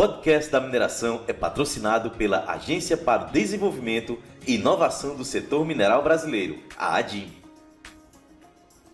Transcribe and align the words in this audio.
podcast 0.00 0.50
da 0.50 0.58
mineração 0.58 1.24
é 1.28 1.32
patrocinado 1.34 2.12
pela 2.12 2.50
Agência 2.50 2.96
para 2.96 3.28
o 3.28 3.30
Desenvolvimento 3.30 4.18
e 4.48 4.54
Inovação 4.54 5.14
do 5.14 5.26
Setor 5.26 5.62
Mineral 5.66 6.02
Brasileiro, 6.02 6.58
a 6.74 6.96
ADIM. 6.96 7.30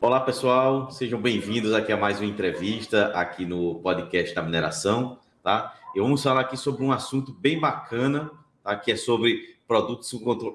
Olá 0.01 0.19
pessoal, 0.19 0.91
sejam 0.91 1.21
bem-vindos 1.21 1.73
aqui 1.75 1.93
a 1.93 1.97
mais 1.97 2.19
uma 2.19 2.27
entrevista 2.27 3.13
aqui 3.15 3.47
no 3.47 3.77
podcast 3.77 4.35
da 4.35 4.43
mineração, 4.43 5.21
tá? 5.45 5.77
Eu 5.95 6.03
vamos 6.03 6.25
falar 6.25 6.41
aqui 6.41 6.57
sobre 6.57 6.83
um 6.83 6.91
assunto 6.91 7.33
bem 7.33 7.61
bacana, 7.61 8.29
tá? 8.65 8.75
Que 8.75 8.91
é 8.91 8.97
sobre 8.97 9.61
produtos 9.69 10.13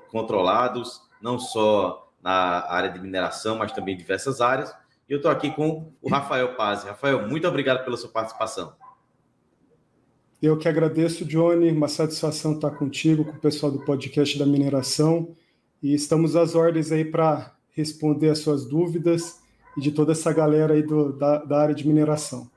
controlados, 0.09 1.01
não 1.21 1.39
só 1.39 2.11
na 2.21 2.69
área 2.69 2.89
de 2.89 2.99
mineração, 2.99 3.57
mas 3.57 3.71
também 3.71 3.95
em 3.95 3.97
diversas 3.97 4.41
áreas. 4.41 4.69
E 5.07 5.13
eu 5.13 5.17
estou 5.17 5.31
aqui 5.31 5.49
com 5.49 5.93
o 6.01 6.09
Rafael 6.09 6.55
Paz. 6.55 6.83
Rafael, 6.83 7.25
muito 7.25 7.47
obrigado 7.47 7.85
pela 7.85 7.95
sua 7.95 8.09
participação. 8.09 8.73
Eu 10.41 10.57
que 10.57 10.67
agradeço, 10.67 11.23
Johnny. 11.23 11.71
Uma 11.71 11.87
satisfação 11.87 12.53
estar 12.53 12.71
contigo, 12.71 13.23
com 13.23 13.31
o 13.31 13.39
pessoal 13.39 13.71
do 13.71 13.85
podcast 13.85 14.37
da 14.39 14.45
mineração. 14.45 15.35
E 15.81 15.93
estamos 15.93 16.35
às 16.35 16.55
ordens 16.55 16.91
aí 16.91 17.05
para 17.05 17.55
responder 17.71 18.29
as 18.29 18.39
suas 18.39 18.65
dúvidas 18.65 19.39
e 19.77 19.81
de 19.81 19.91
toda 19.91 20.11
essa 20.11 20.33
galera 20.33 20.73
aí 20.73 20.83
do, 20.83 21.13
da, 21.13 21.37
da 21.43 21.61
área 21.61 21.75
de 21.75 21.87
mineração. 21.87 22.49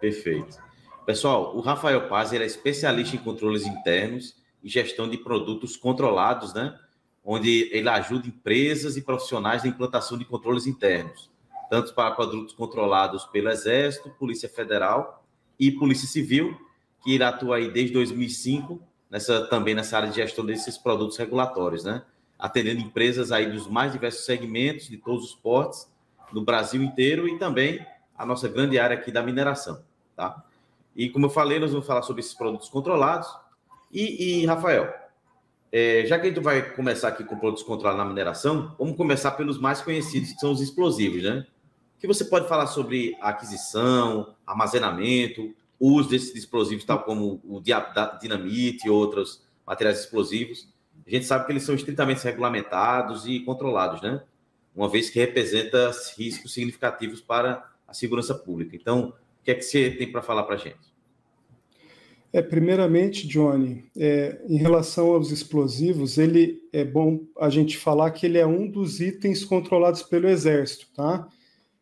Perfeito. 0.00 0.58
Pessoal, 1.04 1.56
o 1.56 1.60
Rafael 1.60 2.08
Paz 2.08 2.32
é 2.32 2.44
especialista 2.44 3.14
em 3.14 3.18
controles 3.18 3.66
internos 3.66 4.34
e 4.62 4.68
gestão 4.68 5.08
de 5.08 5.18
produtos 5.18 5.76
controlados, 5.76 6.52
né? 6.52 6.74
Onde 7.24 7.68
ele 7.72 7.88
ajuda 7.88 8.26
empresas 8.26 8.96
e 8.96 9.02
profissionais 9.02 9.62
na 9.62 9.68
implantação 9.68 10.16
de 10.18 10.24
controles 10.24 10.66
internos 10.66 11.30
tanto 11.68 11.94
para 11.94 12.12
produtos 12.12 12.54
controlados 12.54 13.24
pelo 13.26 13.48
Exército, 13.48 14.10
Polícia 14.10 14.48
Federal 14.48 15.24
e 15.58 15.70
Polícia 15.70 16.06
Civil, 16.06 16.56
que 17.06 17.12
irá 17.12 17.28
atuar 17.28 17.58
aí 17.58 17.70
desde 17.70 17.92
2005, 17.92 18.82
nessa, 19.08 19.46
também 19.46 19.76
nessa 19.76 19.96
área 19.96 20.08
de 20.08 20.16
gestão 20.16 20.44
desses 20.44 20.76
produtos 20.76 21.16
regulatórios, 21.16 21.84
né? 21.84 22.02
Atendendo 22.36 22.80
empresas 22.80 23.30
aí 23.30 23.48
dos 23.48 23.68
mais 23.68 23.92
diversos 23.92 24.24
segmentos, 24.24 24.88
de 24.88 24.96
todos 24.96 25.24
os 25.26 25.34
portes, 25.36 25.88
no 26.32 26.44
Brasil 26.44 26.82
inteiro 26.82 27.28
e 27.28 27.38
também 27.38 27.86
a 28.18 28.26
nossa 28.26 28.48
grande 28.48 28.76
área 28.76 28.96
aqui 28.96 29.12
da 29.12 29.22
mineração, 29.22 29.84
tá? 30.16 30.42
E 30.96 31.08
como 31.08 31.26
eu 31.26 31.30
falei, 31.30 31.60
nós 31.60 31.70
vamos 31.70 31.86
falar 31.86 32.02
sobre 32.02 32.22
esses 32.22 32.34
produtos 32.34 32.68
controlados. 32.68 33.28
E, 33.92 34.40
e 34.40 34.46
Rafael, 34.46 34.92
é, 35.70 36.04
já 36.06 36.18
que 36.18 36.26
a 36.26 36.28
gente 36.28 36.42
vai 36.42 36.74
começar 36.74 37.06
aqui 37.06 37.22
com 37.22 37.38
produtos 37.38 37.62
controlados 37.62 38.02
na 38.02 38.04
mineração, 38.04 38.74
vamos 38.76 38.96
começar 38.96 39.30
pelos 39.32 39.60
mais 39.60 39.80
conhecidos, 39.80 40.32
que 40.32 40.40
são 40.40 40.50
os 40.50 40.60
explosivos, 40.60 41.22
né? 41.22 41.46
Que 42.00 42.06
você 42.08 42.24
pode 42.24 42.48
falar 42.48 42.66
sobre 42.66 43.16
aquisição, 43.20 44.34
armazenamento, 44.44 45.54
uso 45.78 46.10
desses 46.10 46.34
explosivos, 46.34 46.84
tal 46.84 47.02
como 47.02 47.40
o 47.44 47.60
dinamite 48.20 48.86
e 48.86 48.90
outros 48.90 49.42
materiais 49.66 50.00
explosivos? 50.00 50.68
A 51.06 51.10
gente 51.10 51.26
sabe 51.26 51.46
que 51.46 51.52
eles 51.52 51.62
são 51.62 51.74
estritamente 51.74 52.24
regulamentados 52.24 53.26
e 53.26 53.40
controlados, 53.40 54.02
né? 54.02 54.22
Uma 54.74 54.88
vez 54.88 55.08
que 55.08 55.18
representa 55.18 55.90
riscos 56.18 56.52
significativos 56.52 57.20
para 57.20 57.64
a 57.86 57.94
segurança 57.94 58.34
pública. 58.34 58.76
Então, 58.76 59.14
o 59.40 59.44
que 59.44 59.50
é 59.50 59.54
que 59.54 59.62
você 59.62 59.90
tem 59.90 60.10
para 60.10 60.22
falar 60.22 60.42
para 60.42 60.56
a 60.56 60.58
gente? 60.58 60.96
É, 62.32 62.42
primeiramente, 62.42 63.26
Johnny, 63.26 63.84
é, 63.96 64.42
em 64.46 64.56
relação 64.56 65.06
aos 65.06 65.30
explosivos, 65.30 66.18
ele 66.18 66.60
é 66.72 66.84
bom 66.84 67.20
a 67.38 67.48
gente 67.48 67.78
falar 67.78 68.10
que 68.10 68.26
ele 68.26 68.36
é 68.36 68.46
um 68.46 68.68
dos 68.68 69.00
itens 69.00 69.44
controlados 69.44 70.02
pelo 70.02 70.28
Exército, 70.28 70.88
tá? 70.94 71.26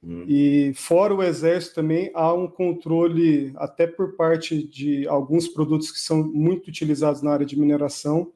Hum. 0.06 0.24
E 0.28 0.72
fora 0.74 1.14
o 1.14 1.22
Exército 1.22 1.76
também 1.76 2.10
há 2.14 2.32
um 2.34 2.46
controle, 2.46 3.52
até 3.56 3.86
por 3.86 4.14
parte 4.16 4.62
de 4.62 5.08
alguns 5.08 5.48
produtos 5.48 5.90
que 5.90 5.98
são 5.98 6.22
muito 6.22 6.68
utilizados 6.68 7.22
na 7.22 7.32
área 7.32 7.46
de 7.46 7.58
mineração, 7.58 8.30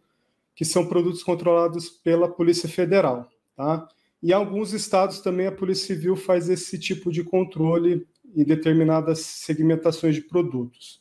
que 0.55 0.65
são 0.65 0.87
produtos 0.87 1.23
controlados 1.23 1.91
pela 1.91 2.29
Polícia 2.29 2.69
Federal. 2.69 3.29
Tá? 3.55 3.87
E 4.23 4.33
alguns 4.33 4.73
estados 4.73 5.21
também 5.21 5.47
a 5.47 5.53
Polícia 5.53 5.95
Civil 5.95 6.17
faz 6.17 6.49
esse 6.49 6.79
tipo 6.79 7.13
de 7.13 7.23
controle 7.23 8.07
em 8.35 8.45
determinadas 8.45 9.21
segmentações 9.21 10.15
de 10.15 10.23
produtos. 10.23 11.01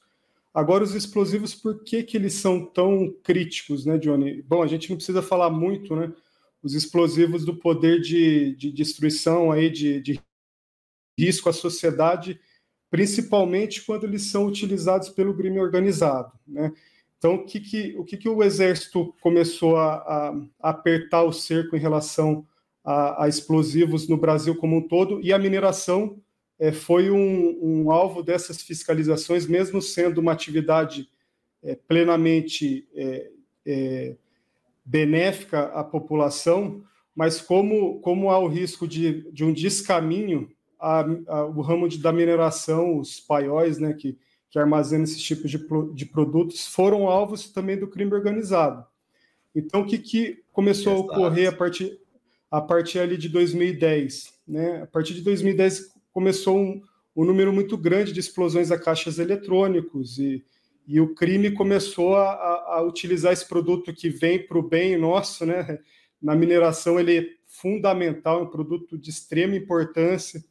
Agora, 0.54 0.84
os 0.84 0.96
explosivos, 0.96 1.54
por 1.54 1.84
que, 1.84 2.04
que 2.04 2.18
eles 2.18 2.34
são 2.34 2.66
tão 2.66 3.14
críticos, 3.24 3.86
né, 3.86 3.98
Johnny? 3.98 4.42
Bom, 4.42 4.64
a 4.64 4.68
gente 4.68 4.90
não 4.90 4.98
precisa 4.98 5.22
falar 5.22 5.50
muito, 5.50 5.96
né? 5.96 6.12
Os 6.64 6.74
explosivos 6.74 7.46
do 7.46 7.56
poder 7.56 8.02
de, 8.02 8.56
de 8.56 8.72
destruição 8.72 9.52
aí, 9.52 9.70
de, 9.70 10.02
de 10.02 10.20
risco 11.18 11.50
à 11.50 11.54
sociedade, 11.54 12.40
principalmente 12.90 13.86
quando 13.86 14.06
eles 14.06 14.24
são 14.24 14.46
utilizados 14.46 15.10
pelo 15.10 15.36
crime 15.36 15.60
organizado. 15.60 16.32
Né? 16.48 16.72
Então, 17.18 17.36
o 17.36 17.46
que, 17.46 17.60
que, 17.60 17.96
o, 17.98 18.04
que, 18.04 18.18
que 18.18 18.30
o 18.30 18.44
Exército 18.44 19.14
começou 19.22 19.78
a, 19.78 19.96
a, 19.96 20.42
apertar 20.60 21.24
o 21.24 21.34
cerco 21.34 21.76
em 21.76 21.80
relação 21.80 22.46
a, 22.84 23.24
a, 23.24 23.28
explosivos 23.28 24.08
no 24.08 24.18
Brasil 24.18 24.56
como 24.56 24.78
um 24.78 24.88
todo, 24.88 25.20
e 25.22 25.34
a 25.34 25.40
mineração 25.40 26.22
é, 26.60 26.72
foi 26.72 27.10
um, 27.10 27.60
um, 27.62 27.92
alvo 27.92 28.24
dessas 28.24 28.62
fiscalizações, 28.62 29.48
mesmo 29.48 29.82
sendo 29.82 30.20
uma 30.20 30.32
atividade 30.32 31.10
é, 31.64 31.76
plenamente 31.76 32.88
é 32.96 33.32
benéfica 34.88 35.64
à 35.74 35.84
população, 35.84 36.82
mas 37.14 37.42
como, 37.42 38.00
como 38.00 38.30
há 38.30 38.40
o 38.40 38.48
risco 38.48 38.88
de, 38.88 39.30
de 39.34 39.44
um 39.44 39.52
descaminho 39.52 40.50
a, 40.80 41.06
a, 41.28 41.46
o 41.46 41.62
ramo 41.62 41.88
de, 41.88 42.00
da 42.00 42.12
mineração, 42.12 43.00
os 43.00 43.20
paióis, 43.20 43.78
né, 43.80 43.94
que, 43.94 44.18
que 44.50 44.60
armazenam 44.60 45.04
esses 45.04 45.22
tipos 45.22 45.52
de, 45.52 45.60
de 45.94 46.06
produtos, 46.06 46.68
foram 46.68 47.08
alvos 47.08 47.50
também 47.50 47.78
do 47.78 47.88
crime 47.88 48.14
organizado. 48.14 48.86
Então, 49.56 49.82
o 49.82 49.86
que, 49.86 49.98
que 49.98 50.44
começou 50.52 50.94
Exato. 50.94 51.12
a 51.12 51.18
ocorrer 51.18 51.50
a 51.50 51.52
partir, 51.52 52.00
a 52.50 52.62
partir 52.62 53.00
ali 53.00 53.18
de 53.18 53.30
2010? 53.30 54.34
Né? 54.48 54.84
A 54.84 54.88
partir 54.88 55.14
de 55.14 55.22
2010 55.22 55.92
começou 56.12 56.58
um, 56.58 56.82
um 57.16 57.26
número 57.26 57.52
muito 57.52 57.76
grande 57.76 58.14
de 58.14 58.20
explosões 58.20 58.72
a 58.72 58.78
caixas 58.78 59.18
eletrônicos 59.18 60.20
e, 60.20 60.44
e 60.88 61.02
o 61.02 61.14
crime 61.16 61.52
começou 61.52 62.16
a, 62.16 62.32
a, 62.32 62.76
a 62.78 62.82
utilizar 62.84 63.34
esse 63.34 63.48
produto 63.48 63.94
que 63.94 64.10
vem 64.10 64.46
para 64.46 64.58
o 64.58 64.68
bem 64.68 64.98
nosso, 64.98 65.46
né? 65.46 65.80
Na 66.22 66.36
mineração 66.36 67.00
ele 67.00 67.18
é 67.18 67.26
fundamental, 67.46 68.40
é 68.40 68.44
um 68.44 68.50
produto 68.50 68.98
de 68.98 69.10
extrema 69.10 69.56
importância. 69.56 70.44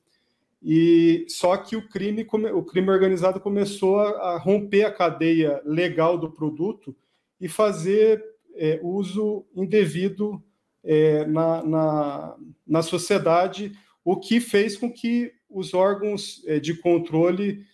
E 0.62 1.27
só 1.28 1.56
que 1.56 1.77
o 1.77 1.89
crime, 1.89 2.27
o 2.53 2.62
crime 2.62 2.91
organizado 2.91 3.39
começou 3.41 4.00
a, 4.00 4.39
romper 4.39 4.84
a 4.84 4.93
cadeia 4.93 5.61
legal 5.65 6.19
do 6.19 6.31
produto 6.31 6.97
e 7.41 7.49
fazer 7.49 8.22
é, 8.55 8.81
uso 8.83 9.45
indevido 9.55 10.43
é, 10.83 11.25
na, 11.27 11.62
na, 11.62 12.37
na, 12.66 12.83
sociedade, 12.83 13.72
o 14.05 14.16
que 14.19 14.41
fez 14.41 14.77
com 14.77 14.91
que 14.91 15.33
os 15.49 15.75
órgãos 15.75 16.43
é, 16.47 16.59
de 16.59 16.75
controle 16.75 17.65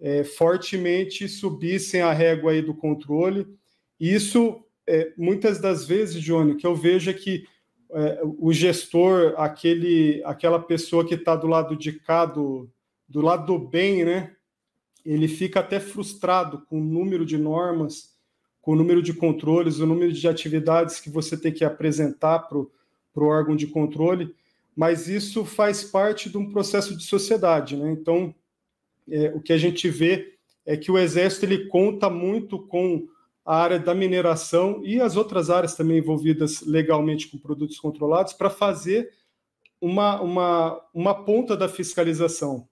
é, 0.00 0.24
fortemente 0.24 1.28
subissem 1.28 2.00
a 2.00 2.12
régua 2.12 2.52
aí 2.52 2.62
do 2.62 2.74
controle. 2.74 3.46
Isso, 4.00 4.64
é, 4.86 5.12
muitas 5.16 5.60
das 5.60 5.86
vezes, 5.86 6.20
Johnny, 6.20 6.56
que 6.56 6.66
eu 6.66 6.74
vejo 6.74 7.10
é 7.10 7.14
que 7.14 7.44
é, 7.94 8.20
o 8.24 8.52
gestor, 8.52 9.34
aquele, 9.36 10.22
aquela 10.24 10.58
pessoa 10.58 11.06
que 11.06 11.14
está 11.14 11.36
do 11.36 11.46
lado 11.46 11.76
de 11.76 11.92
cá, 11.92 12.24
do, 12.24 12.68
do 13.08 13.20
lado 13.20 13.46
do 13.46 13.58
bem, 13.58 14.04
né? 14.04 14.34
Ele 15.04 15.28
fica 15.28 15.60
até 15.60 15.78
frustrado 15.78 16.62
com 16.66 16.80
o 16.80 16.84
número 16.84 17.26
de 17.26 17.36
normas, 17.36 18.12
com 18.60 18.72
o 18.72 18.76
número 18.76 19.02
de 19.02 19.12
controles, 19.12 19.78
o 19.78 19.86
número 19.86 20.12
de 20.12 20.26
atividades 20.28 21.00
que 21.00 21.10
você 21.10 21.36
tem 21.36 21.52
que 21.52 21.64
apresentar 21.64 22.38
para 22.40 22.58
o 22.58 23.26
órgão 23.26 23.56
de 23.56 23.66
controle, 23.66 24.34
mas 24.74 25.08
isso 25.08 25.44
faz 25.44 25.84
parte 25.84 26.30
de 26.30 26.38
um 26.38 26.50
processo 26.50 26.96
de 26.96 27.04
sociedade, 27.04 27.76
né? 27.76 27.90
Então, 27.90 28.34
é, 29.10 29.32
o 29.34 29.40
que 29.40 29.52
a 29.52 29.58
gente 29.58 29.88
vê 29.88 30.34
é 30.64 30.76
que 30.76 30.90
o 30.90 30.96
Exército 30.96 31.44
ele 31.44 31.66
conta 31.66 32.08
muito 32.08 32.58
com 32.58 33.06
a 33.44 33.56
área 33.56 33.78
da 33.78 33.94
mineração 33.94 34.80
e 34.84 35.00
as 35.00 35.16
outras 35.16 35.50
áreas 35.50 35.74
também 35.74 35.98
envolvidas 35.98 36.62
legalmente 36.62 37.28
com 37.28 37.38
produtos 37.38 37.78
controlados 37.78 38.32
para 38.32 38.48
fazer 38.48 39.10
uma, 39.80 40.20
uma, 40.20 40.80
uma 40.94 41.24
ponta 41.24 41.56
da 41.56 41.68
fiscalização, 41.68 42.68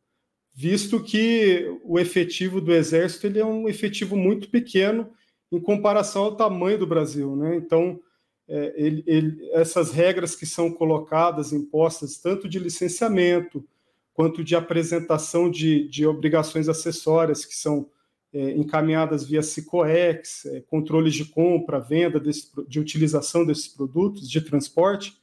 visto 0.55 1.03
que 1.03 1.77
o 1.85 1.99
efetivo 1.99 2.61
do 2.61 2.73
Exército 2.73 3.27
ele 3.27 3.41
é 3.41 3.45
um 3.45 3.69
efetivo 3.69 4.17
muito 4.17 4.49
pequeno 4.49 5.11
em 5.51 5.61
comparação 5.61 6.25
ao 6.25 6.37
tamanho 6.37 6.79
do 6.79 6.87
Brasil. 6.87 7.35
Né? 7.35 7.57
Então, 7.57 8.01
é, 8.47 8.75
ele, 8.77 9.03
ele, 9.07 9.51
essas 9.53 9.91
regras 9.91 10.37
que 10.37 10.47
são 10.47 10.71
colocadas, 10.71 11.53
impostas, 11.53 12.19
tanto 12.19 12.49
de 12.49 12.61
licenciamento 12.61 13.65
quanto 14.13 14.45
de 14.45 14.55
apresentação 14.55 15.51
de, 15.51 15.89
de 15.89 16.07
obrigações 16.07 16.69
acessórias, 16.69 17.45
que 17.45 17.55
são 17.55 17.89
é, 18.33 18.53
encaminhadas 18.53 19.25
via 19.25 19.43
SICOEX, 19.43 20.47
é, 20.47 20.61
controles 20.61 21.15
de 21.15 21.25
compra, 21.25 21.81
venda, 21.81 22.21
desse, 22.21 22.51
de 22.69 22.79
utilização 22.79 23.45
desses 23.45 23.69
produtos, 23.69 24.31
de 24.31 24.41
transporte, 24.41 25.21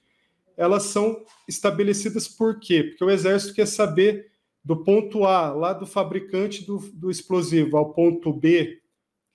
elas 0.56 0.84
são 0.84 1.24
estabelecidas 1.48 2.28
por 2.28 2.60
quê? 2.60 2.84
Porque 2.84 3.04
o 3.04 3.10
Exército 3.10 3.54
quer 3.54 3.68
saber 3.68 4.32
do 4.64 4.84
ponto 4.84 5.24
A, 5.24 5.54
lá 5.54 5.72
do 5.72 5.86
fabricante 5.86 6.66
do, 6.66 6.80
do 6.94 7.10
explosivo, 7.10 7.78
ao 7.78 7.94
ponto 7.94 8.34
B, 8.34 8.82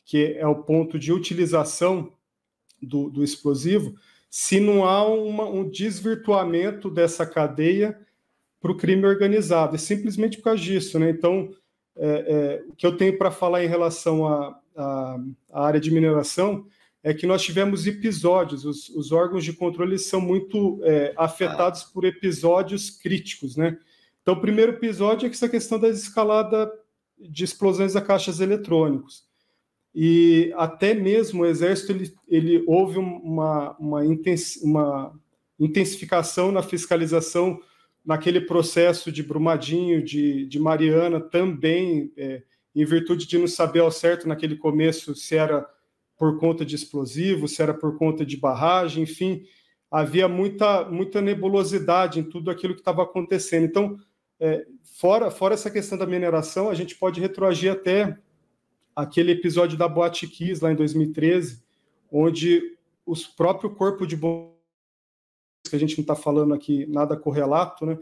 que 0.04 0.34
é 0.36 0.46
o 0.46 0.62
ponto 0.62 0.98
de 0.98 1.12
utilização 1.12 2.12
do, 2.82 3.08
do 3.08 3.24
explosivo, 3.24 3.94
se 4.28 4.58
não 4.58 4.84
há 4.84 5.06
uma, 5.06 5.44
um 5.48 5.68
desvirtuamento 5.68 6.90
dessa 6.90 7.24
cadeia 7.24 7.98
para 8.60 8.72
o 8.72 8.76
crime 8.76 9.06
organizado. 9.06 9.74
É 9.74 9.78
simplesmente 9.78 10.38
por 10.38 10.44
causa 10.44 10.62
disso. 10.62 10.98
Né? 10.98 11.10
Então, 11.10 11.50
é, 11.96 12.06
é, 12.06 12.64
o 12.68 12.74
que 12.74 12.86
eu 12.86 12.96
tenho 12.96 13.16
para 13.18 13.30
falar 13.30 13.64
em 13.64 13.68
relação 13.68 14.26
à, 14.26 15.18
área 15.52 15.80
de 15.80 15.90
mineração 15.90 16.66
é 17.02 17.12
que 17.12 17.26
nós 17.26 17.42
tivemos 17.42 17.86
episódios, 17.86 18.64
os, 18.64 18.88
os 18.90 19.12
órgãos 19.12 19.44
de 19.44 19.52
controle 19.52 19.98
são 19.98 20.20
muito 20.20 20.80
é, 20.84 21.12
afetados 21.16 21.82
por 21.82 22.04
episódios 22.04 22.90
críticos. 22.90 23.56
Né? 23.56 23.76
Então, 24.22 24.34
o 24.34 24.40
primeiro 24.40 24.72
episódio 24.72 25.26
é 25.26 25.30
essa 25.30 25.48
questão 25.48 25.78
da 25.78 25.88
escalada 25.88 26.72
de 27.18 27.44
explosões 27.44 27.96
a 27.96 28.00
caixas 28.00 28.40
eletrônicos 28.40 29.24
e 29.94 30.52
até 30.56 30.94
mesmo 30.94 31.42
o 31.42 31.46
exército 31.46 31.92
ele, 31.92 32.14
ele 32.26 32.64
houve 32.66 32.98
uma, 32.98 33.76
uma 33.78 34.00
intensificação 35.58 36.50
na 36.50 36.62
fiscalização 36.62 37.60
naquele 38.04 38.40
processo 38.40 39.12
de 39.12 39.22
Brumadinho, 39.22 40.02
de, 40.02 40.46
de 40.46 40.58
Mariana, 40.58 41.20
também 41.20 42.12
é, 42.16 42.42
em 42.74 42.84
virtude 42.84 43.26
de 43.26 43.38
não 43.38 43.46
saber 43.46 43.80
ao 43.80 43.90
certo 43.90 44.26
naquele 44.26 44.56
começo 44.56 45.14
se 45.14 45.36
era 45.36 45.66
por 46.18 46.38
conta 46.38 46.64
de 46.64 46.74
explosivo, 46.74 47.48
se 47.48 47.62
era 47.62 47.74
por 47.74 47.98
conta 47.98 48.24
de 48.24 48.36
barragem, 48.36 49.02
enfim, 49.02 49.44
havia 49.90 50.28
muita, 50.28 50.84
muita 50.84 51.20
nebulosidade 51.20 52.20
em 52.20 52.24
tudo 52.24 52.50
aquilo 52.50 52.74
que 52.74 52.80
estava 52.80 53.02
acontecendo. 53.02 53.64
Então, 53.64 53.96
é, 54.38 54.64
fora, 54.82 55.30
fora 55.30 55.54
essa 55.54 55.70
questão 55.70 55.98
da 55.98 56.06
mineração, 56.06 56.70
a 56.70 56.74
gente 56.74 56.96
pode 56.96 57.20
retroagir 57.20 57.70
até 57.72 58.16
aquele 58.94 59.32
episódio 59.32 59.76
da 59.76 59.88
Boate 59.88 60.26
Kiss, 60.26 60.62
lá 60.62 60.72
em 60.72 60.76
2013, 60.76 61.62
onde 62.10 62.76
os 63.04 63.26
próprio 63.26 63.70
corpo 63.70 64.06
de 64.06 64.16
bombeiros, 64.16 64.51
que 65.68 65.76
a 65.76 65.78
gente 65.78 65.96
não 65.96 66.02
está 66.02 66.14
falando 66.14 66.54
aqui 66.54 66.86
nada 66.86 67.16
correlato, 67.16 67.86
né? 67.86 67.98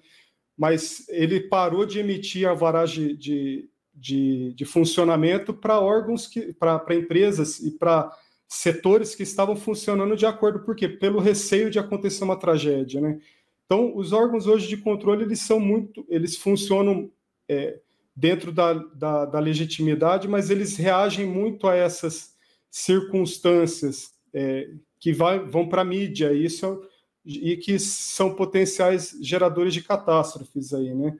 mas 0.56 1.08
ele 1.08 1.40
parou 1.40 1.86
de 1.86 1.98
emitir 1.98 2.46
a 2.46 2.52
varagem 2.52 3.16
de, 3.16 3.68
de, 3.94 4.52
de 4.54 4.64
funcionamento 4.64 5.54
para 5.54 5.80
órgãos, 5.80 6.28
para 6.58 6.94
empresas 6.94 7.60
e 7.60 7.70
para 7.70 8.10
setores 8.46 9.14
que 9.14 9.22
estavam 9.22 9.54
funcionando 9.56 10.16
de 10.16 10.26
acordo, 10.26 10.60
por 10.60 10.74
quê? 10.74 10.88
Pelo 10.88 11.20
receio 11.20 11.70
de 11.70 11.78
acontecer 11.78 12.24
uma 12.24 12.38
tragédia, 12.38 13.00
né? 13.00 13.18
Então, 13.64 13.96
os 13.96 14.12
órgãos 14.12 14.48
hoje 14.48 14.66
de 14.66 14.76
controle, 14.76 15.22
eles 15.22 15.40
são 15.40 15.60
muito, 15.60 16.04
eles 16.08 16.36
funcionam 16.36 17.08
é, 17.48 17.78
dentro 18.14 18.50
da, 18.50 18.74
da, 18.74 19.24
da, 19.24 19.38
legitimidade, 19.38 20.26
mas 20.26 20.50
eles 20.50 20.76
reagem 20.76 21.24
muito 21.24 21.68
a 21.68 21.76
essas 21.76 22.34
circunstâncias 22.68 24.12
é, 24.34 24.68
que 24.98 25.12
vai, 25.12 25.38
vão 25.38 25.68
para 25.68 25.82
a 25.82 25.84
mídia, 25.84 26.32
isso 26.32 26.82
e 27.24 27.56
que 27.56 27.78
são 27.78 28.34
potenciais 28.34 29.16
geradores 29.20 29.74
de 29.74 29.82
catástrofes 29.82 30.72
aí, 30.72 30.94
né? 30.94 31.18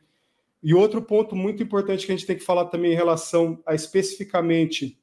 E 0.62 0.74
outro 0.74 1.00
ponto 1.00 1.34
muito 1.34 1.62
importante 1.62 2.06
que 2.06 2.12
a 2.12 2.16
gente 2.16 2.26
tem 2.26 2.36
que 2.36 2.44
falar 2.44 2.66
também 2.66 2.92
em 2.92 2.96
relação 2.96 3.58
a 3.64 3.74
especificamente 3.74 4.98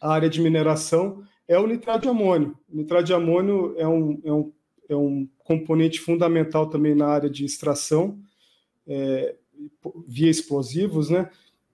a 0.00 0.12
área 0.12 0.28
de 0.28 0.40
mineração 0.40 1.22
é 1.48 1.58
o 1.58 1.66
nitrato 1.66 2.02
de 2.02 2.08
amônio. 2.08 2.56
O 2.72 2.76
nitrato 2.76 3.04
de 3.04 3.14
amônio 3.14 3.74
é 3.78 3.86
um, 3.86 4.20
é 4.24 4.32
um, 4.32 4.52
é 4.88 4.96
um 4.96 5.28
componente 5.38 6.00
fundamental 6.00 6.68
também 6.68 6.94
na 6.94 7.06
área 7.06 7.30
de 7.30 7.44
extração. 7.44 8.18
É, 8.86 9.34
via 10.06 10.30
explosivos, 10.30 11.10
né? 11.10 11.30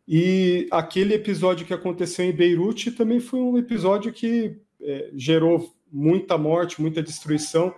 E 0.06 0.66
aquele 0.70 1.14
episódio 1.14 1.66
que 1.66 1.74
aconteceu 1.74 2.24
em 2.24 2.32
Beirute 2.32 2.90
também 2.90 3.20
foi 3.20 3.40
um 3.40 3.56
episódio 3.56 4.12
que 4.12 4.56
é, 4.80 5.10
gerou 5.14 5.72
muita 5.90 6.36
morte, 6.36 6.80
muita 6.80 7.02
destruição, 7.02 7.74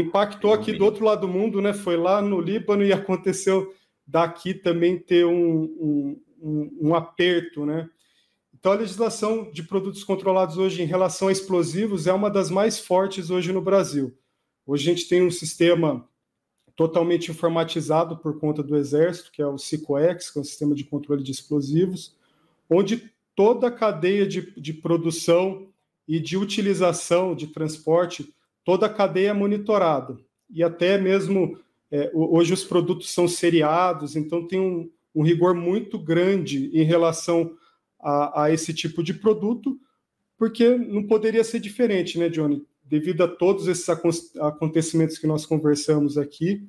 impactou 0.00 0.52
aqui 0.52 0.72
do 0.72 0.84
outro 0.84 1.04
lado 1.04 1.22
do 1.22 1.28
mundo, 1.28 1.60
né? 1.60 1.72
Foi 1.72 1.96
lá 1.96 2.20
no 2.20 2.40
Líbano 2.40 2.84
e 2.84 2.92
aconteceu 2.92 3.74
daqui 4.06 4.54
também 4.54 4.98
ter 4.98 5.24
um, 5.24 6.18
um, 6.40 6.78
um 6.80 6.94
aperto, 6.94 7.64
né? 7.64 7.88
Então 8.52 8.72
a 8.72 8.76
legislação 8.76 9.50
de 9.52 9.62
produtos 9.62 10.02
controlados 10.02 10.56
hoje 10.56 10.82
em 10.82 10.86
relação 10.86 11.28
a 11.28 11.32
explosivos 11.32 12.06
é 12.06 12.12
uma 12.12 12.30
das 12.30 12.50
mais 12.50 12.78
fortes 12.78 13.30
hoje 13.30 13.52
no 13.52 13.60
Brasil. 13.60 14.16
Hoje 14.66 14.90
a 14.90 14.94
gente 14.94 15.08
tem 15.08 15.22
um 15.22 15.30
sistema 15.30 16.08
totalmente 16.74 17.30
informatizado 17.30 18.16
por 18.16 18.38
conta 18.40 18.62
do 18.62 18.76
Exército, 18.76 19.30
que 19.30 19.42
é 19.42 19.46
o 19.46 19.58
SICOEX, 19.58 20.30
que 20.30 20.38
é 20.38 20.40
o 20.40 20.44
Sistema 20.44 20.74
de 20.74 20.84
Controle 20.84 21.22
de 21.22 21.30
Explosivos, 21.30 22.16
onde 22.68 23.12
toda 23.34 23.68
a 23.68 23.70
cadeia 23.70 24.26
de, 24.26 24.52
de 24.58 24.72
produção 24.72 25.68
e 26.06 26.18
de 26.18 26.36
utilização 26.36 27.34
de 27.34 27.48
transporte, 27.48 28.34
toda 28.64 28.86
a 28.86 28.92
cadeia 28.92 29.30
é 29.30 29.32
monitorada. 29.32 30.16
E 30.50 30.62
até 30.62 30.98
mesmo 30.98 31.58
é, 31.90 32.10
hoje 32.14 32.52
os 32.52 32.64
produtos 32.64 33.10
são 33.10 33.28
seriados, 33.28 34.16
então 34.16 34.46
tem 34.46 34.60
um, 34.60 34.90
um 35.14 35.22
rigor 35.22 35.54
muito 35.54 35.98
grande 35.98 36.70
em 36.72 36.84
relação 36.84 37.56
a, 38.00 38.44
a, 38.44 38.52
esse 38.52 38.72
tipo 38.72 39.02
de 39.02 39.14
produto, 39.14 39.78
porque 40.36 40.76
não 40.76 41.06
poderia 41.06 41.44
ser 41.44 41.60
diferente, 41.60 42.18
né, 42.18 42.28
Johnny? 42.28 42.66
devido 42.84 43.24
a 43.24 43.28
todos 43.28 43.66
esses 43.66 43.88
acontecimentos 43.88 45.18
que 45.18 45.26
nós 45.26 45.46
conversamos 45.46 46.18
aqui 46.18 46.68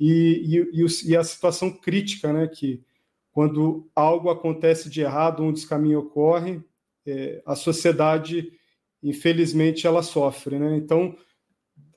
e, 0.00 0.64
e, 0.72 0.86
e, 1.10 1.16
a 1.16 1.22
situação 1.22 1.70
crítica, 1.70 2.32
né, 2.32 2.48
que 2.48 2.82
quando 3.30 3.88
algo 3.94 4.30
acontece 4.30 4.88
de 4.88 5.02
errado, 5.02 5.42
um 5.42 5.52
descaminho 5.52 6.00
ocorre, 6.00 6.62
é, 7.06 7.42
a 7.44 7.54
sociedade, 7.54 8.52
infelizmente, 9.02 9.86
ela 9.86 10.02
sofre, 10.02 10.58
né? 10.58 10.76
Então, 10.76 11.16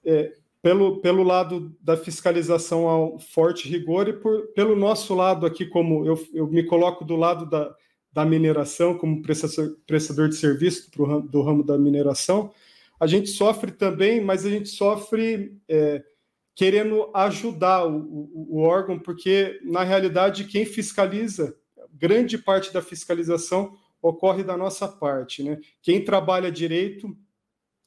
é, 0.03 0.33
pelo, 0.61 0.99
pelo 0.99 1.21
lado 1.21 1.75
da 1.79 1.95
fiscalização 1.95 2.87
ao 2.87 3.19
forte 3.19 3.69
rigor 3.69 4.07
e 4.07 4.13
por, 4.13 4.47
pelo 4.53 4.75
nosso 4.75 5.13
lado 5.13 5.45
aqui, 5.45 5.65
como 5.65 6.05
eu, 6.05 6.19
eu 6.33 6.47
me 6.47 6.63
coloco 6.63 7.05
do 7.05 7.15
lado 7.15 7.47
da, 7.47 7.75
da 8.11 8.25
mineração, 8.25 8.97
como 8.97 9.21
prestador, 9.21 9.77
prestador 9.85 10.29
de 10.29 10.35
serviço 10.35 10.89
pro, 10.89 11.21
do 11.21 11.41
ramo 11.41 11.63
da 11.63 11.77
mineração, 11.77 12.51
a 12.99 13.05
gente 13.05 13.29
sofre 13.29 13.71
também, 13.71 14.21
mas 14.21 14.45
a 14.45 14.49
gente 14.49 14.69
sofre 14.69 15.55
é, 15.67 16.01
querendo 16.55 17.11
ajudar 17.13 17.85
o, 17.85 17.97
o, 17.97 18.57
o, 18.57 18.59
órgão, 18.61 18.97
porque, 18.97 19.59
na 19.63 19.83
realidade, 19.83 20.45
quem 20.45 20.65
fiscaliza, 20.65 21.55
grande 21.93 22.37
parte 22.37 22.73
da 22.73 22.81
fiscalização 22.81 23.75
ocorre 24.07 24.43
da 24.43 24.55
nossa 24.55 24.87
parte. 24.87 25.43
Né? 25.43 25.59
Quem 25.81 26.03
trabalha 26.03 26.51
direito 26.51 27.15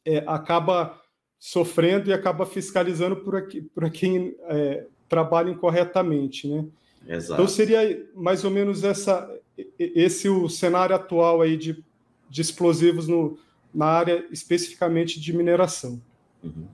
é, 0.04 0.18
acaba 0.26 1.00
sofrendo 1.38 2.10
e 2.10 2.12
acaba 2.12 2.44
fiscalizando 2.44 3.16
por, 3.16 3.37
aqui, 3.37 3.62
por 3.62 3.88
quem 3.90 4.34
é, 4.42 4.87
trabalha 5.08 5.50
incorretamente. 5.50 6.48
Né? 6.48 6.66
Exato. 7.06 7.34
Então, 7.34 7.46
seria 7.46 8.08
mais 8.14 8.44
ou 8.44 8.50
menos 8.50 8.82
essa, 8.82 9.30
esse 9.78 10.28
o 10.28 10.48
cenário 10.48 10.96
atual 10.96 11.40
aí 11.40 11.56
de, 11.56 11.84
de 12.28 12.40
explosivos 12.40 13.06
no 13.06 13.38
na 13.72 13.87
área 13.87 14.26
especificamente 14.30 15.20
de 15.20 15.37
mineração. 15.37 16.00
Uhum. 16.42 16.66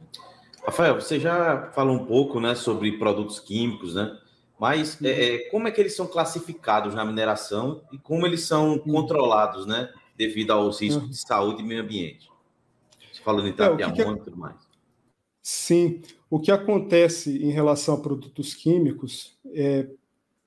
Rafael, 0.64 0.94
você 0.94 1.18
já 1.18 1.70
falou 1.72 1.96
um 1.96 2.06
pouco 2.06 2.40
né, 2.40 2.54
sobre 2.54 2.92
produtos 2.92 3.40
químicos, 3.40 3.96
né? 3.96 4.16
Mas 4.58 5.00
uhum. 5.00 5.08
é, 5.08 5.38
como 5.50 5.68
é 5.68 5.70
que 5.70 5.80
eles 5.80 5.96
são 5.96 6.06
classificados 6.06 6.94
na 6.94 7.04
mineração 7.04 7.82
e 7.92 7.98
como 7.98 8.26
eles 8.26 8.42
são 8.42 8.72
uhum. 8.72 8.78
controlados, 8.78 9.66
né? 9.66 9.92
Devido 10.16 10.52
aos 10.52 10.80
riscos 10.80 11.10
de 11.10 11.16
saúde 11.16 11.62
e 11.62 11.64
meio 11.64 11.82
ambiente. 11.82 12.28
Você 13.12 13.20
falando 13.22 13.48
em 13.48 13.52
tapiamônio 13.52 14.16
é, 14.16 14.20
e 14.20 14.20
tudo 14.20 14.36
mais. 14.36 14.56
Sim. 15.42 16.00
O 16.30 16.40
que 16.40 16.50
acontece 16.50 17.36
em 17.44 17.50
relação 17.50 17.96
a 17.96 18.00
produtos 18.00 18.54
químicos 18.54 19.36
é, 19.52 19.86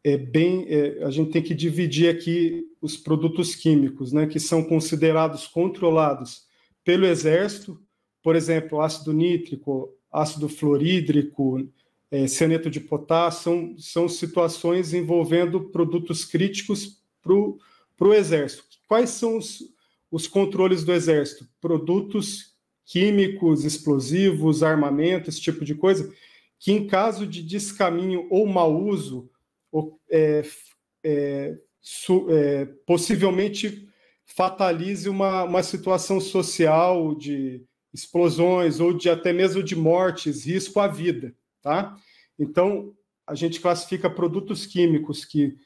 é 0.03 0.17
bem. 0.17 0.65
É, 0.69 1.03
a 1.03 1.11
gente 1.11 1.31
tem 1.31 1.41
que 1.41 1.53
dividir 1.53 2.09
aqui 2.09 2.65
os 2.81 2.95
produtos 2.95 3.55
químicos, 3.55 4.13
né, 4.13 4.25
que 4.25 4.39
são 4.39 4.63
considerados 4.63 5.47
controlados 5.47 6.45
pelo 6.83 7.05
Exército, 7.05 7.81
por 8.23 8.35
exemplo, 8.35 8.81
ácido 8.81 9.11
nítrico, 9.11 9.93
ácido 10.11 10.47
fluorídrico, 10.47 11.67
é, 12.11 12.27
cianeto 12.27 12.69
de 12.69 12.79
potássio, 12.79 13.41
são, 13.41 13.77
são 13.77 14.09
situações 14.09 14.93
envolvendo 14.93 15.69
produtos 15.69 16.23
críticos 16.23 17.01
para 17.21 18.07
o 18.07 18.13
Exército. 18.13 18.63
Quais 18.87 19.09
são 19.09 19.37
os, 19.37 19.63
os 20.09 20.27
controles 20.27 20.83
do 20.83 20.93
Exército? 20.93 21.47
Produtos 21.59 22.55
químicos, 22.85 23.65
explosivos, 23.65 24.63
armamento, 24.63 25.29
esse 25.29 25.41
tipo 25.41 25.65
de 25.65 25.75
coisa, 25.75 26.11
que 26.57 26.71
em 26.71 26.87
caso 26.87 27.27
de 27.27 27.43
descaminho 27.43 28.25
ou 28.29 28.47
mau 28.47 28.81
uso, 28.81 29.29
é, 30.09 30.43
é, 31.03 31.57
é, 32.29 32.65
possivelmente 32.85 33.87
fatalize 34.25 35.09
uma, 35.09 35.43
uma 35.43 35.63
situação 35.63 36.19
social 36.19 37.13
de 37.13 37.63
explosões 37.93 38.79
ou 38.79 38.93
de 38.93 39.09
até 39.09 39.33
mesmo 39.33 39.61
de 39.61 39.75
mortes, 39.75 40.45
risco 40.45 40.79
à 40.79 40.87
vida, 40.87 41.33
tá? 41.61 41.95
Então, 42.37 42.93
a 43.25 43.35
gente 43.35 43.59
classifica 43.59 44.09
produtos 44.09 44.65
químicos 44.65 45.25
que 45.25 45.57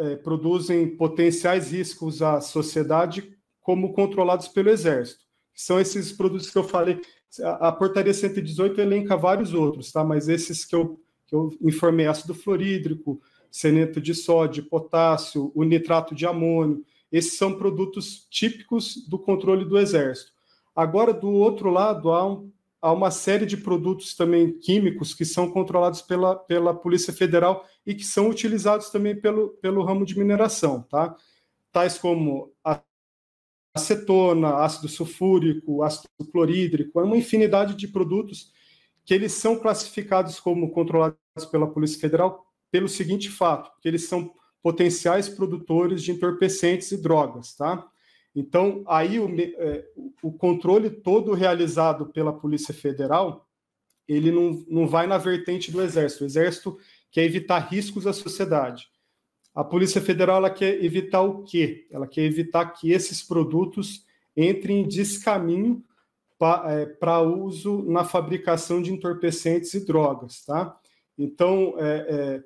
é, 0.00 0.16
produzem 0.16 0.96
potenciais 0.96 1.72
riscos 1.72 2.22
à 2.22 2.40
sociedade 2.40 3.36
como 3.60 3.92
controlados 3.92 4.48
pelo 4.48 4.70
Exército. 4.70 5.24
São 5.54 5.80
esses 5.80 6.12
produtos 6.12 6.50
que 6.50 6.58
eu 6.58 6.64
falei. 6.64 7.00
A, 7.42 7.72
portaria 7.72 8.14
118 8.14 8.80
elenca 8.80 9.16
vários 9.16 9.52
outros, 9.52 9.90
tá? 9.90 10.04
Mas 10.04 10.28
esses 10.28 10.64
que 10.64 10.76
eu, 10.76 11.00
que 11.26 11.34
eu 11.34 11.50
informei, 11.60 12.06
ácido 12.06 12.34
fluorídrico, 12.34 13.20
cianeto 13.50 14.00
de 14.00 14.14
sódio, 14.14 14.68
potássio, 14.68 15.50
o 15.54 15.64
nitrato 15.64 16.14
de 16.14 16.26
amônio, 16.26 16.84
esses 17.10 17.36
são 17.36 17.56
produtos 17.56 18.26
típicos 18.28 19.06
do 19.08 19.18
controle 19.18 19.64
do 19.64 19.78
Exército. 19.78 20.32
Agora, 20.74 21.12
do 21.12 21.30
outro 21.30 21.70
lado, 21.70 22.10
há, 22.12 22.26
um, 22.26 22.50
há 22.84 22.92
uma 22.92 23.10
série 23.10 23.46
de 23.46 23.56
produtos 23.56 24.14
também 24.14 24.52
químicos 24.58 25.14
que 25.14 25.24
são 25.24 25.50
controlados 25.50 26.02
pela, 26.02 26.36
pela 26.36 26.74
Polícia 26.74 27.14
Federal 27.14 27.66
e 27.86 27.94
que 27.94 28.04
são 28.04 28.28
utilizados 28.28 28.90
também 28.90 29.18
pelo, 29.18 29.48
pelo 29.62 29.82
ramo 29.82 30.04
de 30.04 30.18
mineração, 30.18 30.82
tá? 30.82 31.16
Tais 31.72 31.96
como 31.96 32.52
acetona, 33.74 34.56
ácido 34.58 34.86
sulfúrico, 34.86 35.82
ácido 35.82 36.10
clorídrico, 36.30 37.00
é 37.00 37.04
uma 37.04 37.16
infinidade 37.16 37.74
de 37.74 37.88
produtos 37.88 38.52
que 39.02 39.14
eles 39.14 39.32
são 39.32 39.58
classificados 39.58 40.38
como 40.38 40.70
controlados 40.70 41.16
pela 41.50 41.66
Polícia 41.66 41.98
Federal 41.98 42.46
pelo 42.70 42.88
seguinte 42.88 43.30
fato, 43.30 43.72
que 43.80 43.88
eles 43.88 44.06
são 44.06 44.30
potenciais 44.62 45.26
produtores 45.26 46.02
de 46.02 46.12
entorpecentes 46.12 46.92
e 46.92 47.00
drogas, 47.00 47.54
tá? 47.54 47.88
Então, 48.34 48.82
aí 48.86 49.20
o, 49.20 49.28
é, 49.40 49.84
o 50.22 50.32
controle 50.32 50.90
todo 50.90 51.34
realizado 51.34 52.06
pela 52.06 52.32
Polícia 52.32 52.74
Federal, 52.74 53.48
ele 54.08 54.32
não, 54.32 54.64
não 54.68 54.86
vai 54.86 55.06
na 55.06 55.18
vertente 55.18 55.70
do 55.70 55.80
Exército. 55.80 56.24
O 56.24 56.26
Exército 56.26 56.78
quer 57.10 57.24
evitar 57.24 57.58
riscos 57.58 58.06
à 58.06 58.12
sociedade. 58.12 58.88
A 59.54 59.62
Polícia 59.62 60.00
Federal 60.00 60.38
ela 60.38 60.50
quer 60.50 60.82
evitar 60.82 61.22
o 61.22 61.44
quê? 61.44 61.86
Ela 61.90 62.08
quer 62.08 62.22
evitar 62.22 62.66
que 62.72 62.90
esses 62.90 63.22
produtos 63.22 64.04
entrem 64.36 64.80
em 64.80 64.88
descaminho 64.88 65.84
para 66.36 67.20
é, 67.20 67.22
uso 67.22 67.82
na 67.84 68.04
fabricação 68.04 68.82
de 68.82 68.92
entorpecentes 68.92 69.72
e 69.74 69.86
drogas, 69.86 70.44
tá? 70.44 70.76
Então, 71.16 71.74
é, 71.78 72.06
é, 72.08 72.42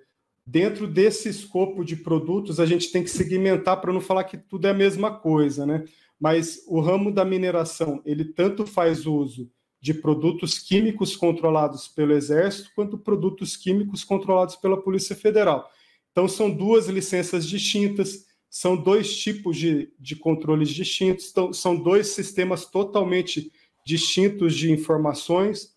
dentro 0.50 0.86
desse 0.86 1.28
escopo 1.28 1.84
de 1.84 1.94
produtos, 1.94 2.58
a 2.58 2.64
gente 2.64 2.90
tem 2.90 3.04
que 3.04 3.10
segmentar 3.10 3.78
para 3.82 3.92
não 3.92 4.00
falar 4.00 4.24
que 4.24 4.38
tudo 4.38 4.66
é 4.66 4.70
a 4.70 4.74
mesma 4.74 5.14
coisa, 5.14 5.66
né? 5.66 5.84
Mas 6.18 6.64
o 6.66 6.80
ramo 6.80 7.12
da 7.12 7.22
mineração, 7.22 8.00
ele 8.02 8.24
tanto 8.24 8.66
faz 8.66 9.04
uso 9.04 9.50
de 9.78 9.92
produtos 9.92 10.58
químicos 10.58 11.14
controlados 11.14 11.86
pelo 11.86 12.14
Exército, 12.14 12.70
quanto 12.74 12.96
produtos 12.96 13.58
químicos 13.58 14.02
controlados 14.02 14.56
pela 14.56 14.80
Polícia 14.80 15.14
Federal. 15.14 15.70
Então, 16.10 16.26
são 16.26 16.50
duas 16.50 16.88
licenças 16.88 17.46
distintas, 17.46 18.24
são 18.48 18.74
dois 18.74 19.18
tipos 19.18 19.54
de, 19.54 19.92
de 20.00 20.16
controles 20.16 20.70
distintos, 20.70 21.30
então, 21.30 21.52
são 21.52 21.76
dois 21.76 22.08
sistemas 22.08 22.64
totalmente 22.64 23.52
distintos 23.84 24.56
de 24.56 24.72
informações, 24.72 25.76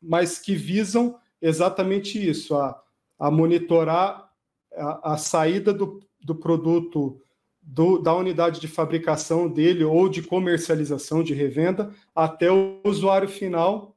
mas 0.00 0.38
que 0.38 0.54
visam 0.54 1.18
exatamente 1.42 2.16
isso, 2.16 2.54
a 2.54 2.80
a 3.18 3.30
monitorar 3.30 4.30
a, 4.74 5.14
a 5.14 5.16
saída 5.16 5.72
do, 5.72 6.00
do 6.20 6.34
produto 6.34 7.20
do, 7.60 7.98
da 7.98 8.14
unidade 8.14 8.60
de 8.60 8.68
fabricação 8.68 9.46
dele 9.46 9.84
ou 9.84 10.08
de 10.08 10.22
comercialização, 10.22 11.22
de 11.22 11.34
revenda, 11.34 11.94
até 12.14 12.50
o 12.50 12.80
usuário 12.82 13.28
final, 13.28 13.94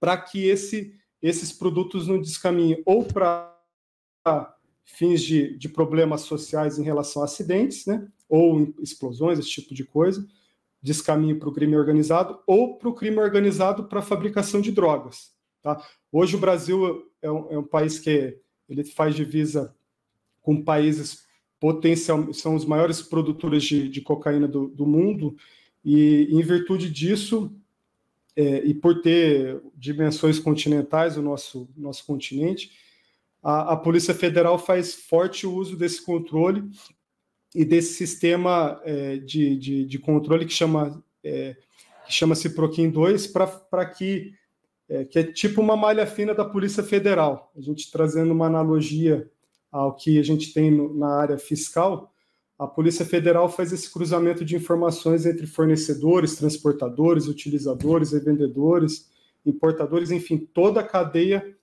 para 0.00 0.16
que 0.16 0.46
esse, 0.46 0.92
esses 1.22 1.52
produtos 1.52 2.08
não 2.08 2.20
descaminhem 2.20 2.82
ou 2.84 3.04
para 3.04 3.52
fins 4.84 5.22
de, 5.22 5.56
de 5.56 5.68
problemas 5.68 6.22
sociais 6.22 6.78
em 6.78 6.82
relação 6.82 7.22
a 7.22 7.26
acidentes, 7.26 7.86
né, 7.86 8.06
ou 8.28 8.74
explosões, 8.80 9.38
esse 9.38 9.50
tipo 9.50 9.74
de 9.74 9.84
coisa, 9.84 10.26
descaminhe 10.82 11.34
para 11.34 11.48
o 11.48 11.52
crime 11.52 11.76
organizado, 11.76 12.40
ou 12.46 12.76
para 12.76 12.88
o 12.88 12.94
crime 12.94 13.18
organizado 13.18 13.84
para 13.84 14.02
fabricação 14.02 14.60
de 14.60 14.72
drogas. 14.72 15.32
Tá? 15.62 15.82
Hoje 16.12 16.36
o 16.36 16.40
Brasil 16.40 17.10
é 17.22 17.30
um, 17.30 17.52
é 17.52 17.58
um 17.58 17.64
país 17.64 17.98
que 17.98 18.38
ele 18.68 18.84
faz 18.84 19.14
divisa 19.14 19.74
com 20.40 20.62
países 20.62 21.24
potencial, 21.58 22.32
são 22.32 22.54
os 22.54 22.64
maiores 22.64 23.00
produtores 23.00 23.64
de, 23.64 23.88
de 23.88 24.00
cocaína 24.00 24.46
do, 24.46 24.68
do, 24.68 24.86
mundo, 24.86 25.36
e 25.84 26.28
em 26.30 26.42
virtude 26.42 26.90
disso, 26.90 27.54
é, 28.36 28.64
e 28.64 28.74
por 28.74 29.00
ter 29.00 29.62
dimensões 29.74 30.38
continentais 30.38 31.16
o 31.16 31.22
nosso, 31.22 31.68
nosso 31.76 32.04
continente, 32.04 32.70
a, 33.42 33.72
a, 33.72 33.76
Polícia 33.76 34.14
Federal 34.14 34.58
faz 34.58 34.94
forte 34.94 35.46
uso 35.46 35.76
desse 35.76 36.02
controle 36.04 36.68
e 37.54 37.64
desse 37.64 37.94
sistema 37.94 38.80
é, 38.84 39.18
de, 39.18 39.56
de, 39.56 39.84
de, 39.84 39.98
controle 39.98 40.44
que 40.44 40.52
chama 40.52 41.02
é, 41.22 41.56
que 42.06 42.12
chama-se 42.12 42.50
Proquim 42.50 42.90
2 42.90 43.26
para 43.26 43.86
que 43.86 44.34
é, 44.88 45.04
que 45.04 45.18
é 45.18 45.22
tipo 45.22 45.60
uma 45.60 45.76
malha 45.76 46.06
fina 46.06 46.34
da 46.34 46.44
Polícia 46.44 46.82
Federal. 46.82 47.52
A 47.56 47.60
gente 47.60 47.90
trazendo 47.90 48.32
uma 48.32 48.46
analogia 48.46 49.30
ao 49.70 49.94
que 49.94 50.18
a 50.18 50.22
gente 50.22 50.52
tem 50.52 50.70
no, 50.70 50.94
na 50.96 51.16
área 51.16 51.38
fiscal, 51.38 52.12
a 52.58 52.66
Polícia 52.66 53.04
Federal 53.04 53.48
faz 53.48 53.72
esse 53.72 53.92
cruzamento 53.92 54.44
de 54.44 54.54
informações 54.54 55.26
entre 55.26 55.46
fornecedores, 55.46 56.36
transportadores, 56.36 57.26
utilizadores, 57.26 58.12
revendedores, 58.12 59.10
importadores, 59.44 60.10
enfim, 60.10 60.38
toda 60.38 60.80
a 60.80 60.86
cadeia 60.86 61.56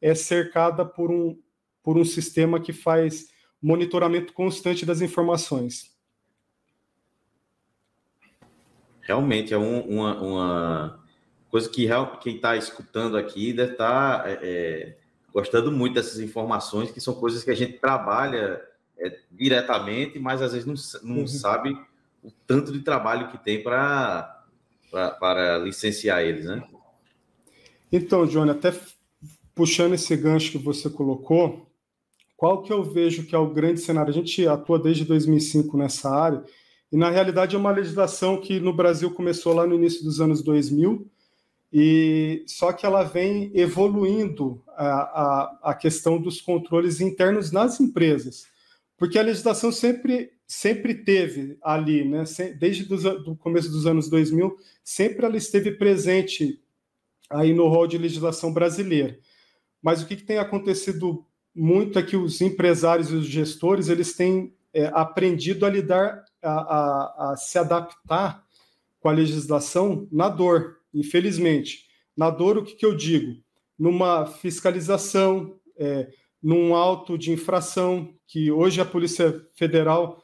é 0.00 0.14
cercada 0.14 0.84
por 0.84 1.10
um, 1.10 1.38
por 1.82 1.98
um 1.98 2.04
sistema 2.04 2.60
que 2.60 2.72
faz 2.72 3.28
monitoramento 3.60 4.32
constante 4.32 4.86
das 4.86 5.00
informações. 5.00 5.96
Realmente 9.02 9.52
é 9.52 9.58
um, 9.58 9.80
uma, 9.80 10.20
uma 10.20 11.07
coisa 11.50 11.68
que 11.68 11.88
quem 12.20 12.36
está 12.36 12.56
escutando 12.56 13.16
aqui 13.16 13.52
deve 13.52 13.72
estar 13.72 14.22
tá, 14.22 14.30
é, 14.30 14.38
é, 14.42 14.96
gostando 15.32 15.72
muito 15.72 15.94
dessas 15.94 16.18
informações, 16.20 16.90
que 16.90 17.00
são 17.00 17.14
coisas 17.14 17.42
que 17.42 17.50
a 17.50 17.54
gente 17.54 17.74
trabalha 17.74 18.62
é, 18.98 19.18
diretamente, 19.30 20.18
mas 20.18 20.42
às 20.42 20.52
vezes 20.52 20.66
não, 20.66 21.10
não 21.14 21.20
uhum. 21.20 21.26
sabe 21.26 21.78
o 22.22 22.30
tanto 22.46 22.72
de 22.72 22.80
trabalho 22.80 23.28
que 23.28 23.38
tem 23.38 23.62
para 23.62 24.34
para 24.90 25.58
licenciar 25.58 26.22
eles, 26.22 26.46
né? 26.46 26.66
Então, 27.92 28.26
Johnny, 28.26 28.50
até 28.50 28.72
puxando 29.54 29.92
esse 29.92 30.16
gancho 30.16 30.52
que 30.52 30.56
você 30.56 30.88
colocou, 30.88 31.66
qual 32.36 32.62
que 32.62 32.72
eu 32.72 32.82
vejo 32.82 33.26
que 33.26 33.34
é 33.34 33.38
o 33.38 33.52
grande 33.52 33.80
cenário? 33.80 34.10
A 34.10 34.14
gente 34.14 34.46
atua 34.46 34.78
desde 34.78 35.04
2005 35.04 35.76
nessa 35.76 36.08
área, 36.10 36.42
e 36.90 36.96
na 36.96 37.10
realidade 37.10 37.54
é 37.54 37.58
uma 37.58 37.70
legislação 37.70 38.40
que 38.40 38.58
no 38.58 38.72
Brasil 38.72 39.10
começou 39.10 39.52
lá 39.52 39.66
no 39.66 39.74
início 39.74 40.02
dos 40.02 40.20
anos 40.20 40.42
2000, 40.42 41.06
e 41.72 42.44
só 42.46 42.72
que 42.72 42.86
ela 42.86 43.02
vem 43.02 43.50
evoluindo 43.54 44.62
a, 44.68 44.86
a, 44.86 45.58
a 45.70 45.74
questão 45.74 46.20
dos 46.20 46.40
controles 46.40 47.00
internos 47.00 47.52
nas 47.52 47.78
empresas, 47.78 48.46
porque 48.96 49.18
a 49.18 49.22
legislação 49.22 49.70
sempre 49.70 50.32
sempre 50.48 50.94
teve 50.94 51.58
ali, 51.62 52.08
né? 52.08 52.24
Desde 52.58 52.90
o 52.94 53.36
começo 53.36 53.70
dos 53.70 53.86
anos 53.86 54.08
2000, 54.08 54.56
sempre 54.82 55.26
ela 55.26 55.36
esteve 55.36 55.72
presente 55.72 56.58
aí 57.28 57.52
no 57.52 57.68
rol 57.68 57.86
de 57.86 57.98
legislação 57.98 58.50
brasileira. 58.50 59.18
Mas 59.82 60.02
o 60.02 60.06
que, 60.06 60.16
que 60.16 60.24
tem 60.24 60.38
acontecido 60.38 61.26
muito 61.54 61.98
é 61.98 62.02
que 62.02 62.16
os 62.16 62.40
empresários 62.40 63.10
e 63.10 63.14
os 63.14 63.26
gestores 63.26 63.90
eles 63.90 64.14
têm 64.14 64.54
é, 64.72 64.86
aprendido 64.86 65.66
a 65.66 65.70
lidar, 65.70 66.24
a, 66.42 66.50
a, 66.50 67.32
a 67.32 67.36
se 67.36 67.58
adaptar 67.58 68.42
com 69.00 69.08
a 69.08 69.12
legislação 69.12 70.08
na 70.10 70.30
dor, 70.30 70.77
infelizmente. 70.92 71.86
Na 72.16 72.30
dor, 72.30 72.58
o 72.58 72.64
que, 72.64 72.74
que 72.74 72.86
eu 72.86 72.96
digo? 72.96 73.40
Numa 73.78 74.26
fiscalização, 74.26 75.58
é, 75.76 76.10
num 76.42 76.74
auto 76.74 77.16
de 77.16 77.32
infração, 77.32 78.14
que 78.26 78.50
hoje 78.50 78.80
a 78.80 78.84
Polícia 78.84 79.46
Federal 79.54 80.22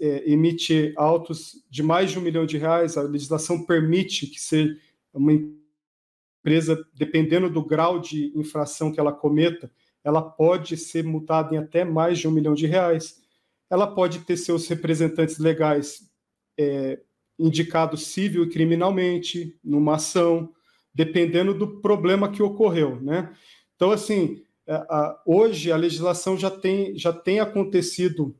é, 0.00 0.30
emite 0.30 0.92
autos 0.96 1.64
de 1.68 1.82
mais 1.82 2.10
de 2.10 2.18
um 2.18 2.22
milhão 2.22 2.46
de 2.46 2.56
reais, 2.56 2.96
a 2.96 3.02
legislação 3.02 3.64
permite 3.64 4.26
que 4.26 4.40
seja 4.40 4.76
uma 5.12 5.32
empresa, 5.32 6.82
dependendo 6.94 7.50
do 7.50 7.64
grau 7.64 8.00
de 8.00 8.32
infração 8.36 8.92
que 8.92 9.00
ela 9.00 9.12
cometa, 9.12 9.70
ela 10.04 10.22
pode 10.22 10.76
ser 10.76 11.02
multada 11.02 11.54
em 11.54 11.58
até 11.58 11.84
mais 11.84 12.18
de 12.18 12.28
um 12.28 12.30
milhão 12.30 12.54
de 12.54 12.66
reais. 12.66 13.20
Ela 13.68 13.86
pode 13.86 14.20
ter 14.20 14.36
seus 14.36 14.68
representantes 14.68 15.38
legais 15.38 16.08
é, 16.56 17.00
indicado 17.38 17.96
civil 17.96 18.44
e 18.44 18.48
criminalmente 18.48 19.58
numa 19.62 19.96
ação, 19.96 20.52
dependendo 20.94 21.52
do 21.52 21.80
problema 21.80 22.30
que 22.30 22.42
ocorreu, 22.42 23.00
né? 23.00 23.34
Então, 23.74 23.90
assim, 23.92 24.42
é, 24.66 24.82
hoje 25.26 25.70
a 25.70 25.76
legislação 25.76 26.36
já 26.36 26.50
tem, 26.50 26.96
já 26.96 27.12
tem 27.12 27.40
acontecido 27.40 28.34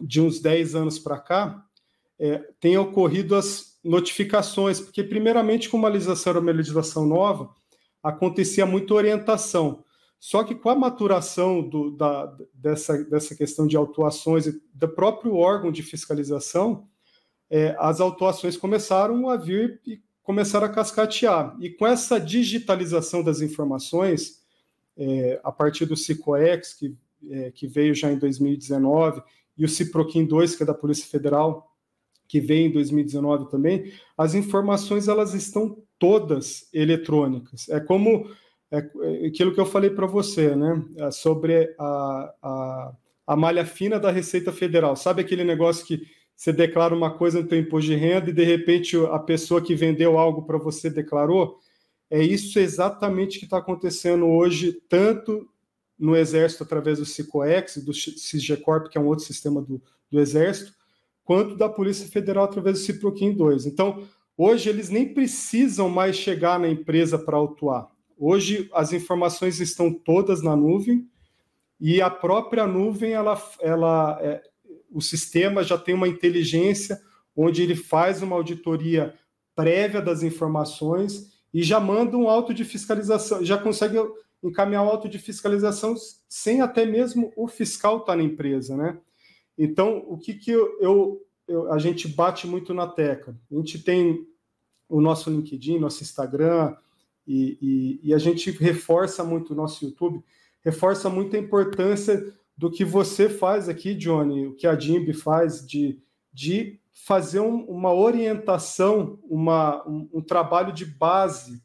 de 0.00 0.20
uns 0.20 0.40
10 0.40 0.74
anos 0.74 0.98
para 0.98 1.18
cá, 1.18 1.64
é, 2.18 2.38
tem 2.60 2.76
ocorrido 2.76 3.34
as 3.34 3.78
notificações, 3.82 4.80
porque, 4.80 5.02
primeiramente, 5.02 5.68
como 5.68 5.86
a 5.86 5.90
legislação 5.90 6.30
era 6.30 6.40
uma 6.40 6.52
legislação 6.52 7.06
nova, 7.06 7.54
acontecia 8.02 8.66
muita 8.66 8.94
orientação. 8.94 9.84
Só 10.18 10.42
que 10.42 10.54
com 10.54 10.70
a 10.70 10.74
maturação 10.74 11.66
do, 11.66 11.90
da, 11.90 12.34
dessa, 12.52 13.04
dessa 13.04 13.34
questão 13.34 13.66
de 13.66 13.76
autuações 13.76 14.46
e 14.46 14.60
do 14.72 14.88
próprio 14.88 15.36
órgão 15.36 15.70
de 15.70 15.82
fiscalização, 15.82 16.88
é, 17.50 17.76
as 17.78 18.00
autuações 18.00 18.56
começaram 18.56 19.28
a 19.28 19.36
vir 19.36 19.80
e 19.86 20.00
começaram 20.22 20.66
a 20.66 20.70
cascatear. 20.70 21.56
E 21.60 21.70
com 21.70 21.86
essa 21.86 22.18
digitalização 22.18 23.22
das 23.22 23.40
informações, 23.40 24.42
é, 24.96 25.40
a 25.44 25.52
partir 25.52 25.84
do 25.86 25.96
CICOEX, 25.96 26.74
que, 26.74 26.96
é, 27.30 27.50
que 27.50 27.66
veio 27.66 27.94
já 27.94 28.10
em 28.10 28.18
2019, 28.18 29.22
e 29.56 29.64
o 29.64 29.68
CIPROQUIM 29.68 30.26
2, 30.26 30.56
que 30.56 30.62
é 30.62 30.66
da 30.66 30.74
Polícia 30.74 31.06
Federal, 31.06 31.70
que 32.26 32.40
veio 32.40 32.66
em 32.66 32.72
2019 32.72 33.50
também, 33.50 33.92
as 34.16 34.34
informações 34.34 35.08
elas 35.08 35.34
estão 35.34 35.78
todas 35.98 36.68
eletrônicas. 36.72 37.68
É 37.68 37.78
como 37.78 38.28
é, 38.70 38.78
aquilo 39.26 39.54
que 39.54 39.60
eu 39.60 39.66
falei 39.66 39.90
para 39.90 40.06
você, 40.06 40.56
né? 40.56 40.82
É 40.96 41.10
sobre 41.10 41.74
a, 41.78 42.34
a, 42.42 42.92
a 43.26 43.36
malha 43.36 43.64
fina 43.64 44.00
da 44.00 44.10
Receita 44.10 44.50
Federal. 44.52 44.96
Sabe 44.96 45.20
aquele 45.20 45.44
negócio 45.44 45.86
que 45.86 46.02
você 46.36 46.52
declara 46.52 46.94
uma 46.94 47.16
coisa 47.16 47.40
no 47.42 47.48
seu 47.48 47.58
imposto 47.58 47.90
de 47.90 47.96
renda 47.96 48.30
e 48.30 48.32
de 48.32 48.44
repente 48.44 48.96
a 48.96 49.18
pessoa 49.18 49.62
que 49.62 49.74
vendeu 49.74 50.18
algo 50.18 50.42
para 50.42 50.58
você 50.58 50.90
declarou? 50.90 51.58
É 52.10 52.22
isso 52.22 52.58
exatamente 52.58 53.38
que 53.38 53.44
está 53.44 53.58
acontecendo 53.58 54.26
hoje, 54.26 54.72
tanto 54.88 55.48
no 55.98 56.16
Exército 56.16 56.64
através 56.64 56.98
do 56.98 57.04
CICOEX, 57.04 57.78
do 57.78 57.94
CISGECORP, 57.94 58.90
que 58.90 58.98
é 58.98 59.00
um 59.00 59.06
outro 59.06 59.24
sistema 59.24 59.62
do, 59.62 59.80
do 60.10 60.20
Exército, 60.20 60.72
quanto 61.24 61.56
da 61.56 61.68
Polícia 61.68 62.06
Federal 62.06 62.44
através 62.44 62.78
do 62.78 62.84
CIPROQUIM 62.84 63.34
2. 63.34 63.66
Então, 63.66 64.06
hoje 64.36 64.68
eles 64.68 64.90
nem 64.90 65.14
precisam 65.14 65.88
mais 65.88 66.16
chegar 66.16 66.58
na 66.58 66.68
empresa 66.68 67.18
para 67.18 67.36
autuar. 67.36 67.88
Hoje 68.18 68.68
as 68.72 68.92
informações 68.92 69.60
estão 69.60 69.92
todas 69.92 70.42
na 70.42 70.54
nuvem 70.54 71.08
e 71.80 72.00
a 72.00 72.10
própria 72.10 72.66
nuvem, 72.66 73.12
ela, 73.12 73.40
ela, 73.60 74.18
é, 74.20 74.42
o 74.94 75.00
sistema 75.00 75.64
já 75.64 75.76
tem 75.76 75.94
uma 75.94 76.06
inteligência 76.06 77.02
onde 77.36 77.62
ele 77.62 77.74
faz 77.74 78.22
uma 78.22 78.36
auditoria 78.36 79.12
prévia 79.54 80.00
das 80.00 80.22
informações 80.22 81.32
e 81.52 81.62
já 81.62 81.80
manda 81.80 82.16
um 82.16 82.28
auto 82.28 82.54
de 82.54 82.64
fiscalização, 82.64 83.44
já 83.44 83.58
consegue 83.58 83.98
encaminhar 84.42 84.84
um 84.84 84.88
auto 84.88 85.08
de 85.08 85.18
fiscalização 85.18 85.94
sem 86.28 86.60
até 86.60 86.86
mesmo 86.86 87.32
o 87.36 87.48
fiscal 87.48 87.98
estar 87.98 88.12
tá 88.12 88.16
na 88.16 88.22
empresa, 88.22 88.76
né? 88.76 88.98
Então, 89.58 90.04
o 90.08 90.16
que, 90.16 90.34
que 90.34 90.50
eu, 90.50 90.78
eu, 90.80 91.26
eu, 91.48 91.72
a 91.72 91.78
gente 91.78 92.08
bate 92.08 92.46
muito 92.46 92.72
na 92.72 92.86
tecla? 92.86 93.36
A 93.50 93.54
gente 93.56 93.82
tem 93.82 94.26
o 94.88 95.00
nosso 95.00 95.30
LinkedIn, 95.30 95.78
nosso 95.78 96.02
Instagram, 96.02 96.76
e, 97.26 97.58
e, 97.60 98.00
e 98.10 98.14
a 98.14 98.18
gente 98.18 98.50
reforça 98.50 99.24
muito 99.24 99.52
o 99.52 99.56
nosso 99.56 99.84
YouTube, 99.84 100.22
reforça 100.62 101.08
muito 101.08 101.34
a 101.34 101.38
importância 101.38 102.32
do 102.56 102.70
que 102.70 102.84
você 102.84 103.28
faz 103.28 103.68
aqui, 103.68 103.94
Johnny, 103.94 104.46
o 104.46 104.54
que 104.54 104.66
a 104.66 104.78
Jimby 104.78 105.12
faz 105.12 105.66
de, 105.66 106.00
de 106.32 106.80
fazer 106.92 107.40
um, 107.40 107.64
uma 107.64 107.92
orientação, 107.92 109.18
uma, 109.24 109.86
um, 109.88 110.08
um, 110.14 110.22
trabalho 110.22 110.72
de 110.72 110.84
base 110.84 111.62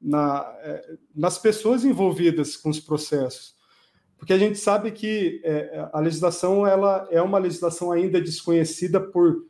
na, 0.00 0.50
é, 0.62 0.96
nas 1.14 1.38
pessoas 1.38 1.84
envolvidas 1.84 2.56
com 2.56 2.70
os 2.70 2.80
processos 2.80 3.60
porque 4.20 4.34
a 4.34 4.38
gente 4.38 4.58
sabe 4.58 4.90
que 4.90 5.40
é, 5.42 5.88
a 5.94 5.98
legislação 5.98 6.66
ela 6.66 7.08
é 7.10 7.22
uma 7.22 7.38
legislação 7.38 7.90
ainda 7.90 8.20
desconhecida 8.20 9.00
por 9.00 9.46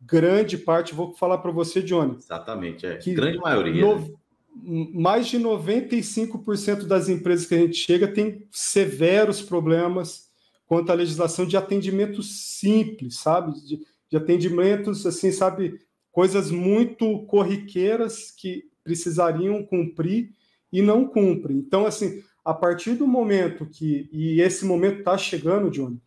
grande 0.00 0.56
parte. 0.56 0.94
Vou 0.94 1.14
falar 1.14 1.36
para 1.38 1.52
você, 1.52 1.82
Johnny. 1.82 2.16
Exatamente, 2.16 2.86
é. 2.86 2.96
Que 2.96 3.12
grande 3.12 3.36
maioria. 3.36 3.78
No, 3.78 4.00
né? 4.00 4.10
Mais 4.94 5.26
de 5.26 5.38
95% 5.38 6.86
das 6.86 7.10
empresas 7.10 7.44
que 7.44 7.54
a 7.54 7.58
gente 7.58 7.76
chega 7.76 8.08
tem 8.08 8.48
severos 8.50 9.42
problemas 9.42 10.25
quanto 10.66 10.90
à 10.90 10.94
legislação 10.94 11.46
de 11.46 11.56
atendimento 11.56 12.22
simples, 12.22 13.18
sabe? 13.18 13.52
De, 13.62 13.86
de 14.10 14.16
atendimentos, 14.16 15.06
assim, 15.06 15.30
sabe? 15.32 15.80
Coisas 16.10 16.50
muito 16.50 17.24
corriqueiras 17.26 18.30
que 18.30 18.64
precisariam 18.82 19.64
cumprir 19.64 20.30
e 20.72 20.82
não 20.82 21.06
cumprem. 21.06 21.58
Então, 21.58 21.86
assim, 21.86 22.22
a 22.44 22.54
partir 22.54 22.94
do 22.94 23.06
momento 23.06 23.66
que, 23.66 24.08
e 24.12 24.40
esse 24.40 24.64
momento 24.64 25.00
está 25.00 25.16
chegando, 25.18 25.70
Johnny, 25.70 26.00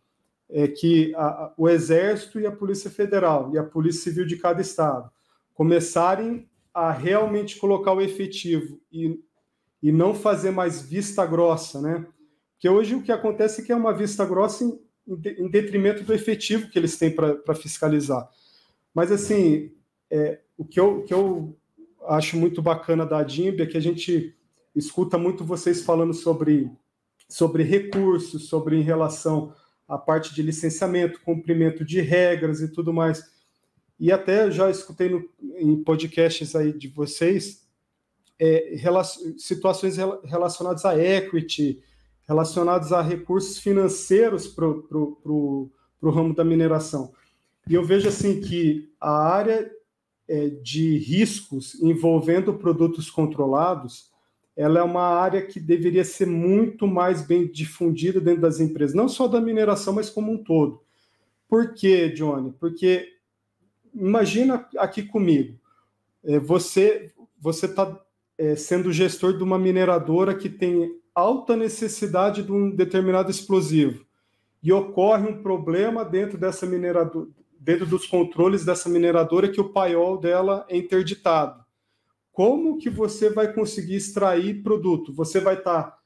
é 0.48 0.66
que 0.66 1.14
a, 1.14 1.52
o 1.56 1.68
Exército 1.68 2.40
e 2.40 2.46
a 2.46 2.52
Polícia 2.52 2.90
Federal 2.90 3.50
e 3.54 3.58
a 3.58 3.62
Polícia 3.62 4.02
Civil 4.02 4.26
de 4.26 4.36
cada 4.36 4.60
estado 4.60 5.10
começarem 5.54 6.48
a 6.72 6.90
realmente 6.90 7.58
colocar 7.58 7.92
o 7.92 8.00
efetivo 8.00 8.80
e, 8.90 9.20
e 9.82 9.92
não 9.92 10.14
fazer 10.14 10.50
mais 10.50 10.80
vista 10.80 11.26
grossa, 11.26 11.80
né? 11.80 12.06
Porque 12.60 12.68
hoje 12.68 12.94
o 12.94 13.00
que 13.00 13.10
acontece 13.10 13.62
é 13.62 13.64
que 13.64 13.72
é 13.72 13.74
uma 13.74 13.90
vista 13.90 14.22
grossa 14.26 14.64
em, 14.64 14.78
em 15.38 15.48
detrimento 15.48 16.04
do 16.04 16.12
efetivo 16.12 16.68
que 16.68 16.78
eles 16.78 16.98
têm 16.98 17.10
para 17.10 17.54
fiscalizar. 17.54 18.28
Mas, 18.94 19.10
assim, 19.10 19.72
é, 20.10 20.40
o, 20.58 20.64
que 20.66 20.78
eu, 20.78 21.02
que 21.04 21.14
eu 21.14 21.56
acho 22.06 22.36
muito 22.36 22.60
bacana 22.60 23.06
da 23.06 23.22
DIMB 23.22 23.62
é 23.62 23.66
que 23.66 23.78
a 23.78 23.80
gente 23.80 24.36
escuta 24.76 25.16
muito 25.16 25.42
vocês 25.42 25.80
falando 25.80 26.12
sobre, 26.12 26.70
sobre 27.26 27.62
recursos, 27.62 28.48
sobre 28.48 28.76
em 28.76 28.82
relação 28.82 29.54
à 29.88 29.96
parte 29.96 30.34
de 30.34 30.42
licenciamento, 30.42 31.22
cumprimento 31.22 31.82
de 31.82 32.02
regras 32.02 32.60
e 32.60 32.70
tudo 32.70 32.92
mais. 32.92 33.24
E 33.98 34.12
até 34.12 34.50
já 34.50 34.68
escutei 34.68 35.08
no, 35.08 35.26
em 35.56 35.82
podcasts 35.82 36.54
aí 36.54 36.74
de 36.74 36.88
vocês 36.88 37.66
é, 38.38 38.76
situações 39.38 39.96
relacionadas 40.24 40.84
a 40.84 40.94
equity, 40.98 41.82
relacionadas 42.30 42.92
a 42.92 43.02
recursos 43.02 43.58
financeiros 43.58 44.46
para 44.46 44.64
o 44.68 45.70
ramo 46.00 46.32
da 46.32 46.44
mineração. 46.44 47.12
E 47.68 47.74
eu 47.74 47.84
vejo 47.84 48.06
assim 48.06 48.40
que 48.40 48.88
a 49.00 49.10
área 49.10 49.68
é, 50.28 50.48
de 50.48 50.96
riscos 50.98 51.74
envolvendo 51.82 52.54
produtos 52.54 53.10
controlados 53.10 54.08
ela 54.56 54.78
é 54.78 54.82
uma 54.82 55.02
área 55.02 55.44
que 55.44 55.58
deveria 55.58 56.04
ser 56.04 56.26
muito 56.26 56.86
mais 56.86 57.26
bem 57.26 57.50
difundida 57.50 58.20
dentro 58.20 58.42
das 58.42 58.60
empresas, 58.60 58.94
não 58.94 59.08
só 59.08 59.26
da 59.26 59.40
mineração, 59.40 59.94
mas 59.94 60.10
como 60.10 60.30
um 60.32 60.44
todo. 60.44 60.82
Por 61.48 61.74
quê, 61.74 62.10
Johnny? 62.10 62.52
Porque 62.60 63.08
imagina 63.92 64.68
aqui 64.76 65.02
comigo, 65.02 65.58
é, 66.22 66.38
você 66.38 67.10
você 67.40 67.66
está 67.66 67.98
é, 68.36 68.54
sendo 68.54 68.92
gestor 68.92 69.36
de 69.36 69.42
uma 69.42 69.58
mineradora 69.58 70.34
que 70.34 70.48
tem 70.48 70.99
alta 71.20 71.56
necessidade 71.56 72.42
de 72.42 72.52
um 72.52 72.74
determinado 72.74 73.30
explosivo 73.30 74.04
e 74.62 74.72
ocorre 74.72 75.28
um 75.28 75.42
problema 75.42 76.04
dentro 76.04 76.36
dessa 76.38 76.66
mineradora, 76.66 77.28
dentro 77.58 77.86
dos 77.86 78.06
controles 78.06 78.64
dessa 78.64 78.88
mineradora 78.88 79.48
que 79.48 79.60
o 79.60 79.70
paiol 79.70 80.18
dela 80.18 80.66
é 80.68 80.76
interditado 80.76 81.60
como 82.40 82.78
que 82.78 82.88
você 82.88 83.28
vai 83.28 83.52
conseguir 83.52 83.96
extrair 83.96 84.62
produto? 84.62 85.12
Você 85.12 85.40
vai 85.40 85.56
estar 85.58 85.82
tá 85.82 85.98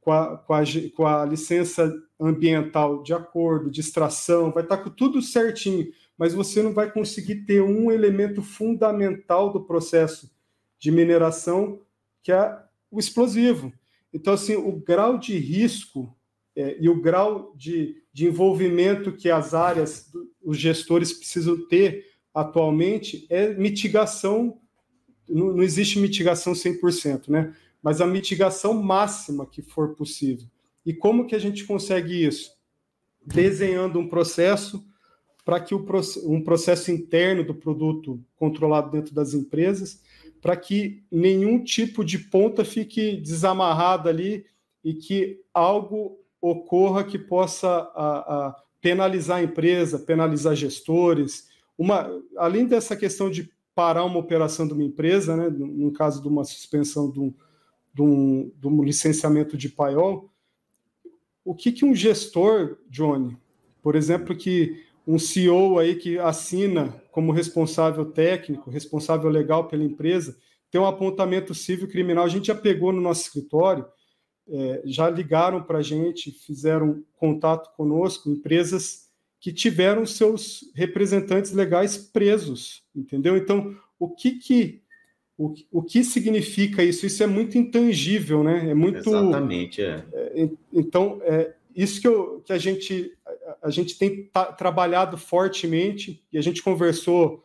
com, 0.00 0.12
a, 0.12 0.38
com, 0.38 0.54
a, 0.54 0.62
com 0.94 1.06
a 1.06 1.24
licença 1.24 1.92
ambiental 2.20 3.02
de 3.02 3.12
acordo, 3.12 3.68
de 3.68 3.80
extração, 3.80 4.52
vai 4.52 4.62
estar 4.62 4.76
tá 4.76 4.84
com 4.84 4.90
tudo 4.90 5.20
certinho, 5.20 5.88
mas 6.16 6.34
você 6.34 6.62
não 6.62 6.72
vai 6.72 6.88
conseguir 6.88 7.46
ter 7.46 7.62
um 7.62 7.90
elemento 7.90 8.42
fundamental 8.42 9.52
do 9.52 9.64
processo 9.64 10.30
de 10.78 10.92
mineração, 10.92 11.80
que 12.22 12.30
é 12.30 12.58
o 12.88 13.00
explosivo. 13.00 13.72
Então, 14.12 14.34
assim, 14.34 14.56
o 14.56 14.72
grau 14.72 15.18
de 15.18 15.38
risco 15.38 16.14
é, 16.54 16.76
e 16.80 16.88
o 16.88 17.00
grau 17.00 17.54
de, 17.56 18.02
de 18.12 18.26
envolvimento 18.26 19.12
que 19.12 19.30
as 19.30 19.54
áreas, 19.54 20.10
os 20.42 20.58
gestores 20.58 21.12
precisam 21.12 21.66
ter 21.68 22.06
atualmente 22.34 23.26
é 23.28 23.52
mitigação 23.54 24.58
não, 25.28 25.52
não 25.54 25.62
existe 25.62 25.98
mitigação 25.98 26.52
100%, 26.52 27.28
né? 27.28 27.54
Mas 27.82 28.00
a 28.00 28.06
mitigação 28.06 28.74
máxima 28.74 29.46
que 29.46 29.62
for 29.62 29.94
possível. 29.94 30.46
E 30.84 30.92
como 30.92 31.26
que 31.26 31.34
a 31.34 31.38
gente 31.38 31.64
consegue 31.64 32.24
isso? 32.24 32.52
Desenhando 33.24 33.98
um 33.98 34.08
processo 34.08 34.84
para 35.44 35.58
que 35.58 35.74
o, 35.74 35.84
um 36.24 36.42
processo 36.42 36.92
interno 36.92 37.44
do 37.44 37.54
produto 37.54 38.22
controlado 38.36 38.90
dentro 38.90 39.12
das 39.12 39.34
empresas, 39.34 40.00
para 40.42 40.56
que 40.56 41.04
nenhum 41.10 41.62
tipo 41.62 42.04
de 42.04 42.18
ponta 42.18 42.64
fique 42.64 43.16
desamarrada 43.16 44.10
ali 44.10 44.44
e 44.84 44.92
que 44.92 45.40
algo 45.54 46.18
ocorra 46.40 47.04
que 47.04 47.16
possa 47.16 47.68
a, 47.68 48.48
a 48.48 48.62
penalizar 48.80 49.38
a 49.38 49.42
empresa, 49.44 50.00
penalizar 50.00 50.56
gestores. 50.56 51.48
Uma, 51.78 52.10
além 52.36 52.66
dessa 52.66 52.96
questão 52.96 53.30
de 53.30 53.48
parar 53.72 54.04
uma 54.04 54.18
operação 54.18 54.66
de 54.66 54.74
uma 54.74 54.82
empresa, 54.82 55.36
né, 55.36 55.48
no 55.48 55.92
caso 55.92 56.20
de 56.20 56.26
uma 56.26 56.44
suspensão 56.44 57.08
de 57.08 57.20
um, 57.20 57.32
de 57.94 58.02
um, 58.02 58.52
de 58.58 58.66
um 58.66 58.82
licenciamento 58.82 59.56
de 59.56 59.68
paiol, 59.68 60.28
o 61.44 61.54
que, 61.54 61.70
que 61.70 61.84
um 61.84 61.94
gestor, 61.94 62.78
Johnny, 62.90 63.36
por 63.80 63.94
exemplo, 63.94 64.36
que 64.36 64.84
um 65.06 65.18
CEO 65.18 65.78
aí 65.78 65.96
que 65.96 66.18
assina 66.18 67.02
como 67.10 67.32
responsável 67.32 68.04
técnico, 68.04 68.70
responsável 68.70 69.28
legal 69.28 69.68
pela 69.68 69.84
empresa, 69.84 70.36
tem 70.70 70.80
um 70.80 70.86
apontamento 70.86 71.54
civil 71.54 71.88
criminal, 71.88 72.24
a 72.24 72.28
gente 72.28 72.46
já 72.46 72.54
pegou 72.54 72.92
no 72.92 73.00
nosso 73.00 73.22
escritório, 73.22 73.84
é, 74.48 74.82
já 74.84 75.10
ligaram 75.10 75.62
para 75.62 75.78
a 75.78 75.82
gente, 75.82 76.30
fizeram 76.30 77.04
contato 77.16 77.74
conosco, 77.76 78.30
empresas 78.30 79.10
que 79.38 79.52
tiveram 79.52 80.06
seus 80.06 80.70
representantes 80.74 81.52
legais 81.52 81.98
presos, 81.98 82.82
entendeu? 82.94 83.36
Então, 83.36 83.76
o 83.98 84.08
que 84.08 84.38
que 84.38 84.82
o, 85.36 85.54
o 85.70 85.82
que 85.82 86.04
significa 86.04 86.84
isso? 86.84 87.04
Isso 87.04 87.22
é 87.22 87.26
muito 87.26 87.58
intangível, 87.58 88.44
né? 88.44 88.70
É 88.70 88.74
muito 88.74 88.98
exatamente. 88.98 89.82
É. 89.82 90.04
é 90.12 90.48
então, 90.72 91.20
é 91.22 91.52
isso 91.74 92.00
que, 92.00 92.06
eu, 92.06 92.40
que 92.44 92.52
a 92.52 92.58
gente 92.58 93.12
a, 93.62 93.70
gente 93.70 93.98
tem 93.98 94.30
trabalhado 94.56 95.16
fortemente 95.18 96.24
e 96.32 96.38
a 96.38 96.40
gente 96.40 96.62
conversou 96.62 97.44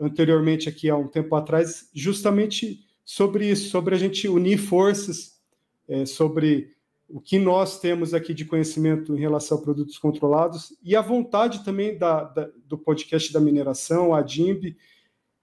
anteriormente 0.00 0.68
aqui 0.68 0.88
há 0.88 0.96
um 0.96 1.08
tempo 1.08 1.34
atrás 1.34 1.88
justamente 1.94 2.80
sobre 3.04 3.50
isso, 3.50 3.68
sobre 3.68 3.94
a 3.94 3.98
gente 3.98 4.28
unir 4.28 4.58
forças, 4.58 5.40
é, 5.88 6.06
sobre 6.06 6.74
o 7.08 7.20
que 7.20 7.38
nós 7.38 7.78
temos 7.78 8.14
aqui 8.14 8.32
de 8.32 8.44
conhecimento 8.44 9.14
em 9.14 9.20
relação 9.20 9.58
a 9.58 9.60
produtos 9.60 9.98
controlados 9.98 10.74
e 10.82 10.96
a 10.96 11.02
vontade 11.02 11.62
também 11.64 11.98
da, 11.98 12.24
da 12.24 12.48
do 12.64 12.78
podcast 12.78 13.30
da 13.32 13.40
mineração, 13.40 14.14
a 14.14 14.22
DIMB, 14.22 14.76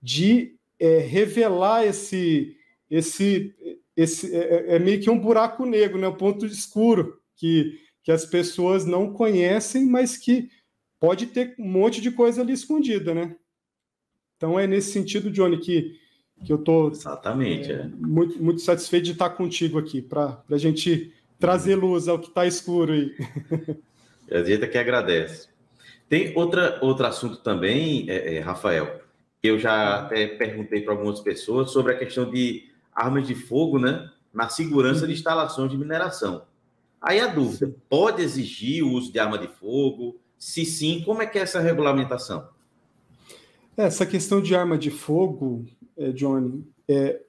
de 0.02 0.56
é, 0.80 0.98
revelar 1.00 1.86
esse, 1.86 2.56
esse, 2.90 3.54
esse 3.96 4.36
é, 4.36 4.40
é, 4.40 4.76
é, 4.76 4.80
meio 4.80 5.00
que 5.00 5.10
um 5.10 5.20
buraco 5.20 5.66
negro, 5.66 6.00
né, 6.00 6.08
um 6.08 6.16
ponto 6.16 6.46
escuro 6.46 7.20
que, 7.36 7.78
que 8.10 8.14
as 8.14 8.26
pessoas 8.26 8.88
não 8.88 9.14
conhecem, 9.14 9.86
mas 9.86 10.18
que 10.18 10.50
pode 11.00 11.28
ter 11.28 11.54
um 11.60 11.70
monte 11.70 12.02
de 12.02 12.10
coisa 12.10 12.42
ali 12.42 12.54
escondida, 12.54 13.14
né? 13.14 13.36
Então 14.36 14.60
é 14.60 14.66
nesse 14.66 14.92
sentido, 14.92 15.30
Johnny, 15.30 15.60
que, 15.60 15.96
que 16.44 16.52
eu 16.52 16.56
estou 16.56 16.90
exatamente 16.90 17.72
é, 17.72 17.76
é. 17.76 17.88
muito, 18.00 18.42
muito 18.42 18.62
satisfeito 18.62 19.06
de 19.06 19.12
estar 19.12 19.30
contigo 19.30 19.78
aqui 19.78 20.02
para 20.02 20.44
a 20.50 20.58
gente 20.58 21.14
trazer 21.38 21.76
luz 21.76 22.08
ao 22.08 22.18
que 22.18 22.30
está 22.30 22.48
escuro 22.48 22.94
aí. 22.94 23.16
A 24.32 24.44
gente 24.44 24.68
que 24.68 24.78
agradece. 24.78 25.48
Tem 26.08 26.36
outra, 26.36 26.80
outro 26.82 27.06
assunto 27.06 27.38
também, 27.38 28.10
é, 28.10 28.38
é, 28.38 28.40
Rafael, 28.40 29.02
que 29.40 29.50
eu 29.50 29.60
já 29.60 30.00
até 30.00 30.26
perguntei 30.26 30.82
para 30.82 30.94
algumas 30.94 31.20
pessoas 31.20 31.70
sobre 31.70 31.94
a 31.94 31.98
questão 31.98 32.30
de 32.30 32.72
armas 32.92 33.28
de 33.28 33.36
fogo, 33.36 33.78
né? 33.78 34.10
Na 34.34 34.50
segurança 34.50 35.06
de 35.06 35.14
instalações 35.14 35.70
de 35.70 35.78
mineração. 35.78 36.49
Aí 37.02 37.20
a 37.20 37.28
dúvida: 37.28 37.74
pode 37.88 38.22
exigir 38.22 38.84
o 38.84 38.92
uso 38.92 39.12
de 39.12 39.20
arma 39.20 39.38
de 39.38 39.48
fogo? 39.48 40.20
Se 40.38 40.66
sim, 40.66 41.02
como 41.06 41.22
é 41.22 41.28
que 41.28 41.38
é 41.38 41.42
essa 41.42 41.60
regulamentação? 41.60 42.48
Essa 43.76 44.06
questão 44.06 44.42
de 44.42 44.56
arma 44.56 44.78
de 44.78 44.90
fogo, 44.90 45.66
é, 45.98 46.12
Johnny, 46.12 46.66
é, 46.88 47.22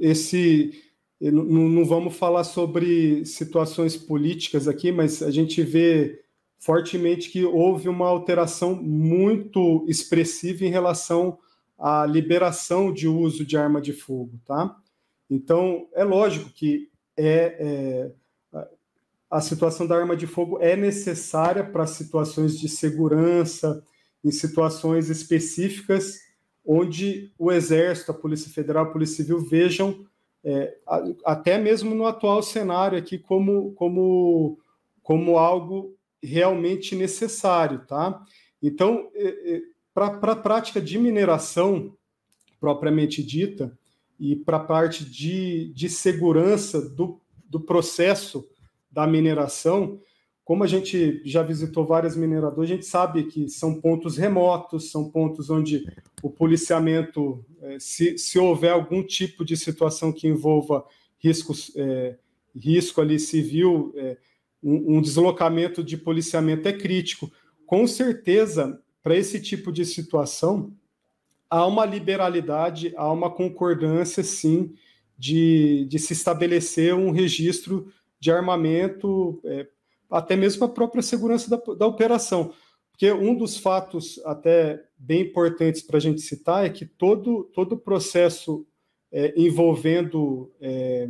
esse 0.00 0.72
não, 1.20 1.44
não 1.44 1.84
vamos 1.84 2.16
falar 2.16 2.42
sobre 2.42 3.24
situações 3.24 3.96
políticas 3.96 4.66
aqui, 4.66 4.90
mas 4.90 5.22
a 5.22 5.30
gente 5.30 5.62
vê 5.62 6.24
fortemente 6.58 7.30
que 7.30 7.44
houve 7.44 7.88
uma 7.88 8.08
alteração 8.08 8.74
muito 8.74 9.84
expressiva 9.88 10.64
em 10.64 10.70
relação 10.70 11.38
à 11.78 12.06
liberação 12.06 12.92
de 12.92 13.06
uso 13.06 13.44
de 13.44 13.56
arma 13.56 13.80
de 13.80 13.92
fogo, 13.92 14.40
tá? 14.44 14.76
Então, 15.30 15.88
é 15.94 16.04
lógico 16.04 16.50
que 16.50 16.88
é, 17.16 17.56
é 17.58 18.12
a 19.32 19.40
situação 19.40 19.86
da 19.86 19.96
arma 19.96 20.14
de 20.14 20.26
fogo 20.26 20.58
é 20.60 20.76
necessária 20.76 21.64
para 21.64 21.86
situações 21.86 22.60
de 22.60 22.68
segurança, 22.68 23.82
em 24.22 24.30
situações 24.30 25.08
específicas 25.08 26.18
onde 26.62 27.32
o 27.38 27.50
Exército, 27.50 28.10
a 28.10 28.14
Polícia 28.14 28.52
Federal, 28.52 28.84
a 28.84 28.90
Polícia 28.92 29.16
Civil 29.16 29.40
vejam 29.40 30.04
é, 30.44 30.76
até 31.24 31.56
mesmo 31.56 31.94
no 31.94 32.04
atual 32.04 32.42
cenário 32.42 32.98
aqui, 32.98 33.16
como, 33.18 33.72
como, 33.72 34.58
como 35.02 35.38
algo 35.38 35.96
realmente 36.22 36.94
necessário, 36.94 37.86
tá? 37.86 38.22
Então, 38.62 39.08
é, 39.14 39.54
é, 39.54 39.62
para 39.94 40.32
a 40.32 40.36
prática 40.36 40.78
de 40.78 40.98
mineração 40.98 41.96
propriamente 42.60 43.22
dita 43.22 43.76
e 44.20 44.36
para 44.36 44.58
a 44.58 44.64
parte 44.64 45.06
de, 45.06 45.72
de 45.72 45.88
segurança 45.88 46.82
do, 46.82 47.18
do 47.48 47.58
processo 47.58 48.46
da 48.92 49.06
mineração, 49.06 49.98
como 50.44 50.64
a 50.64 50.66
gente 50.66 51.22
já 51.24 51.42
visitou 51.42 51.86
várias 51.86 52.16
mineradoras, 52.16 52.70
a 52.70 52.74
gente 52.74 52.84
sabe 52.84 53.24
que 53.24 53.48
são 53.48 53.80
pontos 53.80 54.16
remotos, 54.16 54.90
são 54.90 55.08
pontos 55.08 55.48
onde 55.48 55.84
o 56.22 56.28
policiamento, 56.28 57.44
é, 57.62 57.78
se, 57.78 58.18
se 58.18 58.38
houver 58.38 58.72
algum 58.72 59.02
tipo 59.02 59.44
de 59.44 59.56
situação 59.56 60.12
que 60.12 60.28
envolva 60.28 60.84
riscos, 61.18 61.72
é, 61.76 62.18
risco 62.54 63.00
ali 63.00 63.18
civil, 63.18 63.92
é, 63.96 64.18
um, 64.62 64.98
um 64.98 65.00
deslocamento 65.00 65.82
de 65.82 65.96
policiamento 65.96 66.68
é 66.68 66.72
crítico. 66.72 67.30
Com 67.64 67.86
certeza, 67.86 68.80
para 69.02 69.16
esse 69.16 69.40
tipo 69.40 69.72
de 69.72 69.86
situação, 69.86 70.72
há 71.48 71.66
uma 71.66 71.86
liberalidade, 71.86 72.92
há 72.96 73.10
uma 73.10 73.30
concordância, 73.30 74.22
sim, 74.22 74.74
de, 75.16 75.86
de 75.88 75.98
se 76.00 76.12
estabelecer 76.12 76.94
um 76.94 77.10
registro 77.12 77.92
de 78.22 78.30
armamento 78.30 79.40
é, 79.44 79.66
até 80.08 80.36
mesmo 80.36 80.64
a 80.64 80.68
própria 80.68 81.02
segurança 81.02 81.50
da, 81.50 81.56
da 81.74 81.86
operação. 81.88 82.54
Porque 82.92 83.10
um 83.10 83.34
dos 83.34 83.56
fatos 83.56 84.20
até 84.24 84.80
bem 84.96 85.22
importantes 85.22 85.82
para 85.82 85.96
a 85.96 86.00
gente 86.00 86.20
citar 86.20 86.64
é 86.64 86.70
que 86.70 86.86
todo, 86.86 87.50
todo 87.52 87.72
o 87.72 87.78
processo 87.78 88.64
é, 89.10 89.34
envolvendo, 89.36 90.52
é, 90.60 91.08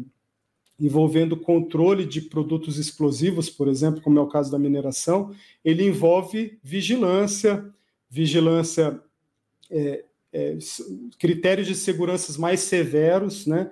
envolvendo 0.81 1.37
controle 1.37 2.07
de 2.07 2.23
produtos 2.23 2.79
explosivos, 2.79 3.51
por 3.51 3.69
exemplo, 3.69 4.01
como 4.01 4.19
é 4.19 4.23
o 4.23 4.29
caso 4.29 4.51
da 4.51 4.59
mineração, 4.59 5.35
ele 5.63 5.87
envolve 5.87 6.59
vigilância, 6.63 7.63
vigilância, 8.09 8.99
é, 9.71 10.03
é 10.33 10.57
critérios 11.19 11.67
de 11.67 11.75
segurança 11.75 12.41
mais 12.41 12.61
severos, 12.61 13.47
né? 13.47 13.71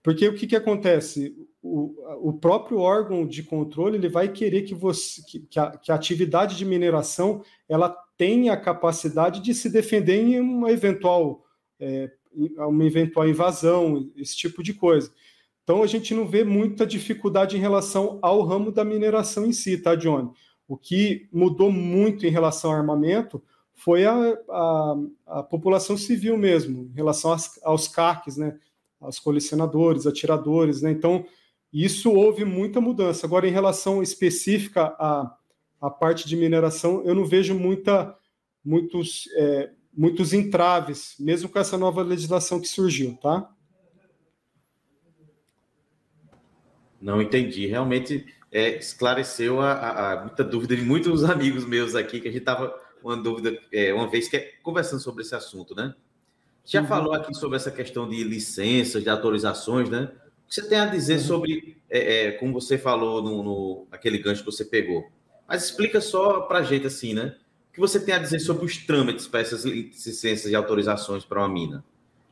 Porque 0.00 0.28
o 0.28 0.34
que, 0.34 0.46
que 0.46 0.56
acontece? 0.56 1.34
O, 1.62 2.32
próprio 2.32 2.78
órgão 2.78 3.26
de 3.26 3.42
controle 3.42 3.96
ele 3.96 4.08
vai 4.08 4.28
querer 4.28 4.62
que 4.62 4.74
você 4.74 5.22
que, 5.26 5.40
que, 5.40 5.58
a, 5.58 5.70
que 5.72 5.90
a 5.90 5.94
atividade 5.94 6.56
de 6.56 6.64
mineração 6.64 7.42
ela 7.68 7.90
tenha 8.16 8.52
a 8.52 8.60
capacidade 8.60 9.40
de 9.40 9.52
se 9.52 9.68
defender 9.68 10.22
em 10.22 10.40
uma 10.40 10.70
eventual 10.70 11.44
é, 11.80 12.10
uma 12.68 12.84
eventual 12.84 13.28
invasão, 13.28 14.10
esse 14.16 14.36
tipo 14.36 14.62
de 14.62 14.74
coisa. 14.74 15.10
Então 15.64 15.82
a 15.82 15.86
gente 15.86 16.14
não 16.14 16.26
vê 16.26 16.44
muita 16.44 16.86
dificuldade 16.86 17.56
em 17.56 17.60
relação 17.60 18.18
ao 18.22 18.42
ramo 18.42 18.70
da 18.70 18.84
mineração 18.84 19.44
em 19.44 19.52
si, 19.52 19.78
tá, 19.78 19.94
Johnny? 19.94 20.30
O 20.66 20.76
que 20.76 21.28
mudou 21.32 21.70
muito 21.72 22.26
em 22.26 22.30
relação 22.30 22.70
ao 22.70 22.76
armamento 22.76 23.42
foi 23.74 24.04
a, 24.04 24.14
a, 24.50 24.96
a 25.26 25.42
população 25.42 25.96
civil 25.96 26.36
mesmo, 26.36 26.90
em 26.90 26.94
relação 26.94 27.32
aos, 27.32 27.62
aos 27.62 27.88
CACs, 27.88 28.36
né? 28.36 28.58
Aos 29.00 29.18
colecionadores, 29.18 30.06
atiradores, 30.06 30.82
né? 30.82 30.90
Então 30.90 31.24
isso 31.72 32.12
houve 32.12 32.44
muita 32.44 32.80
mudança. 32.80 33.26
Agora, 33.26 33.46
em 33.46 33.52
relação 33.52 34.02
específica 34.02 34.94
à, 34.98 35.36
à 35.80 35.90
parte 35.90 36.26
de 36.26 36.36
mineração, 36.36 37.02
eu 37.04 37.14
não 37.14 37.24
vejo 37.24 37.54
muita, 37.54 38.16
muitos, 38.64 39.28
é, 39.36 39.70
muitos 39.92 40.32
entraves, 40.32 41.14
mesmo 41.18 41.48
com 41.48 41.58
essa 41.58 41.76
nova 41.76 42.02
legislação 42.02 42.60
que 42.60 42.68
surgiu, 42.68 43.16
tá? 43.16 43.50
Não 47.00 47.22
entendi. 47.22 47.66
Realmente 47.66 48.26
é, 48.50 48.76
esclareceu 48.78 49.60
a, 49.60 49.72
a, 49.72 50.12
a, 50.12 50.20
muita 50.22 50.42
dúvida 50.42 50.74
de 50.74 50.82
muitos 50.82 51.22
amigos 51.28 51.64
meus 51.64 51.94
aqui, 51.94 52.20
que 52.20 52.28
a 52.28 52.30
gente 52.30 52.40
estava 52.40 52.74
uma 53.02 53.16
dúvida, 53.16 53.56
é, 53.72 53.92
uma 53.94 54.08
vez 54.08 54.28
que 54.28 54.36
é, 54.36 54.52
conversando 54.62 55.00
sobre 55.00 55.22
esse 55.22 55.34
assunto, 55.34 55.74
né? 55.74 55.94
Já 56.64 56.82
uhum. 56.82 56.86
falou 56.86 57.12
aqui 57.14 57.32
sobre 57.34 57.56
essa 57.56 57.70
questão 57.70 58.08
de 58.08 58.22
licenças, 58.24 59.02
de 59.02 59.08
autorizações, 59.08 59.88
né? 59.88 60.10
Que 60.48 60.54
você 60.54 60.66
tem 60.66 60.78
a 60.78 60.86
dizer 60.86 61.18
uhum. 61.18 61.24
sobre, 61.24 61.76
é, 61.90 62.26
é, 62.26 62.32
como 62.32 62.54
você 62.54 62.78
falou 62.78 63.22
no, 63.22 63.42
no, 63.42 63.86
naquele 63.90 64.18
gancho 64.18 64.42
que 64.42 64.50
você 64.50 64.64
pegou? 64.64 65.06
Mas 65.46 65.64
explica 65.64 66.00
só 66.00 66.40
para 66.40 66.60
a 66.60 66.62
gente 66.62 66.86
assim, 66.86 67.12
né? 67.12 67.36
O 67.70 67.74
que 67.74 67.80
você 67.80 68.00
tem 68.00 68.14
a 68.14 68.18
dizer 68.18 68.40
sobre 68.40 68.64
os 68.64 68.78
trâmites 68.78 69.26
para 69.26 69.40
essas 69.40 69.64
licenças 69.64 70.50
e 70.50 70.54
autorizações 70.54 71.24
para 71.24 71.40
uma 71.40 71.48
mina? 71.48 71.84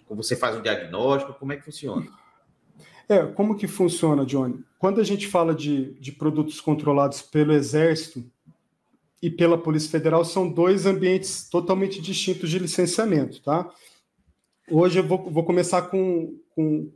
Como 0.06 0.22
você 0.22 0.34
faz 0.34 0.56
um 0.56 0.62
diagnóstico? 0.62 1.34
Como 1.34 1.52
é 1.52 1.56
que 1.56 1.64
funciona? 1.64 2.06
É, 3.08 3.24
como 3.24 3.56
que 3.56 3.68
funciona, 3.68 4.24
Johnny? 4.24 4.64
Quando 4.78 5.00
a 5.00 5.04
gente 5.04 5.28
fala 5.28 5.54
de, 5.54 5.94
de 5.94 6.10
produtos 6.10 6.60
controlados 6.60 7.22
pelo 7.22 7.52
Exército 7.52 8.24
e 9.22 9.30
pela 9.30 9.56
Polícia 9.56 9.90
Federal, 9.90 10.24
são 10.24 10.50
dois 10.50 10.86
ambientes 10.86 11.48
totalmente 11.48 12.00
distintos 12.00 12.50
de 12.50 12.58
licenciamento, 12.58 13.40
tá? 13.42 13.70
Hoje 14.68 14.98
eu 14.98 15.06
vou, 15.06 15.30
vou 15.30 15.44
começar 15.44 15.82
com, 15.82 16.36
com, 16.50 16.90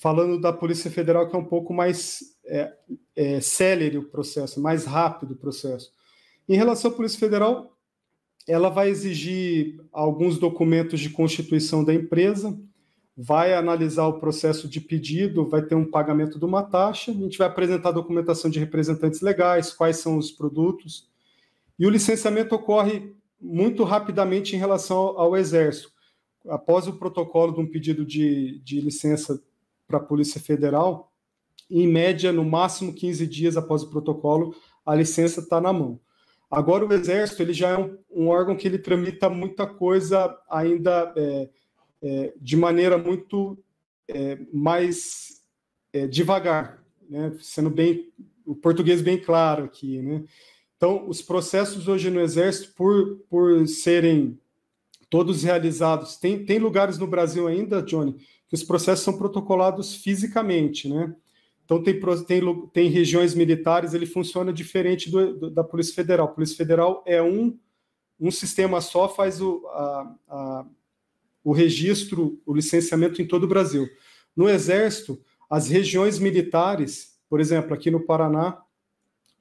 falando 0.00 0.40
da 0.40 0.52
Polícia 0.52 0.90
Federal, 0.90 1.28
que 1.28 1.34
é 1.34 1.38
um 1.38 1.44
pouco 1.44 1.74
mais 1.74 2.36
é, 2.46 2.72
é, 3.16 3.40
célere 3.40 3.98
o 3.98 4.04
processo, 4.04 4.60
mais 4.60 4.84
rápido 4.84 5.32
o 5.32 5.36
processo. 5.36 5.92
Em 6.48 6.56
relação 6.56 6.90
à 6.90 6.94
Polícia 6.94 7.18
Federal, 7.18 7.76
ela 8.46 8.68
vai 8.68 8.88
exigir 8.88 9.80
alguns 9.92 10.38
documentos 10.38 11.00
de 11.00 11.10
constituição 11.10 11.84
da 11.84 11.92
empresa, 11.92 12.58
vai 13.16 13.52
analisar 13.52 14.06
o 14.06 14.20
processo 14.20 14.68
de 14.68 14.80
pedido, 14.80 15.48
vai 15.48 15.62
ter 15.62 15.74
um 15.74 15.84
pagamento 15.84 16.38
de 16.38 16.44
uma 16.44 16.62
taxa, 16.62 17.10
a 17.10 17.14
gente 17.14 17.36
vai 17.36 17.48
apresentar 17.48 17.90
documentação 17.90 18.48
de 18.48 18.60
representantes 18.60 19.20
legais, 19.20 19.72
quais 19.72 19.96
são 19.98 20.16
os 20.16 20.30
produtos, 20.30 21.08
E 21.78 21.86
o 21.86 21.90
licenciamento 21.90 22.54
ocorre 22.56 23.12
muito 23.40 23.84
rapidamente 23.84 24.56
em 24.56 24.58
relação 24.58 24.96
ao 24.96 25.36
Exército. 25.36 25.92
Após 26.48 26.88
o 26.88 26.94
protocolo 26.94 27.52
de 27.52 27.60
um 27.60 27.66
pedido 27.66 28.04
de, 28.04 28.60
de 28.64 28.80
licença 28.80 29.40
para 29.88 29.96
a 29.96 30.02
Polícia 30.02 30.38
Federal, 30.38 31.10
em 31.70 31.88
média, 31.88 32.30
no 32.30 32.44
máximo 32.44 32.92
15 32.92 33.26
dias 33.26 33.56
após 33.56 33.82
o 33.82 33.90
protocolo, 33.90 34.54
a 34.84 34.94
licença 34.94 35.40
está 35.40 35.60
na 35.60 35.72
mão. 35.72 35.98
Agora, 36.50 36.86
o 36.86 36.92
Exército 36.92 37.42
ele 37.42 37.52
já 37.52 37.70
é 37.70 37.78
um, 37.78 37.98
um, 38.10 38.28
órgão 38.28 38.56
que 38.56 38.68
ele 38.68 38.78
tramita 38.78 39.28
muita 39.28 39.66
coisa 39.66 40.34
ainda 40.48 41.12
é, 41.16 41.48
é, 42.02 42.34
de 42.40 42.56
maneira 42.56 42.96
muito 42.96 43.58
é, 44.06 44.38
mais 44.52 45.42
é, 45.92 46.06
devagar, 46.06 46.82
né? 47.08 47.36
sendo 47.40 47.68
bem 47.68 48.10
o 48.46 48.54
português 48.54 49.02
bem 49.02 49.18
claro 49.18 49.64
aqui. 49.64 50.00
Né? 50.00 50.24
Então, 50.76 51.06
os 51.06 51.20
processos 51.20 51.86
hoje 51.86 52.08
no 52.10 52.20
Exército, 52.20 52.72
por, 52.74 53.18
por 53.28 53.66
serem 53.68 54.38
todos 55.10 55.42
realizados, 55.42 56.16
tem, 56.16 56.44
tem 56.46 56.58
lugares 56.58 56.96
no 56.96 57.06
Brasil 57.06 57.46
ainda, 57.46 57.82
Johnny, 57.82 58.16
que 58.48 58.54
os 58.54 58.64
processos 58.64 59.04
são 59.04 59.16
protocolados 59.16 59.94
fisicamente, 59.96 60.88
né? 60.88 61.14
Então, 61.64 61.82
tem, 61.82 62.00
tem, 62.26 62.66
tem 62.72 62.88
regiões 62.88 63.34
militares, 63.34 63.92
ele 63.92 64.06
funciona 64.06 64.50
diferente 64.50 65.10
do, 65.10 65.38
do, 65.38 65.50
da 65.50 65.62
Polícia 65.62 65.94
Federal. 65.94 66.26
A 66.26 66.30
Polícia 66.30 66.56
Federal 66.56 67.04
é 67.06 67.22
um, 67.22 67.58
um 68.18 68.30
sistema 68.30 68.80
só, 68.80 69.06
faz 69.06 69.38
o, 69.42 69.66
a, 69.66 70.14
a, 70.28 70.66
o 71.44 71.52
registro, 71.52 72.40
o 72.46 72.54
licenciamento 72.54 73.20
em 73.20 73.26
todo 73.26 73.44
o 73.44 73.48
Brasil. 73.48 73.86
No 74.34 74.48
Exército, 74.48 75.20
as 75.50 75.68
regiões 75.68 76.18
militares, 76.18 77.18
por 77.28 77.38
exemplo, 77.38 77.74
aqui 77.74 77.90
no 77.90 78.00
Paraná 78.00 78.62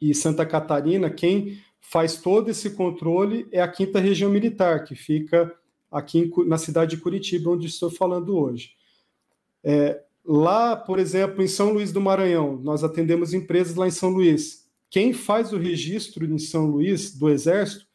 e 0.01 0.13
Santa 0.13 0.45
Catarina, 0.45 1.09
quem 1.09 1.61
faz 1.79 2.17
todo 2.17 2.49
esse 2.49 2.71
controle 2.71 3.47
é 3.53 3.61
a 3.61 3.67
quinta 3.67 3.99
região 3.99 4.29
militar, 4.29 4.83
que 4.83 4.95
fica 4.95 5.53
aqui 5.89 6.29
na 6.45 6.57
cidade 6.57 6.97
de 6.97 7.01
Curitiba, 7.01 7.51
onde 7.51 7.67
estou 7.67 7.89
falando 7.89 8.37
hoje. 8.37 8.76
É, 9.67 10.01
Lá, 10.29 10.75
por 10.75 10.99
exemplo, 10.99 11.41
em 11.41 11.47
São 11.47 11.71
Luís 11.71 11.93
do 11.93 12.01
Maranhão, 12.01 12.59
nós 12.61 12.83
atendemos 12.83 13.33
empresas 13.33 13.75
lá 13.75 13.87
em 13.87 13.91
São 13.91 14.09
Luís. 14.09 14.67
Quem 14.89 15.13
faz 15.13 15.53
o 15.53 15.57
registro 15.57 16.25
em 16.25 16.37
São 16.37 16.65
Luís 16.65 17.17
do 17.17 17.29
Exército 17.29 17.85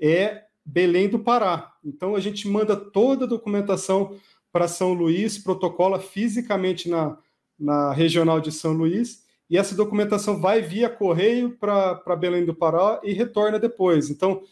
é 0.00 0.44
Belém 0.64 1.10
do 1.10 1.18
Pará. 1.18 1.74
Então 1.84 2.14
a 2.16 2.20
gente 2.20 2.48
manda 2.48 2.74
toda 2.74 3.26
a 3.26 3.28
documentação 3.28 4.18
para 4.50 4.66
São 4.66 4.94
Luís, 4.94 5.36
protocola 5.36 6.00
fisicamente 6.00 6.88
na, 6.88 7.18
na 7.58 7.92
regional 7.92 8.40
de 8.40 8.50
São 8.50 8.72
Luís, 8.72 9.22
e 9.50 9.58
essa 9.58 9.74
documentação 9.74 10.40
vai 10.40 10.62
via 10.62 10.88
correio 10.88 11.50
para 11.50 12.16
Belém 12.16 12.46
do 12.46 12.54
Pará 12.54 12.98
e 13.04 13.12
retorna 13.12 13.58
depois. 13.58 14.08
Então, 14.08 14.42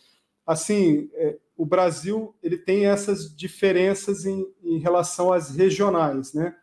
assim, 0.46 1.08
é, 1.14 1.38
o 1.56 1.64
Brasil 1.64 2.34
ele 2.42 2.58
tem 2.58 2.84
essas 2.84 3.34
diferenças 3.34 4.26
em, 4.26 4.46
em 4.62 4.76
relação 4.76 5.32
às 5.32 5.56
regionais, 5.56 6.34
né? 6.34 6.54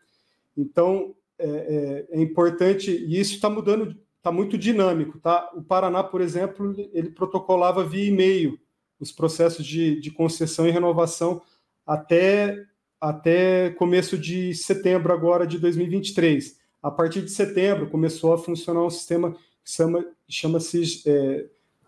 Então, 0.57 1.15
é, 1.37 2.07
é, 2.11 2.17
é 2.17 2.21
importante, 2.21 2.91
e 2.91 3.19
isso 3.19 3.35
está 3.35 3.49
mudando, 3.49 3.95
está 4.17 4.31
muito 4.31 4.57
dinâmico. 4.57 5.19
Tá? 5.19 5.49
O 5.55 5.63
Paraná, 5.63 6.03
por 6.03 6.21
exemplo, 6.21 6.75
ele 6.93 7.11
protocolava 7.11 7.83
via 7.83 8.05
e-mail 8.05 8.59
os 8.99 9.11
processos 9.11 9.65
de, 9.65 9.99
de 9.99 10.11
concessão 10.11 10.67
e 10.67 10.71
renovação 10.71 11.41
até, 11.85 12.65
até 12.99 13.69
começo 13.71 14.17
de 14.17 14.53
setembro 14.53 15.13
agora 15.13 15.47
de 15.47 15.57
2023. 15.57 16.59
A 16.83 16.91
partir 16.91 17.21
de 17.21 17.31
setembro 17.31 17.89
começou 17.89 18.33
a 18.33 18.37
funcionar 18.37 18.83
um 18.83 18.89
sistema 18.89 19.33
que 19.33 19.71
chama-se 19.71 20.05
chama 20.27 20.59
é, 21.07 21.45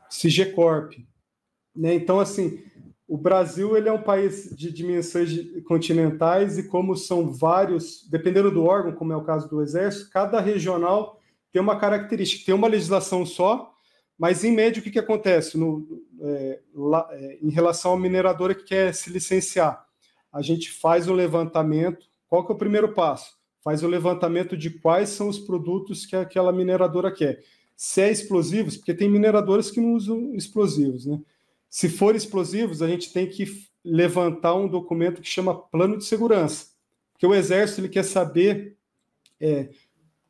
CIGECORP. 0.09 1.05
Né? 1.75 1.93
Então, 1.93 2.19
assim, 2.19 2.63
o 3.11 3.17
Brasil 3.17 3.75
ele 3.75 3.89
é 3.89 3.91
um 3.91 4.01
país 4.01 4.55
de 4.55 4.71
dimensões 4.71 5.37
continentais 5.65 6.57
e 6.57 6.63
como 6.63 6.95
são 6.95 7.29
vários, 7.29 8.07
dependendo 8.09 8.49
do 8.49 8.63
órgão, 8.63 8.93
como 8.93 9.11
é 9.11 9.17
o 9.17 9.25
caso 9.25 9.49
do 9.49 9.61
Exército, 9.61 10.09
cada 10.09 10.39
regional 10.39 11.19
tem 11.51 11.61
uma 11.61 11.77
característica, 11.77 12.45
tem 12.45 12.55
uma 12.55 12.69
legislação 12.69 13.25
só, 13.25 13.73
mas 14.17 14.45
em 14.45 14.53
média 14.53 14.79
o 14.79 14.83
que, 14.83 14.91
que 14.91 14.97
acontece 14.97 15.57
no, 15.57 15.85
é, 16.21 16.61
lá, 16.73 17.05
é, 17.11 17.37
em 17.41 17.49
relação 17.49 17.91
à 17.91 17.99
mineradora 17.99 18.55
que 18.55 18.63
quer 18.63 18.93
se 18.93 19.09
licenciar? 19.09 19.85
A 20.31 20.41
gente 20.41 20.71
faz 20.71 21.09
o 21.09 21.13
levantamento. 21.13 22.05
Qual 22.29 22.45
que 22.45 22.53
é 22.53 22.55
o 22.55 22.57
primeiro 22.57 22.93
passo? 22.93 23.35
Faz 23.61 23.83
o 23.83 23.89
levantamento 23.89 24.55
de 24.55 24.69
quais 24.69 25.09
são 25.09 25.27
os 25.27 25.37
produtos 25.37 26.05
que 26.05 26.15
aquela 26.15 26.53
mineradora 26.53 27.11
quer. 27.11 27.43
Se 27.75 27.99
é 27.99 28.09
explosivos, 28.09 28.77
porque 28.77 28.93
tem 28.93 29.09
mineradoras 29.09 29.69
que 29.69 29.81
não 29.81 29.95
usam 29.95 30.33
explosivos, 30.33 31.05
né? 31.05 31.19
Se 31.71 31.87
for 31.87 32.17
explosivos, 32.17 32.81
a 32.81 32.87
gente 32.87 33.13
tem 33.13 33.25
que 33.25 33.45
levantar 33.83 34.53
um 34.55 34.67
documento 34.67 35.21
que 35.21 35.27
chama 35.27 35.57
plano 35.57 35.97
de 35.97 36.03
segurança, 36.03 36.67
porque 37.13 37.25
o 37.25 37.33
Exército 37.33 37.79
ele 37.79 37.87
quer 37.87 38.03
saber 38.03 38.75
é, 39.39 39.69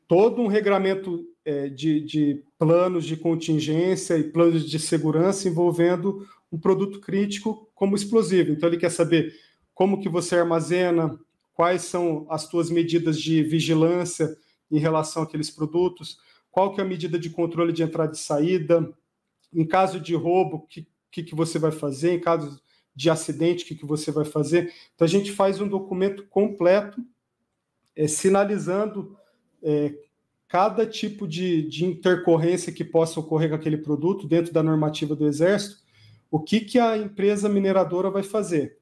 todo 0.08 0.40
um 0.40 0.48
regramento 0.48 1.26
é, 1.44 1.68
de, 1.68 2.00
de 2.02 2.44
planos 2.60 3.06
de 3.06 3.18
contingência 3.18 4.20
e 4.20 4.24
planos 4.24 4.70
de 4.70 4.78
segurança 4.78 5.50
envolvendo 5.50 6.28
um 6.52 6.60
produto 6.60 7.00
crítico 7.00 7.68
como 7.74 7.96
explosivo. 7.96 8.52
Então 8.52 8.70
ele 8.70 8.78
quer 8.78 8.92
saber 8.92 9.34
como 9.74 10.00
que 10.00 10.08
você 10.08 10.36
armazena, 10.36 11.20
quais 11.54 11.82
são 11.82 12.28
as 12.30 12.44
suas 12.44 12.70
medidas 12.70 13.20
de 13.20 13.42
vigilância 13.42 14.38
em 14.70 14.78
relação 14.78 15.24
àqueles 15.24 15.50
produtos, 15.50 16.20
qual 16.52 16.72
que 16.72 16.80
é 16.80 16.84
a 16.84 16.88
medida 16.88 17.18
de 17.18 17.32
controle 17.32 17.74
de 17.74 17.82
entrada 17.82 18.14
e 18.14 18.18
saída, 18.20 18.94
em 19.52 19.66
caso 19.66 20.00
de 20.00 20.14
roubo, 20.14 20.68
que, 20.70 20.88
que, 21.12 21.24
que 21.24 21.36
você 21.36 21.60
vai 21.60 21.72
fazer, 21.72 22.14
em 22.14 22.20
caso 22.20 22.62
de 22.96 23.10
acidente, 23.10 23.64
o 23.64 23.68
que, 23.68 23.76
que 23.76 23.86
você 23.86 24.12
vai 24.12 24.26
fazer. 24.26 24.74
Então, 24.94 25.06
a 25.06 25.10
gente 25.10 25.32
faz 25.32 25.62
um 25.62 25.68
documento 25.68 26.26
completo, 26.28 27.04
é, 27.96 28.08
sinalizando 28.08 29.18
é, 29.62 29.94
cada 30.48 30.86
tipo 30.86 31.28
de, 31.28 31.62
de 31.64 31.86
intercorrência 31.86 32.74
que 32.74 32.84
possa 32.84 33.20
ocorrer 33.20 33.50
com 33.50 33.56
aquele 33.56 33.78
produto 33.78 34.28
dentro 34.28 34.54
da 34.54 34.62
normativa 34.62 35.16
do 35.16 35.28
Exército, 35.28 35.82
o 36.30 36.40
que, 36.40 36.62
que 36.62 36.80
a 36.80 36.98
empresa 36.98 37.48
mineradora 37.48 38.10
vai 38.10 38.24
fazer. 38.24 38.78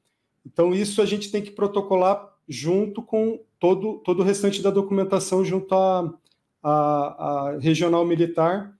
Então, 0.46 0.74
isso 0.74 1.02
a 1.02 1.06
gente 1.06 1.32
tem 1.32 1.42
que 1.42 1.52
protocolar 1.52 2.36
junto 2.48 3.02
com 3.04 3.40
todo, 3.60 4.00
todo 4.00 4.22
o 4.22 4.24
restante 4.24 4.62
da 4.62 4.72
documentação, 4.72 5.46
junto 5.46 5.76
à, 5.76 6.14
à, 6.64 7.58
regional 7.60 8.06
militar, 8.06 8.76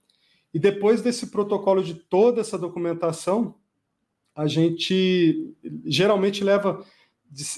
e 0.52 0.58
depois 0.58 1.00
desse 1.00 1.28
protocolo 1.28 1.82
de 1.82 1.94
toda 1.94 2.40
essa 2.40 2.58
documentação, 2.58 3.54
a 4.34 4.46
gente 4.46 5.54
geralmente 5.84 6.42
leva 6.42 6.84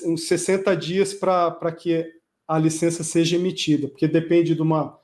uns 0.05 0.25
60 0.25 0.77
dias 0.77 1.15
para 1.15 1.73
que 1.73 2.07
a 2.47 2.59
licença 2.59 3.03
seja 3.03 3.37
emitida, 3.37 3.89
porque 3.89 4.07
depende 4.07 4.55
de 4.55 4.63
uma. 4.63 4.99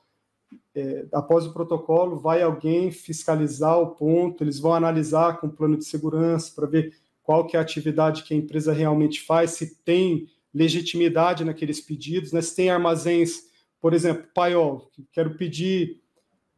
É, 0.75 1.07
após 1.11 1.45
o 1.45 1.53
protocolo, 1.53 2.19
vai 2.19 2.41
alguém 2.41 2.91
fiscalizar 2.91 3.79
o 3.79 3.95
ponto, 3.95 4.43
eles 4.43 4.59
vão 4.59 4.73
analisar 4.73 5.39
com 5.39 5.47
o 5.47 5.51
plano 5.51 5.77
de 5.77 5.85
segurança 5.85 6.53
para 6.55 6.67
ver 6.67 6.95
qual 7.23 7.45
que 7.45 7.55
é 7.55 7.59
a 7.59 7.63
atividade 7.63 8.23
que 8.23 8.33
a 8.33 8.37
empresa 8.37 8.71
realmente 8.71 9.21
faz, 9.21 9.51
se 9.51 9.75
tem 9.83 10.27
legitimidade 10.53 11.43
naqueles 11.43 11.81
pedidos, 11.81 12.31
né? 12.31 12.41
se 12.41 12.55
tem 12.55 12.69
armazéns, 12.69 13.43
por 13.81 13.93
exemplo, 13.93 14.27
paiol, 14.33 14.91
quero 15.11 15.35
pedir 15.35 16.01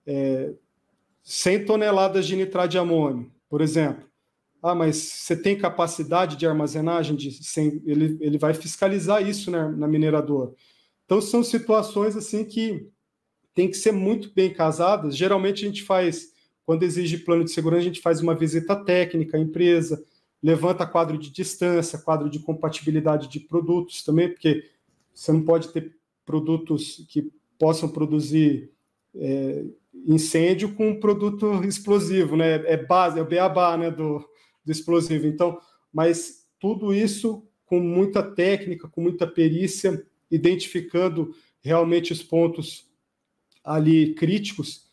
é, 0.06 0.54
100 1.24 1.66
toneladas 1.66 2.26
de 2.26 2.36
nitrato 2.36 2.70
de 2.70 2.78
amônio, 2.78 3.32
por 3.50 3.62
exemplo. 3.62 4.10
Ah, 4.62 4.76
mas 4.76 4.98
você 4.98 5.36
tem 5.36 5.58
capacidade 5.58 6.36
de 6.36 6.46
armazenagem 6.46 7.16
de 7.16 7.32
100? 7.32 7.82
Ele, 7.86 8.18
ele 8.22 8.38
vai 8.38 8.54
fiscalizar 8.54 9.28
isso 9.28 9.50
né, 9.50 9.74
na 9.76 9.88
mineradora. 9.88 10.54
Então, 11.06 11.20
são 11.20 11.44
situações 11.44 12.16
assim 12.16 12.46
que 12.46 12.88
tem 13.54 13.70
que 13.70 13.76
ser 13.76 13.92
muito 13.92 14.32
bem 14.34 14.54
casadas. 14.54 15.18
Geralmente, 15.18 15.66
a 15.66 15.68
gente 15.68 15.84
faz, 15.84 16.32
quando 16.64 16.84
exige 16.84 17.18
plano 17.18 17.44
de 17.44 17.52
segurança, 17.52 17.82
a 17.82 17.86
gente 17.86 18.02
faz 18.02 18.22
uma 18.22 18.36
visita 18.36 18.76
técnica 18.76 19.36
à 19.36 19.40
empresa, 19.40 20.04
levanta 20.42 20.86
quadro 20.86 21.18
de 21.18 21.32
distância, 21.32 22.00
quadro 22.00 22.30
de 22.30 22.40
compatibilidade 22.40 23.28
de 23.28 23.40
produtos 23.40 24.04
também, 24.04 24.30
porque 24.30 24.70
você 25.14 25.32
não 25.32 25.44
pode 25.44 25.70
ter 25.70 25.96
produtos 26.26 27.06
que 27.10 27.32
possam 27.60 27.90
produzir 27.90 28.72
é, 29.16 29.66
incêndio 29.94 30.74
com 30.74 30.90
um 30.90 31.00
produto 31.00 31.64
explosivo, 31.64 32.36
né? 32.36 32.56
É 32.66 32.78
base, 32.78 33.20
é 33.20 33.22
o 33.22 33.28
beabá, 33.28 33.78
né, 33.78 33.92
do, 33.92 34.20
do 34.64 34.72
explosivo. 34.72 35.28
Então, 35.28 35.60
mas 35.94 36.48
tudo 36.60 36.94
isso 36.94 37.48
com 37.66 37.80
muita 37.80 38.22
técnica, 38.22 38.88
com 38.88 39.02
muita 39.02 39.26
perícia, 39.26 40.06
identificando 40.30 41.34
realmente 41.62 42.12
os 42.12 42.22
pontos 42.22 42.90
ali 43.64 44.14
críticos, 44.16 44.90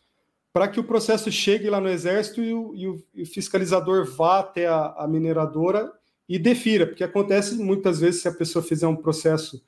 para 0.52 0.68
que 0.68 0.80
o 0.80 0.84
processo 0.84 1.30
chegue 1.30 1.70
lá 1.70 1.80
no 1.80 1.88
Exército 1.88 2.42
e 2.42 2.52
o, 2.52 2.74
e 2.74 2.86
o, 3.22 3.26
fiscalizador 3.26 4.04
vá 4.04 4.40
até 4.40 4.66
a, 4.66 4.94
a, 4.96 5.08
mineradora 5.08 5.92
e 6.28 6.38
defira, 6.38 6.86
porque 6.86 7.04
acontece 7.04 7.56
muitas 7.56 8.00
vezes 8.00 8.22
se 8.22 8.28
a 8.28 8.34
pessoa 8.34 8.62
fizer 8.62 8.86
um 8.86 8.96
processo, 8.96 9.64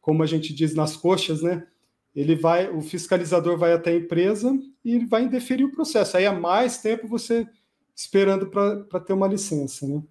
como 0.00 0.22
a 0.22 0.26
gente 0.26 0.54
diz 0.54 0.74
nas 0.74 0.96
coxas, 0.96 1.42
né? 1.42 1.66
Ele 2.14 2.34
vai, 2.34 2.68
o 2.68 2.80
fiscalizador 2.80 3.56
vai 3.56 3.72
até 3.72 3.90
a 3.90 3.96
empresa 3.96 4.52
e 4.84 5.04
vai 5.06 5.22
indeferir 5.22 5.64
o 5.64 5.72
processo. 5.72 6.16
Aí 6.16 6.26
há 6.26 6.32
mais 6.32 6.78
tempo 6.78 7.06
você 7.06 7.46
esperando 7.94 8.46
para 8.46 9.00
ter 9.00 9.12
uma 9.12 9.28
licença, 9.28 9.86
né? 9.86 10.02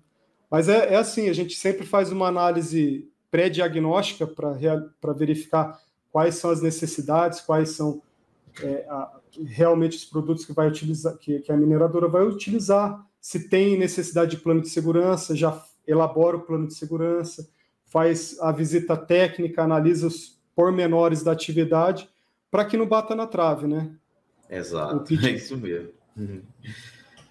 Mas 0.50 0.68
é, 0.68 0.94
é, 0.94 0.96
assim, 0.96 1.30
a 1.30 1.34
gente 1.34 1.56
sempre 1.56 1.86
faz 1.86 2.12
uma 2.12 2.28
análise 2.28 3.08
pré-diagnóstica 3.30 4.26
para 4.26 5.14
verificar 5.14 5.80
quais 6.12 6.36
são 6.36 6.50
as 6.50 6.62
necessidades, 6.62 7.42
quais 7.42 7.70
são 7.72 8.02
é, 8.64 8.86
a, 8.90 9.20
realmente 9.46 9.98
os 9.98 10.06
produtos 10.06 10.46
que 10.46 10.54
vai 10.54 10.68
utilizar, 10.68 11.16
que, 11.18 11.40
que, 11.40 11.52
a 11.52 11.58
mineradora 11.58 12.08
vai 12.08 12.24
utilizar, 12.24 13.06
se 13.22 13.48
tem 13.48 13.78
necessidade 13.78 14.32
de 14.32 14.38
plano 14.38 14.62
de 14.62 14.70
segurança, 14.70 15.36
já 15.36 15.64
elabora 15.86 16.38
o 16.38 16.42
plano 16.42 16.68
de 16.68 16.74
segurança, 16.74 17.48
faz 17.86 18.40
a 18.40 18.52
visita 18.52 18.98
técnica, 18.98 19.64
analisa 19.64 20.08
os 20.08 20.39
pormenores 20.60 21.24
da 21.24 21.32
atividade, 21.32 22.10
para 22.52 22.66
que 22.66 22.76
não 22.76 22.86
bata 22.86 23.16
na 23.16 23.26
trave, 23.26 23.66
né? 23.66 23.96
Exato, 24.50 25.14
é 25.26 25.32
isso 25.32 25.56
mesmo. 25.56 25.94
Uhum. 26.18 26.42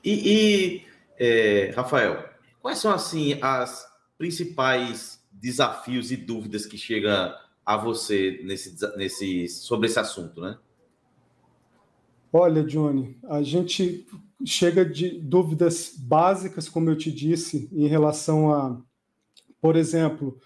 E, 0.03 0.33
e 0.33 0.87
é, 1.19 1.71
Rafael, 1.77 2.27
quais 2.63 2.79
são 2.79 2.91
assim 2.91 3.39
as 3.43 3.87
principais 4.17 5.23
desafios 5.31 6.11
e 6.11 6.17
dúvidas 6.17 6.65
que 6.65 6.79
chega 6.79 7.39
a 7.67 7.77
você 7.77 8.41
nesse, 8.45 8.75
nesse, 8.97 9.47
sobre 9.49 9.89
esse 9.89 9.99
assunto, 9.99 10.41
né? 10.41 10.57
Olha, 12.33 12.65
Johnny, 12.65 13.19
a 13.25 13.43
gente 13.43 14.07
chega 14.43 14.87
de 14.87 15.21
dúvidas 15.21 15.93
básicas, 15.99 16.67
como 16.67 16.89
eu 16.89 16.97
te 16.97 17.13
disse, 17.13 17.69
em 17.73 17.89
relação 17.89 18.51
a, 18.51 18.81
por 19.61 19.77
exemplo, 19.77 20.41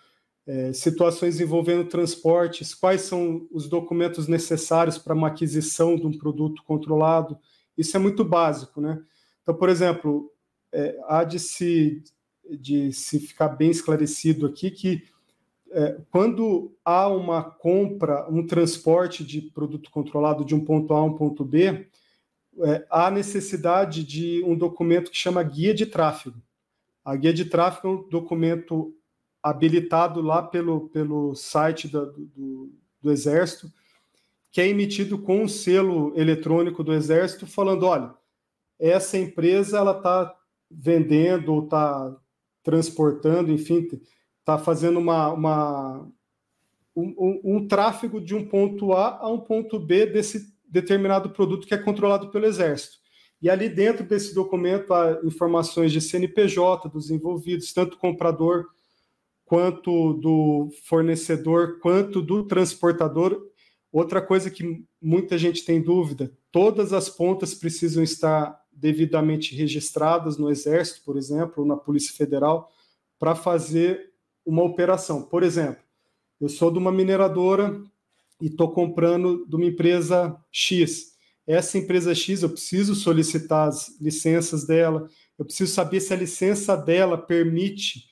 é, 0.46 0.72
situações 0.72 1.40
envolvendo 1.40 1.88
transportes, 1.88 2.74
quais 2.74 3.02
são 3.02 3.46
os 3.50 3.68
documentos 3.68 4.26
necessários 4.26 4.98
para 4.98 5.14
uma 5.14 5.28
aquisição 5.28 5.96
de 5.96 6.06
um 6.06 6.12
produto 6.12 6.62
controlado. 6.64 7.38
Isso 7.76 7.96
é 7.96 8.00
muito 8.00 8.24
básico, 8.24 8.80
né? 8.80 9.00
Então, 9.42 9.54
por 9.54 9.68
exemplo, 9.68 10.30
é, 10.72 10.98
há 11.06 11.24
de 11.24 11.38
se, 11.38 12.02
de 12.50 12.92
se 12.92 13.20
ficar 13.20 13.48
bem 13.48 13.70
esclarecido 13.70 14.46
aqui 14.46 14.70
que 14.70 15.04
é, 15.70 15.98
quando 16.10 16.76
há 16.84 17.08
uma 17.08 17.42
compra, 17.42 18.28
um 18.28 18.46
transporte 18.46 19.24
de 19.24 19.40
produto 19.40 19.90
controlado 19.90 20.44
de 20.44 20.54
um 20.54 20.62
ponto 20.62 20.92
A 20.92 20.98
a 20.98 21.04
um 21.04 21.14
ponto 21.14 21.44
B, 21.44 21.88
é, 22.60 22.86
há 22.90 23.10
necessidade 23.10 24.04
de 24.04 24.42
um 24.44 24.56
documento 24.56 25.10
que 25.10 25.16
chama 25.16 25.42
guia 25.42 25.72
de 25.72 25.86
tráfego. 25.86 26.36
A 27.04 27.16
guia 27.16 27.32
de 27.32 27.46
tráfego 27.46 27.88
é 27.88 27.90
um 27.90 28.08
documento 28.08 28.94
habilitado 29.42 30.20
lá 30.20 30.42
pelo, 30.42 30.88
pelo 30.88 31.34
site 31.34 31.88
do, 31.88 32.12
do, 32.12 32.72
do 33.00 33.10
Exército, 33.10 33.72
que 34.50 34.60
é 34.60 34.68
emitido 34.68 35.18
com 35.18 35.42
um 35.42 35.48
selo 35.48 36.12
eletrônico 36.14 36.84
do 36.84 36.92
Exército, 36.92 37.46
falando: 37.46 37.84
olha, 37.84 38.14
essa 38.78 39.18
empresa 39.18 39.78
ela 39.78 39.96
está 39.96 40.34
vendendo 40.70 41.52
ou 41.52 41.64
está 41.64 42.16
transportando, 42.62 43.50
enfim, 43.50 43.88
está 44.38 44.58
fazendo 44.58 44.98
uma, 44.98 45.32
uma 45.32 46.08
um, 46.94 47.14
um, 47.18 47.56
um, 47.56 47.68
tráfego 47.68 48.20
de 48.20 48.34
um 48.34 48.46
ponto 48.46 48.92
A 48.92 49.18
a 49.18 49.28
um 49.28 49.38
ponto 49.38 49.78
B 49.78 50.06
desse 50.06 50.52
determinado 50.68 51.30
produto 51.30 51.66
que 51.66 51.74
é 51.74 51.78
controlado 51.78 52.30
pelo 52.30 52.46
Exército. 52.46 52.98
E 53.40 53.50
ali 53.50 53.68
dentro 53.68 54.04
desse 54.04 54.34
documento 54.34 54.94
há 54.94 55.20
informações 55.24 55.90
de 55.90 56.00
CNPJ 56.00 56.88
dos 56.88 57.10
envolvidos, 57.10 57.72
tanto 57.72 57.98
comprador 57.98 58.66
quanto 59.52 60.14
do 60.14 60.70
fornecedor, 60.84 61.78
quanto 61.78 62.22
do 62.22 62.42
transportador. 62.42 63.38
Outra 63.92 64.22
coisa 64.22 64.50
que 64.50 64.82
muita 64.98 65.36
gente 65.36 65.62
tem 65.62 65.78
dúvida: 65.78 66.32
todas 66.50 66.94
as 66.94 67.10
pontas 67.10 67.52
precisam 67.52 68.02
estar 68.02 68.58
devidamente 68.72 69.54
registradas 69.54 70.38
no 70.38 70.50
Exército, 70.50 71.02
por 71.04 71.18
exemplo, 71.18 71.52
ou 71.58 71.66
na 71.66 71.76
Polícia 71.76 72.16
Federal, 72.16 72.72
para 73.18 73.34
fazer 73.34 74.14
uma 74.42 74.62
operação. 74.62 75.20
Por 75.20 75.42
exemplo, 75.42 75.82
eu 76.40 76.48
sou 76.48 76.70
de 76.70 76.78
uma 76.78 76.90
mineradora 76.90 77.78
e 78.40 78.46
estou 78.46 78.72
comprando 78.72 79.44
de 79.46 79.54
uma 79.54 79.66
empresa 79.66 80.34
X. 80.50 81.12
Essa 81.46 81.76
empresa 81.76 82.14
X, 82.14 82.42
eu 82.42 82.48
preciso 82.48 82.94
solicitar 82.94 83.68
as 83.68 84.00
licenças 84.00 84.66
dela, 84.66 85.10
eu 85.38 85.44
preciso 85.44 85.74
saber 85.74 86.00
se 86.00 86.14
a 86.14 86.16
licença 86.16 86.74
dela 86.74 87.18
permite 87.18 88.10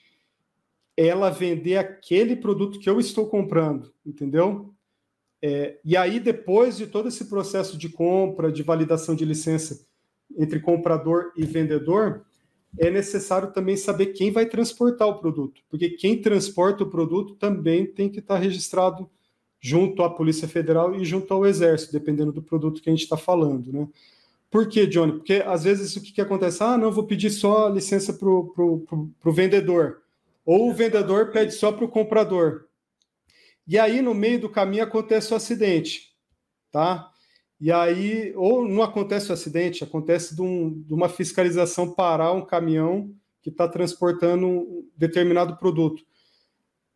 ela 1.06 1.30
vender 1.30 1.76
aquele 1.76 2.36
produto 2.36 2.78
que 2.78 2.88
eu 2.88 3.00
estou 3.00 3.26
comprando, 3.26 3.92
entendeu? 4.04 4.74
É, 5.42 5.78
e 5.84 5.96
aí, 5.96 6.20
depois 6.20 6.76
de 6.76 6.86
todo 6.86 7.08
esse 7.08 7.24
processo 7.26 7.78
de 7.78 7.88
compra, 7.88 8.52
de 8.52 8.62
validação 8.62 9.14
de 9.14 9.24
licença 9.24 9.86
entre 10.36 10.60
comprador 10.60 11.32
e 11.36 11.44
vendedor, 11.44 12.24
é 12.78 12.90
necessário 12.90 13.52
também 13.52 13.76
saber 13.76 14.06
quem 14.06 14.30
vai 14.30 14.46
transportar 14.46 15.08
o 15.08 15.18
produto, 15.18 15.62
porque 15.68 15.90
quem 15.90 16.20
transporta 16.20 16.84
o 16.84 16.90
produto 16.90 17.34
também 17.34 17.86
tem 17.86 18.08
que 18.08 18.20
estar 18.20 18.38
registrado 18.38 19.10
junto 19.60 20.02
à 20.02 20.10
Polícia 20.10 20.46
Federal 20.46 20.94
e 20.94 21.04
junto 21.04 21.34
ao 21.34 21.44
Exército, 21.44 21.92
dependendo 21.92 22.32
do 22.32 22.42
produto 22.42 22.80
que 22.80 22.88
a 22.88 22.92
gente 22.92 23.02
está 23.02 23.16
falando, 23.16 23.72
né? 23.72 23.88
Por 24.50 24.68
quê, 24.68 24.86
Johnny? 24.86 25.12
Porque 25.12 25.42
às 25.46 25.64
vezes 25.64 25.94
o 25.94 26.02
que, 26.02 26.12
que 26.12 26.20
acontece? 26.20 26.62
Ah, 26.62 26.76
não, 26.76 26.90
vou 26.90 27.06
pedir 27.06 27.30
só 27.30 27.68
licença 27.68 28.12
para 28.12 28.28
o 28.28 29.32
vendedor. 29.32 30.02
Ou 30.52 30.68
o 30.68 30.74
vendedor 30.74 31.30
pede 31.30 31.52
só 31.52 31.70
para 31.70 31.84
o 31.84 31.88
comprador. 31.88 32.66
E 33.68 33.78
aí, 33.78 34.02
no 34.02 34.12
meio 34.12 34.40
do 34.40 34.50
caminho, 34.50 34.82
acontece 34.82 35.32
o 35.32 35.36
acidente, 35.36 36.12
tá? 36.72 37.08
E 37.60 37.70
aí, 37.70 38.32
ou 38.34 38.68
não 38.68 38.82
acontece 38.82 39.30
o 39.30 39.32
acidente, 39.32 39.84
acontece 39.84 40.34
de, 40.34 40.42
um, 40.42 40.82
de 40.82 40.92
uma 40.92 41.08
fiscalização 41.08 41.94
parar 41.94 42.32
um 42.32 42.44
caminhão 42.44 43.14
que 43.40 43.48
está 43.48 43.68
transportando 43.68 44.44
um 44.44 44.88
determinado 44.96 45.56
produto. 45.56 46.02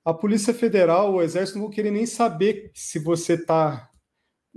A 0.05 0.13
Polícia 0.13 0.53
Federal, 0.53 1.15
o 1.15 1.23
Exército 1.23 1.59
não 1.59 1.67
vão 1.67 1.73
querer 1.73 1.93
nem 1.93 2.07
saber 2.07 2.73
se 2.75 2.99
você 2.99 3.35
está, 3.35 3.89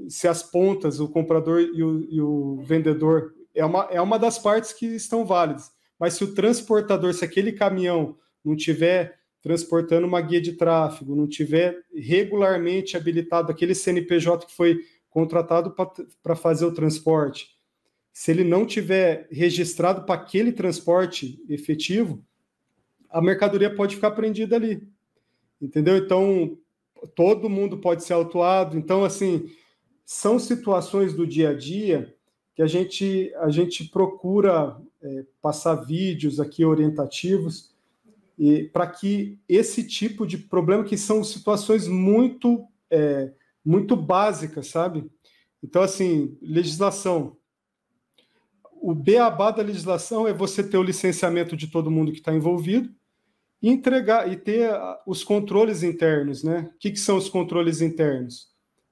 se 0.09 0.27
as 0.27 0.41
pontas, 0.41 0.99
o 0.99 1.07
comprador 1.07 1.61
e 1.61 1.83
o, 1.83 2.03
e 2.09 2.19
o 2.19 2.63
vendedor, 2.63 3.35
é 3.53 3.63
uma, 3.63 3.83
é 3.91 4.01
uma 4.01 4.17
das 4.17 4.39
partes 4.39 4.73
que 4.73 4.87
estão 4.87 5.23
válidas. 5.23 5.69
Mas 5.99 6.15
se 6.15 6.23
o 6.23 6.33
transportador, 6.33 7.13
se 7.13 7.23
aquele 7.23 7.51
caminhão 7.51 8.17
não 8.47 8.55
tiver 8.55 9.19
transportando 9.41 10.07
uma 10.07 10.21
guia 10.21 10.41
de 10.41 10.53
tráfego, 10.53 11.15
não 11.15 11.27
tiver 11.27 11.83
regularmente 11.93 12.97
habilitado 12.97 13.51
aquele 13.51 13.75
CNPJ 13.75 14.45
que 14.45 14.53
foi 14.53 14.79
contratado 15.09 15.75
para 16.21 16.35
fazer 16.35 16.65
o 16.65 16.73
transporte, 16.73 17.57
se 18.13 18.31
ele 18.31 18.43
não 18.43 18.65
tiver 18.65 19.27
registrado 19.31 20.03
para 20.03 20.15
aquele 20.15 20.51
transporte 20.51 21.39
efetivo, 21.47 22.23
a 23.09 23.21
mercadoria 23.21 23.73
pode 23.73 23.95
ficar 23.95 24.11
prendida 24.11 24.55
ali. 24.55 24.87
Entendeu? 25.61 25.97
Então, 25.97 26.57
todo 27.15 27.49
mundo 27.49 27.77
pode 27.77 28.03
ser 28.03 28.13
autuado. 28.13 28.77
Então, 28.77 29.03
assim, 29.03 29.49
são 30.03 30.39
situações 30.39 31.13
do 31.13 31.27
dia 31.27 31.49
a 31.49 31.53
dia 31.53 32.13
que 32.55 32.61
a 32.63 32.67
gente, 32.67 33.31
a 33.37 33.49
gente 33.49 33.85
procura 33.85 34.75
é, 35.01 35.25
passar 35.39 35.75
vídeos 35.75 36.39
aqui 36.39 36.65
orientativos 36.65 37.71
e 38.37 38.65
para 38.65 38.87
que 38.87 39.39
esse 39.49 39.83
tipo 39.83 40.25
de 40.27 40.37
problema, 40.37 40.83
que 40.83 40.97
são 40.97 41.23
situações 41.23 41.87
muito 41.87 42.67
é, 42.89 43.31
muito 43.67 43.97
básica, 43.97 44.63
sabe? 44.63 45.05
Então, 45.61 45.81
assim, 45.81 46.37
legislação. 46.41 47.35
O 48.79 48.95
beabá 48.95 49.51
da 49.51 49.61
legislação 49.61 50.25
é 50.25 50.31
você 50.31 50.63
ter 50.63 50.77
o 50.77 50.83
licenciamento 50.83 51.57
de 51.57 51.67
todo 51.67 51.91
mundo 51.91 52.13
que 52.13 52.19
está 52.19 52.33
envolvido 52.33 52.89
e 53.61 53.69
entregar 53.69 54.31
e 54.31 54.37
ter 54.37 54.71
os 55.05 55.23
controles 55.23 55.83
internos, 55.83 56.43
né? 56.43 56.71
O 56.73 56.77
que, 56.77 56.91
que 56.91 56.99
são 56.99 57.17
os 57.17 57.27
controles 57.27 57.81
internos? 57.81 58.47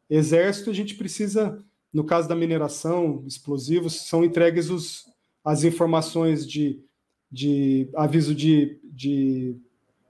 Exército, 0.10 0.72
a 0.72 0.74
gente 0.74 0.96
precisa, 0.96 1.64
no 1.94 2.04
caso 2.04 2.28
da 2.28 2.36
mineração, 2.36 3.24
explosivos, 3.26 4.08
são 4.08 4.26
entregues 4.26 4.70
os, 4.70 5.06
as 5.44 5.64
informações 5.64 6.46
de, 6.46 6.84
de 7.32 7.90
aviso 7.96 8.36
de, 8.36 8.80
de, 8.96 9.58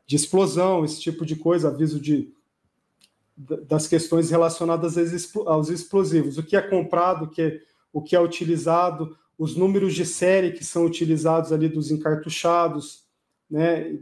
de 0.06 0.16
explosão, 0.16 0.86
esse 0.86 1.02
tipo 1.02 1.26
de 1.26 1.36
coisa, 1.36 1.70
aviso 1.70 2.00
de 2.00 2.32
das 3.38 3.86
questões 3.86 4.30
relacionadas 4.30 4.96
aos 5.46 5.70
explosivos, 5.70 6.38
o 6.38 6.44
que 6.44 6.56
é 6.56 6.62
comprado, 6.62 7.26
o 7.26 7.28
que 7.28 7.42
é, 7.42 7.62
o 7.92 8.02
que 8.02 8.16
é 8.16 8.22
utilizado, 8.22 9.18
os 9.38 9.58
números 9.58 9.94
de 9.94 10.06
série 10.06 10.54
que 10.54 10.64
são 10.64 10.86
utilizados 10.86 11.52
ali 11.52 11.68
dos 11.68 11.92
encartuchados, 11.92 13.04
né, 13.52 14.00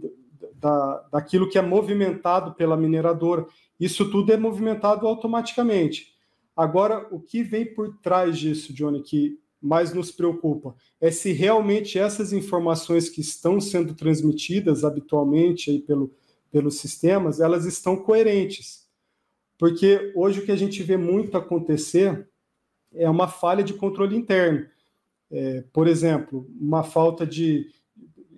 da, 0.53 1.07
daquilo 1.11 1.49
que 1.49 1.57
é 1.57 1.63
movimentado 1.63 2.53
pela 2.53 2.77
mineradora, 2.77 3.47
isso 3.79 4.07
tudo 4.11 4.31
é 4.31 4.37
movimentado 4.37 5.07
automaticamente. 5.07 6.13
Agora, 6.55 7.07
o 7.09 7.19
que 7.19 7.41
vem 7.41 7.73
por 7.73 7.97
trás 8.03 8.37
disso, 8.37 8.71
Johnny, 8.71 9.01
que 9.01 9.39
mais 9.63 9.93
nos 9.93 10.11
preocupa, 10.11 10.75
é 10.99 11.09
se 11.09 11.31
realmente 11.31 11.97
essas 11.97 12.33
informações 12.33 13.09
que 13.09 13.21
estão 13.21 13.61
sendo 13.61 13.93
transmitidas 13.93 14.83
habitualmente 14.83 15.71
aí 15.71 15.79
pelo, 15.79 16.11
pelos 16.51 16.79
sistemas, 16.79 17.39
elas 17.39 17.65
estão 17.65 17.95
coerentes 17.95 18.83
porque 19.63 20.11
hoje 20.13 20.41
o 20.41 20.45
que 20.45 20.51
a 20.51 20.57
gente 20.57 20.83
vê 20.83 20.97
muito 20.97 21.37
acontecer 21.37 22.27
é 22.93 23.09
uma 23.09 23.29
falha 23.29 23.63
de 23.63 23.73
controle 23.73 24.13
interno. 24.13 24.67
É, 25.31 25.63
por 25.71 25.87
exemplo, 25.87 26.45
uma 26.59 26.83
falta 26.83 27.25
de. 27.25 27.71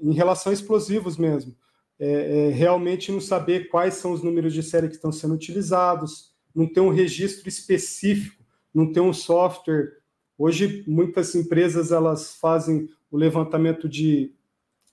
em 0.02 0.14
relação 0.14 0.52
a 0.52 0.54
explosivos 0.54 1.18
mesmo. 1.18 1.56
É, 1.98 2.50
é, 2.50 2.50
realmente 2.52 3.12
não 3.12 3.20
saber 3.20 3.70
quais 3.70 3.96
são 3.96 4.12
os 4.12 4.22
números 4.22 4.54
de 4.54 4.62
série 4.62 4.88
que 4.88 4.96
estão 4.96 5.12
sendo 5.12 5.34
utilizados, 5.34 6.32
não 6.54 6.68
ter 6.68 6.82
um 6.82 6.92
registro 6.92 7.50
específico, 7.50 8.44
não 8.72 8.92
ter 8.92 9.00
um 9.00 9.12
software. 9.12 9.94
Hoje, 10.38 10.84
muitas 10.88 11.34
empresas 11.36 11.92
elas 11.92 12.36
fazem 12.36 12.90
o 13.10 13.18
levantamento 13.18 13.88
de, 13.88 14.34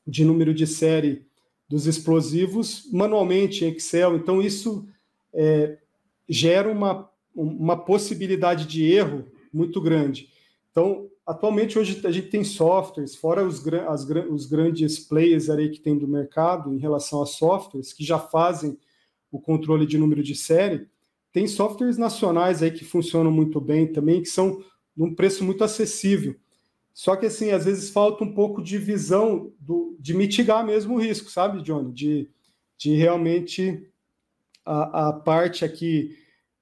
de 0.06 0.24
número 0.24 0.54
de 0.54 0.66
série 0.66 1.26
dos 1.68 1.86
explosivos 1.86 2.88
manualmente 2.92 3.64
em 3.64 3.68
Excel. 3.68 4.16
Então, 4.16 4.40
isso 4.40 4.86
é, 5.32 5.78
gera 6.28 6.70
uma, 6.70 7.10
uma 7.34 7.76
possibilidade 7.76 8.66
de 8.66 8.84
erro 8.84 9.26
muito 9.52 9.80
grande. 9.80 10.28
Então, 10.70 11.08
atualmente, 11.26 11.78
hoje 11.78 12.00
a 12.04 12.10
gente 12.10 12.28
tem 12.28 12.44
softwares, 12.44 13.16
fora 13.16 13.44
os, 13.44 13.66
as, 13.88 14.08
os 14.30 14.46
grandes 14.46 14.98
players 14.98 15.50
aí 15.50 15.70
que 15.70 15.80
tem 15.80 15.98
do 15.98 16.06
mercado 16.06 16.72
em 16.72 16.78
relação 16.78 17.22
a 17.22 17.26
softwares, 17.26 17.92
que 17.92 18.04
já 18.04 18.18
fazem 18.18 18.78
o 19.30 19.40
controle 19.40 19.86
de 19.86 19.98
número 19.98 20.22
de 20.22 20.34
série, 20.34 20.86
tem 21.32 21.46
softwares 21.46 21.96
nacionais 21.96 22.62
aí 22.62 22.70
que 22.70 22.84
funcionam 22.84 23.32
muito 23.32 23.60
bem 23.60 23.86
também, 23.86 24.20
que 24.20 24.28
são 24.28 24.62
de 24.96 25.02
um 25.02 25.14
preço 25.14 25.44
muito 25.44 25.64
acessível. 25.64 26.36
Só 26.94 27.16
que, 27.16 27.26
assim, 27.26 27.50
às 27.50 27.64
vezes 27.64 27.90
falta 27.90 28.22
um 28.22 28.34
pouco 28.34 28.62
de 28.62 28.76
visão 28.76 29.52
do, 29.58 29.96
de 29.98 30.14
mitigar 30.14 30.64
mesmo 30.64 30.94
o 30.94 31.00
risco, 31.00 31.30
sabe, 31.30 31.62
Johnny? 31.62 31.92
De, 31.92 32.30
de 32.78 32.94
realmente 32.94 33.88
a, 34.64 35.08
a 35.08 35.12
parte 35.12 35.64
aqui 35.64 36.16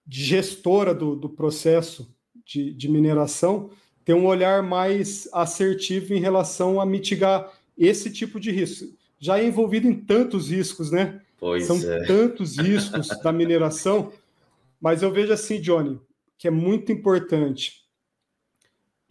de 0.07 0.25
gestora 0.25 0.95
do, 0.95 1.17
do 1.17 1.29
processo 1.29 2.15
de, 2.45 2.73
de 2.75 2.89
mineração 2.89 3.71
ter 4.05 4.15
um 4.15 4.27
olhar 4.27 4.63
mais 4.63 5.29
assertivo 5.33 6.15
em 6.15 6.21
relação 6.21 6.81
a 6.81 6.87
mitigar 6.87 7.53
esse 7.77 8.11
tipo 8.11 8.41
de 8.41 8.51
risco. 8.51 8.87
Já 9.19 9.39
é 9.39 9.47
envolvido 9.47 9.87
em 9.87 9.95
tantos 9.95 10.51
riscos, 10.51 10.91
né? 10.91 11.21
Pois 11.39 11.65
São 11.65 11.77
é. 11.79 12.05
tantos 12.07 12.59
riscos 12.59 13.09
da 13.23 13.33
mineração, 13.33 14.13
mas 14.81 15.03
eu 15.03 15.13
vejo 15.13 15.33
assim, 15.33 15.61
Johnny, 15.61 16.01
que 16.37 16.49
é 16.49 16.51
muito 16.51 16.91
importante. 16.91 17.80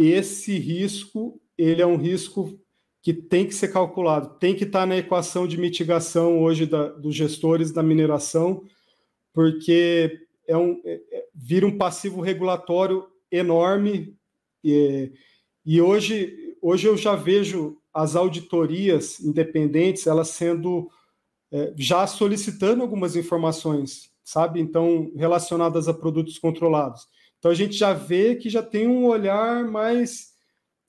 Esse 0.01 0.57
risco, 0.57 1.41
ele 1.57 1.81
é 1.81 1.85
um 1.85 1.97
risco 1.97 2.57
que 3.01 3.13
tem 3.13 3.45
que 3.45 3.53
ser 3.53 3.67
calculado, 3.67 4.39
tem 4.39 4.55
que 4.55 4.63
estar 4.63 4.85
na 4.85 4.95
equação 4.95 5.45
de 5.45 5.57
mitigação 5.57 6.41
hoje 6.41 6.65
da, 6.65 6.87
dos 6.87 7.13
gestores 7.13 7.73
da 7.73 7.83
mineração, 7.83 8.63
porque 9.33 10.25
é 10.47 10.55
um, 10.55 10.81
é, 10.85 11.01
é 11.11 11.25
vira 11.35 11.67
um 11.67 11.77
passivo 11.77 12.21
regulatório 12.21 13.05
enorme 13.29 14.15
e, 14.63 15.11
e 15.65 15.81
hoje, 15.81 16.55
hoje 16.61 16.87
eu 16.87 16.95
já 16.95 17.17
vejo 17.17 17.77
as 17.93 18.15
auditorias 18.15 19.19
independentes 19.19 20.07
elas 20.07 20.29
sendo 20.29 20.89
é, 21.51 21.73
já 21.75 22.07
solicitando 22.07 22.83
algumas 22.83 23.17
informações, 23.17 24.09
sabe? 24.23 24.61
Então, 24.61 25.11
relacionadas 25.17 25.89
a 25.89 25.93
produtos 25.93 26.39
controlados. 26.39 27.05
Então, 27.39 27.49
a 27.49 27.55
gente 27.55 27.75
já 27.75 27.93
vê 27.93 28.35
que 28.35 28.49
já 28.49 28.61
tem 28.61 28.87
um 28.87 29.05
olhar 29.05 29.65
mais 29.65 30.33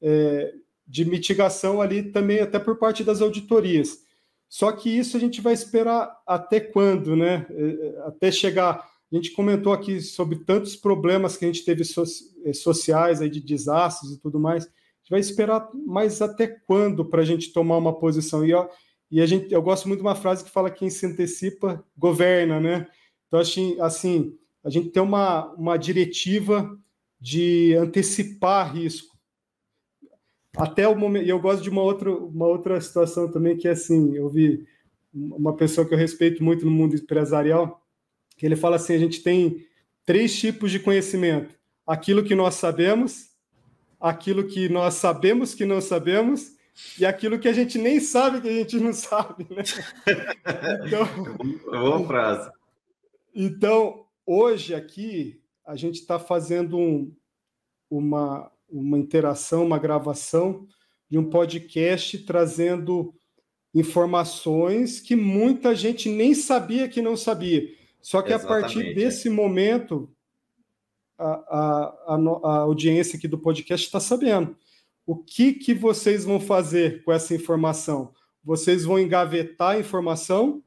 é, 0.03 0.53
de 0.87 1.05
mitigação 1.05 1.81
ali 1.81 2.03
também, 2.11 2.41
até 2.41 2.59
por 2.59 2.77
parte 2.77 3.03
das 3.03 3.23
auditorias. 3.23 3.99
Só 4.49 4.73
que 4.73 4.91
isso 4.91 5.17
a 5.17 5.21
gente 5.21 5.41
vai 5.41 5.55
esperar 5.55 6.21
até 6.27 6.61
quando, 6.61 7.17
né? 7.17 7.47
É, 7.51 7.63
é, 7.63 7.99
até 8.07 8.33
chegar 8.33 8.91
a 9.13 9.17
gente 9.17 9.33
comentou 9.33 9.73
aqui 9.73 10.01
sobre 10.01 10.37
tantos 10.37 10.77
problemas 10.77 11.37
que 11.37 11.45
a 11.45 11.49
gente 11.49 11.65
teve 11.65 11.83
so 11.83 12.05
eh, 12.45 12.53
sociais 12.53 13.21
aí 13.21 13.29
de 13.29 13.41
desastres 13.41 14.13
e 14.13 14.21
tudo 14.21 14.39
mais. 14.39 14.65
A 14.65 14.69
gente 14.69 15.11
vai 15.11 15.21
esperar 15.21 15.69
mais 15.75 16.23
até 16.23 16.47
quando 16.47 17.05
para 17.05 17.23
a 17.23 17.25
gente 17.25 17.53
tomar 17.53 17.77
uma 17.77 17.99
posição? 17.99 18.47
E, 18.47 18.55
ó, 18.55 18.69
e 19.11 19.21
a 19.21 19.27
gente, 19.27 19.53
eu 19.53 19.61
gosto 19.61 19.89
muito 19.89 20.01
de 20.01 20.07
uma 20.07 20.15
frase 20.15 20.45
que 20.45 20.51
fala 20.51 20.71
que 20.71 20.79
quem 20.79 20.91
se 20.91 21.05
antecipa 21.07 21.85
governa, 21.99 22.61
né? 22.61 22.87
Então, 23.27 23.41
assim, 23.41 23.77
assim 23.81 24.39
a 24.65 24.71
gente 24.71 24.91
tem 24.91 25.03
uma, 25.03 25.47
uma 25.55 25.77
diretiva 25.77 26.79
de 27.21 27.75
antecipar 27.75 28.75
risco. 28.75 29.19
Até 30.57 30.89
o 30.89 30.97
momento, 30.97 31.27
e 31.27 31.29
eu 31.29 31.41
gosto 31.41 31.63
de 31.63 31.71
uma 31.71 31.83
outra, 31.83 32.11
uma 32.11 32.47
outra 32.47 32.81
situação 32.81 33.31
também, 33.31 33.57
que 33.57 33.69
é 33.69 33.73
assim, 33.73 34.17
eu 34.17 34.29
vi 34.29 34.67
uma 35.13 35.55
pessoa 35.55 35.87
que 35.87 35.95
eu 35.95 35.99
respeito 35.99 36.43
muito 36.43 36.65
no 36.65 36.71
mundo 36.71 36.97
empresarial, 36.97 37.85
que 38.37 38.47
ele 38.47 38.57
fala 38.57 38.77
assim: 38.77 38.95
a 38.95 38.99
gente 38.99 39.23
tem 39.23 39.65
três 40.05 40.37
tipos 40.39 40.71
de 40.71 40.81
conhecimento: 40.81 41.55
aquilo 41.87 42.25
que 42.25 42.35
nós 42.35 42.57
sabemos, 42.57 43.31
aquilo 44.01 44.47
que 44.47 44.69
nós 44.69 44.95
sabemos 44.95 45.55
que 45.55 45.65
não 45.65 45.81
sabemos 45.81 46.57
e 46.99 47.05
aquilo 47.05 47.39
que 47.39 47.49
a 47.49 47.53
gente 47.53 47.79
nem 47.79 48.01
sabe 48.01 48.41
que 48.41 48.49
a 48.49 48.53
gente 48.53 48.79
não 48.79 48.93
sabe, 48.93 49.47
né? 49.51 49.63
Então, 50.87 51.07
boa 51.71 52.07
frase. 52.07 52.51
Então, 53.35 54.07
hoje 54.27 54.75
aqui 54.75 55.41
a 55.67 55.77
gente 55.77 55.97
está 56.01 56.19
fazendo 56.19 56.79
um, 56.79 57.15
uma, 57.91 58.51
uma 58.69 58.99
interação, 58.99 59.65
uma 59.65 59.79
gravação 59.79 60.67
de 61.09 61.19
um 61.19 61.29
podcast 61.29 62.19
trazendo 62.19 63.15
informações 63.75 65.01
que 65.01 65.15
muita 65.15 65.75
gente 65.75 66.09
nem 66.09 66.35
sabia 66.35 66.89
que 66.89 67.03
não 67.03 67.17
sabia. 67.17 67.69
Só 68.01 68.23
que 68.23 68.33
Exatamente, 68.33 68.59
a 68.59 68.61
partir 68.61 68.95
desse 68.95 69.29
é. 69.29 69.31
momento, 69.31 70.11
a, 71.19 71.27
a, 71.29 72.15
a, 72.15 72.17
a, 72.17 72.57
audiência 72.61 73.17
aqui 73.17 73.29
do 73.29 73.39
podcast 73.39 73.87
está 73.87 74.01
sabendo. 74.01 74.57
O 75.07 75.17
que, 75.17 75.53
que 75.53 75.75
vocês 75.75 76.25
vão 76.25 76.41
fazer 76.41 77.05
com 77.05 77.13
essa 77.13 77.35
informação? 77.35 78.13
Vocês 78.43 78.85
vão 78.85 78.99
engavetar 78.99 79.77
a 79.77 79.79
informação 79.79 80.63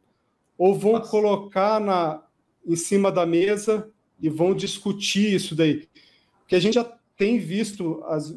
ou 0.57 0.77
vão 0.77 0.93
Nossa. 0.93 1.09
colocar 1.09 1.79
na, 1.79 2.22
em 2.65 2.75
cima 2.75 3.11
da 3.11 3.25
mesa 3.25 3.89
e 4.19 4.29
vão 4.29 4.53
discutir 4.53 5.33
isso 5.33 5.55
daí? 5.55 5.87
Porque 6.39 6.55
a 6.55 6.59
gente 6.59 6.75
já 6.75 6.83
tem 7.17 7.39
visto, 7.39 8.03
as, 8.05 8.33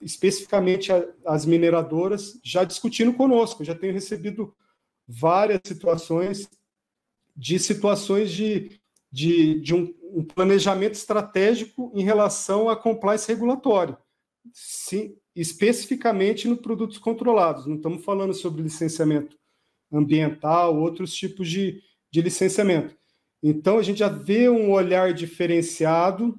especificamente 0.00 0.90
as 1.24 1.46
mineradoras, 1.46 2.38
já 2.42 2.64
discutindo 2.64 3.12
conosco. 3.14 3.64
Já 3.64 3.74
tenho 3.74 3.92
recebido 3.92 4.54
várias 5.06 5.60
situações 5.64 6.48
de 7.36 7.58
situações 7.58 8.30
de, 8.30 8.80
de, 9.10 9.60
de 9.60 9.74
um, 9.74 9.94
um, 10.12 10.22
planejamento 10.22 10.94
estratégico 10.94 11.90
em 11.94 12.02
relação 12.02 12.68
a 12.68 12.76
compliance 12.76 13.26
regulatório, 13.26 13.96
sim, 14.52 15.16
especificamente 15.34 16.46
no 16.46 16.56
produtos 16.56 16.98
controlados. 16.98 17.66
Não 17.66 17.76
estamos 17.76 18.04
falando 18.04 18.34
sobre 18.34 18.62
licenciamento 18.62 19.38
ambiental, 19.90 20.76
outros 20.76 21.14
tipos 21.14 21.48
de, 21.48 21.82
de 22.10 22.20
licenciamento. 22.20 22.94
Então, 23.42 23.78
a 23.78 23.82
gente 23.82 23.98
já 23.98 24.08
vê 24.08 24.48
um 24.48 24.70
olhar 24.70 25.14
diferenciado 25.14 26.38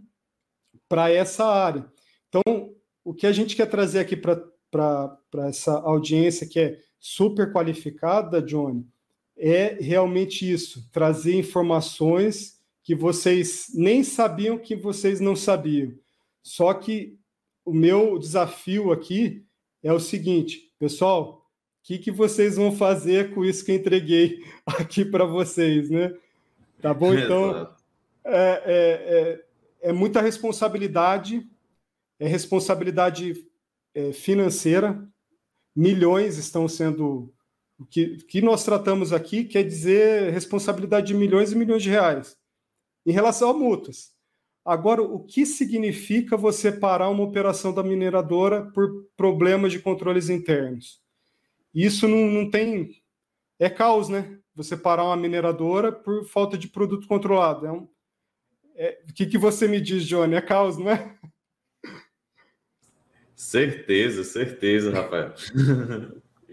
para 0.88 1.10
essa 1.10 1.46
área. 1.46 1.86
Então, 2.30 2.76
o 3.04 3.14
que 3.14 3.26
a 3.26 3.32
gente 3.32 3.56
quer 3.56 3.66
trazer 3.68 4.00
aqui 4.00 4.16
para 4.16 5.48
essa 5.48 5.80
audiência 5.80 6.48
que 6.48 6.60
é 6.60 6.80
super 7.00 7.52
qualificada, 7.52 8.42
Johnny, 8.42 8.86
é 9.38 9.78
realmente 9.82 10.50
isso: 10.50 10.88
trazer 10.92 11.36
informações 11.36 12.60
que 12.84 12.94
vocês 12.94 13.68
nem 13.74 14.04
sabiam 14.04 14.58
que 14.58 14.76
vocês 14.76 15.20
não 15.20 15.36
sabiam. 15.36 15.94
Só 16.44 16.74
que 16.74 17.18
o 17.66 17.74
meu 17.74 18.18
desafio 18.18 18.92
aqui 18.92 19.46
é 19.84 19.92
o 19.94 20.00
seguinte, 20.00 20.72
pessoal, 20.78 21.48
o 21.80 21.84
que, 21.84 21.98
que 21.98 22.12
vocês 22.12 22.56
vão 22.56 22.72
fazer 22.72 23.34
com 23.34 23.44
isso 23.44 23.66
que 23.66 23.72
eu 23.72 23.76
entreguei 23.76 24.44
aqui 24.66 25.04
para 25.04 25.26
vocês, 25.26 25.90
né? 25.90 26.14
Tá 26.82 26.94
bom? 26.94 27.14
Então, 27.14 27.74
é, 28.26 28.64
é, 28.66 29.42
é, 29.84 29.90
é 29.90 29.94
muita 29.94 30.22
responsabilidade, 30.22 31.48
é 32.20 32.28
responsabilidade 32.28 33.34
é, 33.94 34.12
financeira, 34.12 35.08
milhões 35.76 36.38
estão 36.38 36.68
sendo 36.68 37.34
o 37.80 37.86
que, 37.86 38.18
que 38.26 38.42
nós 38.42 38.64
tratamos 38.64 39.12
aqui 39.12 39.44
quer 39.44 39.64
dizer 39.64 40.32
responsabilidade 40.32 41.08
de 41.08 41.16
milhões 41.16 41.52
e 41.52 41.56
milhões 41.56 41.82
de 41.82 41.90
reais 41.90 42.38
em 43.06 43.12
relação 43.12 43.50
a 43.50 43.54
multas. 43.54 44.12
Agora, 44.64 45.02
o 45.02 45.20
que 45.20 45.46
significa 45.46 46.38
você 46.38 46.72
parar 46.72 47.10
uma 47.10 47.24
operação 47.24 47.74
da 47.74 47.82
mineradora 47.82 48.70
por 48.72 49.08
problemas 49.18 49.72
de 49.72 49.80
controles 49.80 50.30
internos? 50.30 51.02
Isso 51.74 52.08
não, 52.08 52.28
não 52.28 52.50
tem. 52.50 52.92
É 53.58 53.70
caos, 53.70 54.08
né? 54.08 54.38
Você 54.56 54.76
parar 54.76 55.06
uma 55.06 55.18
mineradora 55.18 55.92
por 55.92 56.26
falta 56.26 56.58
de 56.58 56.68
produto 56.68 57.08
controlado. 57.08 57.66
É 57.66 57.72
um, 57.72 57.88
é, 58.76 59.02
o 59.10 59.14
que, 59.14 59.26
que 59.26 59.38
você 59.38 59.68
me 59.68 59.80
diz, 59.80 60.06
Johnny? 60.06 60.36
É 60.36 60.42
caos, 60.42 60.78
não 60.78 60.90
é? 60.90 61.18
Certeza, 63.36 64.24
certeza, 64.24 64.92
Rafael. 64.92 65.34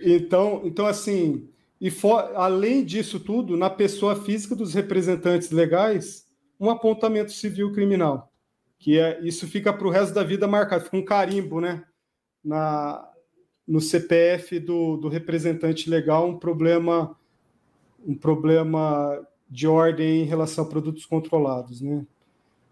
Então, 0.01 0.63
então 0.65 0.87
assim, 0.87 1.51
e 1.81 1.91
for, 1.91 2.21
além 2.37 2.85
disso 2.85 3.19
tudo, 3.19 3.57
na 3.57 3.69
pessoa 3.69 4.15
física 4.15 4.55
dos 4.55 4.73
representantes 4.73 5.51
legais, 5.51 6.25
um 6.59 6.71
apontamento 6.71 7.33
civil 7.33 7.73
criminal, 7.73 8.33
que 8.79 8.97
é 8.97 9.21
isso 9.23 9.49
fica 9.49 9.73
para 9.73 9.87
o 9.87 9.91
resto 9.91 10.15
da 10.15 10.23
vida 10.23 10.47
marcado, 10.47 10.85
fica 10.85 10.97
um 10.97 11.05
carimbo, 11.05 11.61
né? 11.61 11.85
na, 12.45 13.07
no 13.67 13.81
CPF 13.81 14.59
do, 14.61 14.97
do 14.97 15.09
representante 15.09 15.91
legal 15.91 16.29
um 16.29 16.39
problema 16.39 17.17
um 18.07 18.15
problema 18.15 19.21
de 19.49 19.67
ordem 19.67 20.23
em 20.23 20.25
relação 20.25 20.65
a 20.65 20.69
produtos 20.69 21.07
controlados, 21.07 21.81
né? 21.81 22.07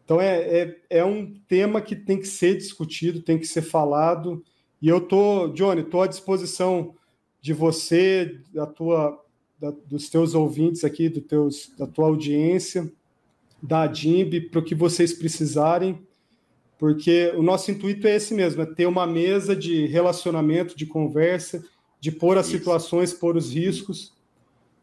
Então 0.04 0.20
é, 0.20 0.38
é, 0.38 0.76
é 0.90 1.04
um 1.04 1.34
tema 1.48 1.80
que 1.80 1.96
tem 1.96 2.18
que 2.18 2.28
ser 2.28 2.56
discutido, 2.56 3.22
tem 3.22 3.38
que 3.38 3.46
ser 3.46 3.62
falado. 3.62 4.42
E 4.80 4.88
eu 4.88 5.00
tô, 5.00 5.48
Johnny, 5.48 5.80
estou 5.80 6.02
à 6.02 6.06
disposição 6.06 6.94
de 7.40 7.52
você, 7.52 8.38
da 8.54 8.66
tua, 8.66 9.20
da, 9.58 9.70
dos 9.70 10.08
teus 10.08 10.34
ouvintes 10.34 10.84
aqui, 10.84 11.08
do 11.08 11.20
teus, 11.20 11.72
da 11.76 11.88
tua 11.88 12.06
audiência, 12.06 12.90
da 13.60 13.86
DIMB, 13.86 14.42
para 14.50 14.60
o 14.60 14.64
que 14.64 14.74
vocês 14.74 15.12
precisarem, 15.12 15.98
porque 16.78 17.32
o 17.36 17.42
nosso 17.42 17.70
intuito 17.70 18.06
é 18.06 18.14
esse 18.14 18.34
mesmo, 18.34 18.62
é 18.62 18.66
ter 18.66 18.86
uma 18.86 19.06
mesa 19.06 19.56
de 19.56 19.86
relacionamento, 19.86 20.76
de 20.76 20.86
conversa, 20.86 21.64
de 22.00 22.12
pôr 22.12 22.38
as 22.38 22.46
Isso. 22.46 22.58
situações, 22.58 23.12
pôr 23.12 23.36
os 23.36 23.52
riscos, 23.52 24.12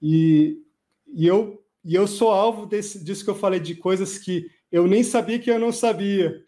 e, 0.00 0.62
e 1.06 1.26
eu 1.26 1.62
e 1.84 1.94
eu 1.94 2.06
sou 2.06 2.30
alvo 2.30 2.64
desse, 2.64 3.04
disso 3.04 3.22
que 3.22 3.28
eu 3.28 3.34
falei 3.34 3.60
de 3.60 3.74
coisas 3.74 4.16
que 4.16 4.50
eu 4.72 4.86
nem 4.86 5.02
sabia 5.02 5.38
que 5.38 5.50
eu 5.50 5.58
não 5.58 5.70
sabia. 5.70 6.42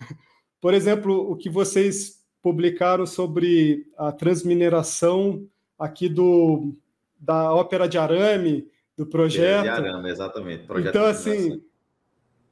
Por 0.59 0.73
exemplo, 0.73 1.31
o 1.31 1.37
que 1.37 1.51
vocês 1.51 2.25
publicaram 2.41 3.07
sobre 3.07 3.87
a 3.99 4.11
transmineração 4.11 5.47
aqui 5.79 6.09
do 6.09 6.75
da 7.18 7.53
ópera 7.53 7.87
de 7.87 7.99
arame 7.99 8.68
do 8.97 9.05
projeto. 9.07 9.64
De 9.64 9.68
arame, 9.68 10.09
exatamente. 10.09 10.64
Projeto 10.64 10.97
então 10.97 11.05
assim, 11.05 11.62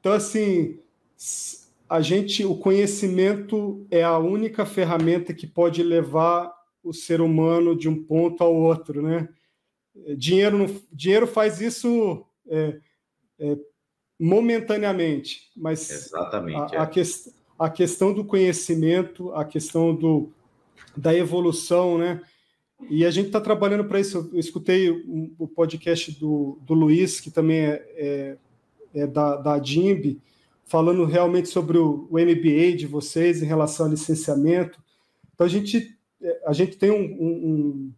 então 0.01 0.13
assim, 0.13 0.79
a 1.89 2.03
gente, 2.03 2.45
o 2.45 2.55
conhecimento 2.55 3.87
é 3.91 4.05
a 4.05 4.19
única 4.19 4.67
ferramenta 4.67 5.33
que 5.33 5.47
pode 5.47 5.83
levar 5.83 6.58
o 6.89 6.93
ser 6.93 7.21
humano 7.21 7.77
de 7.77 7.89
um 7.89 8.03
ponto 8.03 8.43
ao 8.43 8.55
outro, 8.55 9.03
né? 9.03 9.29
Dinheiro, 10.17 10.83
dinheiro 10.93 11.27
faz 11.27 11.61
isso 11.61 12.25
é, 12.49 12.79
é, 13.39 13.59
momentaneamente, 14.19 15.51
mas 15.57 15.91
Exatamente, 15.91 16.75
a, 16.75 16.79
é. 16.79 16.83
a, 16.83 16.87
que, 16.87 17.03
a 17.59 17.71
questão 17.71 18.13
do 18.13 18.25
conhecimento, 18.25 19.33
a 19.33 19.45
questão 19.45 19.95
do, 19.95 20.33
da 20.97 21.15
evolução, 21.15 21.99
né? 21.99 22.21
E 22.89 23.05
a 23.05 23.11
gente 23.11 23.27
está 23.27 23.41
trabalhando 23.41 23.85
para 23.85 23.99
isso. 23.99 24.31
Eu 24.33 24.39
escutei 24.39 24.91
o, 24.91 25.33
o 25.39 25.49
podcast 25.49 26.13
do, 26.13 26.59
do 26.63 26.75
Luiz, 26.75 27.19
que 27.21 27.31
também 27.31 27.59
é, 27.59 27.85
é, 27.97 28.37
é 28.95 29.07
da, 29.07 29.37
da 29.37 29.59
DIMB, 29.59 30.21
falando 30.65 31.05
realmente 31.05 31.49
sobre 31.49 31.77
o, 31.79 32.07
o, 32.11 32.19
MBA 32.19 32.77
de 32.77 32.87
vocês 32.87 33.43
em 33.43 33.47
relação 33.47 33.87
ao 33.87 33.93
licenciamento. 33.93 34.81
Então, 35.35 35.47
a 35.47 35.51
gente, 35.51 35.98
a 36.45 36.53
gente 36.53 36.77
tem 36.77 36.91
um, 36.91 37.03
um, 37.03 37.93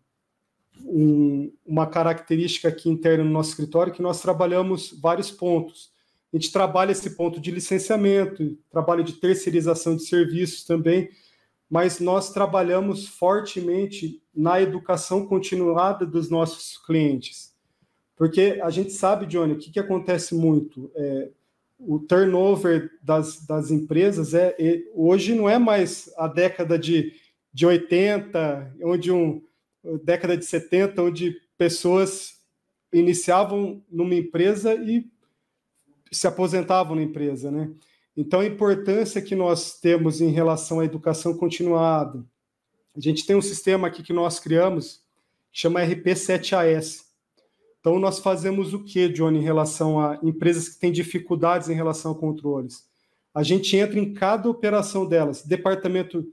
um, 0.85 1.53
uma 1.65 1.87
característica 1.87 2.69
aqui 2.69 2.89
interna 2.89 3.25
no 3.25 3.31
nosso 3.31 3.51
escritório 3.51 3.93
que 3.93 4.03
nós 4.03 4.21
trabalhamos 4.21 4.93
vários 5.01 5.31
pontos. 5.31 5.91
A 6.33 6.37
gente 6.37 6.53
trabalha 6.53 6.93
esse 6.93 7.17
ponto 7.17 7.41
de 7.41 7.51
licenciamento, 7.51 8.57
trabalho 8.71 9.03
de 9.03 9.15
terceirização 9.15 9.97
de 9.97 10.05
serviços 10.05 10.65
também, 10.65 11.11
mas 11.69 12.01
nós 12.01 12.33
trabalhamos 12.33 13.07
fortemente 13.07 14.23
na 14.35 14.61
educação 14.61 15.27
continuada 15.27 16.05
dos 16.05 16.29
nossos 16.29 16.79
clientes. 16.79 17.55
Porque 18.17 18.61
a 18.63 18.71
gente 18.71 18.93
sabe, 18.93 19.27
Johnny, 19.27 19.55
o 19.55 19.59
que, 19.59 19.71
que 19.71 19.81
acontece 19.81 20.35
muito? 20.35 20.91
É, 20.95 21.31
o 21.79 21.99
turnover 21.99 22.91
das, 23.03 23.45
das 23.47 23.71
empresas 23.71 24.35
é, 24.35 24.55
é, 24.59 24.83
hoje 24.95 25.35
não 25.35 25.49
é 25.49 25.59
mais 25.59 26.13
a 26.19 26.29
década 26.29 26.79
de, 26.79 27.15
de 27.53 27.67
80, 27.67 28.77
onde 28.83 29.11
um 29.13 29.43
década 30.03 30.37
de 30.37 30.45
70, 30.45 31.03
onde 31.03 31.41
pessoas 31.57 32.39
iniciavam 32.93 33.83
numa 33.91 34.15
empresa 34.15 34.75
e 34.75 35.07
se 36.11 36.27
aposentavam 36.27 36.97
na 36.97 37.03
empresa, 37.03 37.51
né? 37.51 37.71
Então, 38.17 38.41
a 38.41 38.47
importância 38.47 39.23
que 39.23 39.35
nós 39.35 39.79
temos 39.79 40.21
em 40.21 40.31
relação 40.31 40.81
à 40.81 40.85
educação 40.85 41.37
continuada. 41.37 42.25
A 42.95 43.01
gente 43.01 43.25
tem 43.25 43.37
um 43.37 43.43
sistema 43.43 43.87
aqui 43.87 44.03
que 44.03 44.13
nós 44.13 44.41
criamos, 44.41 45.03
que 45.53 45.61
chama 45.61 45.81
RP7AS. 45.81 47.05
Então, 47.79 47.99
nós 47.99 48.19
fazemos 48.19 48.75
o 48.75 48.83
que, 48.83 49.09
Johnny, 49.09 49.39
em 49.39 49.43
relação 49.43 50.01
a 50.01 50.19
empresas 50.23 50.69
que 50.69 50.81
têm 50.81 50.93
dificuldades 50.93 51.69
em 51.69 51.75
relação 51.75 52.13
a 52.13 52.15
controles? 52.15 52.87
A 53.33 53.43
gente 53.43 53.77
entra 53.77 53.99
em 53.99 54.13
cada 54.13 54.51
operação 54.51 55.07
delas, 55.07 55.43
departamento, 55.47 56.27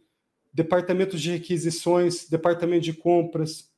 departamentos 0.57 1.21
de 1.21 1.29
requisições, 1.29 2.27
departamento 2.27 2.83
de 2.83 2.93
compras, 2.93 3.69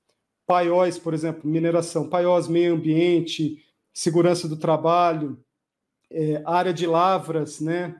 paióis, 0.48 0.98
por 0.98 1.14
exemplo, 1.14 1.42
mineração, 1.48 2.08
paiós, 2.08 2.48
meio 2.48 2.74
ambiente, 2.74 3.62
segurança 3.94 4.48
do 4.48 4.56
trabalho, 4.56 5.38
é, 6.10 6.42
área 6.46 6.74
de 6.74 6.88
lavras, 6.88 7.60
né? 7.60 8.00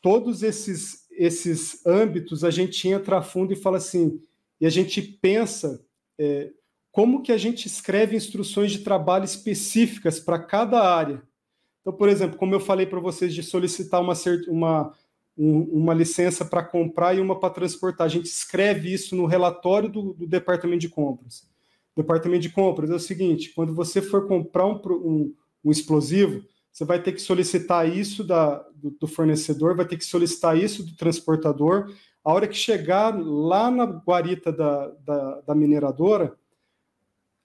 Todos 0.00 0.42
esses, 0.42 1.06
esses 1.10 1.84
âmbitos 1.84 2.44
a 2.44 2.50
gente 2.50 2.88
entra 2.88 3.18
a 3.18 3.22
fundo 3.22 3.52
e 3.52 3.56
fala 3.56 3.76
assim, 3.76 4.22
e 4.58 4.64
a 4.64 4.70
gente 4.70 5.02
pensa 5.02 5.84
é, 6.18 6.50
como 6.90 7.22
que 7.22 7.30
a 7.30 7.36
gente 7.36 7.66
escreve 7.66 8.16
instruções 8.16 8.72
de 8.72 8.78
trabalho 8.78 9.26
específicas 9.26 10.18
para 10.18 10.38
cada 10.38 10.80
área. 10.80 11.22
Então, 11.82 11.92
por 11.92 12.08
exemplo, 12.08 12.38
como 12.38 12.54
eu 12.54 12.60
falei 12.60 12.86
para 12.86 13.00
vocês 13.00 13.34
de 13.34 13.42
solicitar 13.42 14.00
uma, 14.00 14.14
uma, 14.48 14.94
um, 15.36 15.62
uma 15.62 15.94
licença 15.94 16.44
para 16.44 16.62
comprar 16.62 17.14
e 17.14 17.20
uma 17.20 17.38
para 17.38 17.54
transportar, 17.54 18.06
a 18.06 18.10
gente 18.10 18.26
escreve 18.26 18.92
isso 18.92 19.16
no 19.16 19.26
relatório 19.26 19.88
do, 19.88 20.12
do 20.14 20.26
departamento 20.26 20.80
de 20.80 20.88
compras. 20.88 21.48
Departamento 21.96 22.42
de 22.42 22.50
compras 22.50 22.90
é 22.90 22.94
o 22.94 23.00
seguinte: 23.00 23.52
quando 23.54 23.74
você 23.74 24.00
for 24.00 24.26
comprar 24.26 24.66
um, 24.66 24.80
um, 24.86 25.34
um 25.64 25.70
explosivo, 25.70 26.42
você 26.72 26.84
vai 26.84 27.02
ter 27.02 27.12
que 27.12 27.20
solicitar 27.20 27.86
isso 27.88 28.24
da, 28.24 28.58
do, 28.74 28.90
do, 28.90 29.06
fornecedor, 29.06 29.76
vai 29.76 29.86
ter 29.86 29.98
que 29.98 30.04
solicitar 30.04 30.56
isso 30.56 30.84
do 30.84 30.96
transportador. 30.96 31.92
A 32.24 32.32
hora 32.32 32.48
que 32.48 32.56
chegar 32.56 33.14
lá 33.18 33.70
na 33.70 33.84
guarita 33.84 34.52
da, 34.52 34.88
da, 35.04 35.40
da 35.40 35.54
mineradora, 35.54 36.34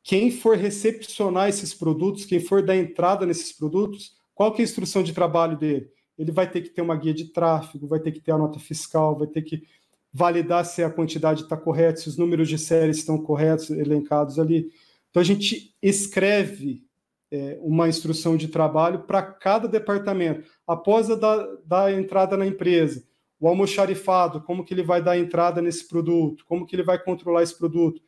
quem 0.01 0.31
for 0.31 0.55
recepcionar 0.55 1.49
esses 1.49 1.73
produtos, 1.73 2.25
quem 2.25 2.39
for 2.39 2.61
dar 2.61 2.77
entrada 2.77 3.25
nesses 3.25 3.51
produtos, 3.51 4.15
qual 4.33 4.53
que 4.53 4.61
é 4.61 4.63
a 4.63 4.67
instrução 4.67 5.03
de 5.03 5.11
trabalho 5.11 5.57
dele? 5.57 5.89
Ele 6.17 6.31
vai 6.31 6.49
ter 6.49 6.61
que 6.61 6.69
ter 6.69 6.81
uma 6.81 6.95
guia 6.95 7.13
de 7.13 7.25
tráfego, 7.25 7.87
vai 7.87 7.99
ter 7.99 8.11
que 8.11 8.19
ter 8.19 8.31
a 8.31 8.37
nota 8.37 8.59
fiscal, 8.59 9.17
vai 9.17 9.27
ter 9.27 9.41
que 9.41 9.63
validar 10.11 10.65
se 10.65 10.83
a 10.83 10.89
quantidade 10.89 11.43
está 11.43 11.55
correta, 11.55 11.99
se 11.99 12.09
os 12.09 12.17
números 12.17 12.49
de 12.49 12.57
série 12.57 12.91
estão 12.91 13.17
corretos, 13.17 13.69
elencados 13.69 14.39
ali. 14.39 14.71
Então 15.09 15.21
a 15.21 15.25
gente 15.25 15.75
escreve 15.81 16.83
é, 17.31 17.57
uma 17.61 17.87
instrução 17.87 18.37
de 18.37 18.47
trabalho 18.47 18.99
para 19.03 19.21
cada 19.21 19.67
departamento. 19.67 20.49
Após 20.65 21.09
a 21.09 21.15
da, 21.15 21.45
da 21.65 21.91
entrada 21.91 22.37
na 22.37 22.47
empresa, 22.47 23.03
o 23.39 23.47
almoxarifado, 23.47 24.41
como 24.41 24.63
que 24.63 24.73
ele 24.73 24.83
vai 24.83 25.01
dar 25.01 25.17
entrada 25.17 25.61
nesse 25.61 25.87
produto, 25.87 26.43
como 26.45 26.65
que 26.65 26.75
ele 26.75 26.83
vai 26.83 26.97
controlar 26.97 27.43
esse 27.43 27.57
produto, 27.57 28.01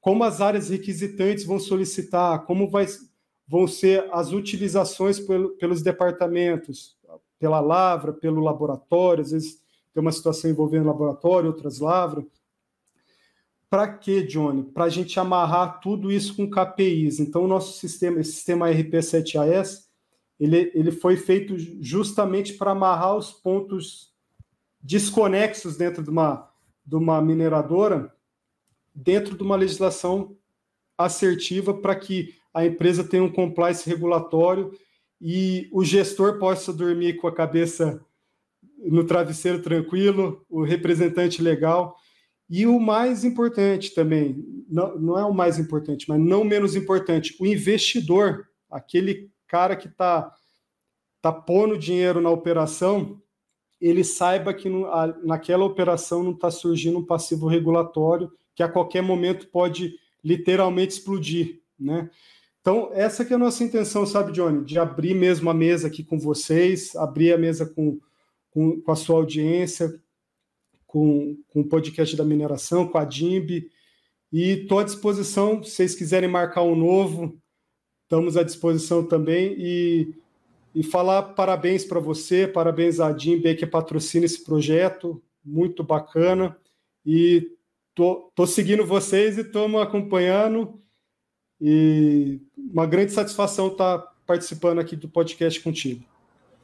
como 0.00 0.24
as 0.24 0.40
áreas 0.40 0.70
requisitantes 0.70 1.44
vão 1.44 1.58
solicitar, 1.58 2.44
como 2.46 2.70
vai, 2.70 2.86
vão 3.46 3.66
ser 3.66 4.08
as 4.12 4.32
utilizações 4.32 5.20
pelo, 5.20 5.50
pelos 5.56 5.82
departamentos, 5.82 6.96
pela 7.40 7.58
lavra, 7.58 8.12
pelo 8.12 8.42
laboratório, 8.42 9.22
às 9.22 9.30
vezes 9.32 9.58
tem 9.92 10.00
uma 10.00 10.12
situação 10.12 10.50
envolvendo 10.50 10.86
laboratório, 10.86 11.48
outras 11.48 11.80
lavras. 11.80 12.24
Para 13.68 13.88
quê, 13.88 14.22
Johnny? 14.22 14.62
Para 14.62 14.84
a 14.84 14.88
gente 14.88 15.18
amarrar 15.18 15.80
tudo 15.80 16.12
isso 16.12 16.36
com 16.36 16.50
KPIs. 16.50 17.18
Então, 17.18 17.44
o 17.44 17.48
nosso 17.48 17.78
sistema, 17.78 18.20
esse 18.20 18.32
sistema 18.32 18.68
RP7AS, 18.68 19.86
ele, 20.38 20.70
ele 20.74 20.92
foi 20.92 21.16
feito 21.16 21.56
justamente 21.82 22.54
para 22.54 22.72
amarrar 22.72 23.16
os 23.16 23.32
pontos 23.32 24.12
desconexos 24.80 25.76
dentro 25.76 26.02
de 26.02 26.10
uma, 26.10 26.50
de 26.84 26.96
uma 26.96 27.20
mineradora, 27.22 28.14
dentro 28.94 29.36
de 29.36 29.42
uma 29.42 29.56
legislação 29.56 30.36
assertiva 30.96 31.72
para 31.72 31.94
que 31.94 32.34
a 32.52 32.66
empresa 32.66 33.04
tenha 33.04 33.22
um 33.22 33.32
compliance 33.32 33.88
regulatório 33.88 34.72
e 35.20 35.68
o 35.72 35.84
gestor 35.84 36.38
possa 36.38 36.72
dormir 36.72 37.16
com 37.16 37.26
a 37.26 37.34
cabeça 37.34 38.04
no 38.78 39.04
travesseiro 39.04 39.60
tranquilo, 39.60 40.44
o 40.48 40.62
representante 40.62 41.42
legal. 41.42 41.96
E 42.48 42.66
o 42.66 42.80
mais 42.80 43.24
importante 43.24 43.94
também, 43.94 44.42
não, 44.68 44.98
não 44.98 45.18
é 45.18 45.24
o 45.24 45.34
mais 45.34 45.58
importante, 45.58 46.06
mas 46.08 46.18
não 46.18 46.42
menos 46.42 46.74
importante, 46.74 47.36
o 47.38 47.46
investidor, 47.46 48.48
aquele 48.70 49.30
cara 49.46 49.76
que 49.76 49.86
está 49.86 50.32
tá 51.20 51.30
pondo 51.30 51.76
dinheiro 51.76 52.20
na 52.20 52.30
operação, 52.30 53.20
ele 53.80 54.02
saiba 54.02 54.54
que 54.54 54.68
no, 54.68 54.86
a, 54.86 55.06
naquela 55.22 55.64
operação 55.64 56.22
não 56.22 56.32
está 56.32 56.50
surgindo 56.50 56.98
um 56.98 57.06
passivo 57.06 57.46
regulatório 57.46 58.30
que 58.54 58.62
a 58.62 58.68
qualquer 58.68 59.02
momento 59.02 59.48
pode 59.48 59.94
literalmente 60.24 60.94
explodir, 60.94 61.62
né? 61.78 62.10
Então, 62.60 62.90
essa 62.92 63.24
que 63.24 63.32
é 63.32 63.36
a 63.36 63.38
nossa 63.38 63.64
intenção, 63.64 64.04
sabe, 64.04 64.32
Johnny? 64.32 64.64
De 64.64 64.78
abrir 64.78 65.14
mesmo 65.14 65.48
a 65.48 65.54
mesa 65.54 65.88
aqui 65.88 66.04
com 66.04 66.18
vocês, 66.18 66.94
abrir 66.94 67.32
a 67.32 67.38
mesa 67.38 67.64
com, 67.64 67.98
com, 68.50 68.80
com 68.80 68.92
a 68.92 68.96
sua 68.96 69.16
audiência, 69.16 69.98
com, 70.86 71.38
com 71.48 71.60
o 71.60 71.68
podcast 71.68 72.16
da 72.16 72.24
mineração, 72.24 72.86
com 72.86 72.98
a 72.98 73.04
DIMB, 73.04 73.70
e 74.32 74.50
estou 74.50 74.78
à 74.78 74.84
disposição, 74.84 75.62
se 75.62 75.70
vocês 75.70 75.94
quiserem 75.94 76.28
marcar 76.28 76.62
um 76.62 76.76
novo, 76.76 77.40
estamos 78.02 78.36
à 78.36 78.42
disposição 78.42 79.06
também, 79.06 79.54
e, 79.56 80.14
e 80.74 80.82
falar 80.82 81.22
parabéns 81.34 81.84
para 81.84 82.00
você, 82.00 82.46
parabéns 82.46 83.00
à 83.00 83.12
DIMB 83.12 83.54
que 83.56 83.66
patrocina 83.66 84.26
esse 84.26 84.44
projeto, 84.44 85.22
muito 85.44 85.82
bacana, 85.82 86.56
e 87.06 87.56
tô, 87.94 88.30
tô 88.34 88.46
seguindo 88.46 88.84
vocês 88.84 89.38
e 89.38 89.42
estamos 89.42 89.80
acompanhando, 89.80 90.80
e 91.60 92.40
uma 92.72 92.86
grande 92.86 93.12
satisfação 93.12 93.68
estar 93.68 93.98
tá 93.98 94.12
participando 94.26 94.78
aqui 94.78 94.96
do 94.96 95.08
podcast 95.08 95.60
contigo. 95.60 96.04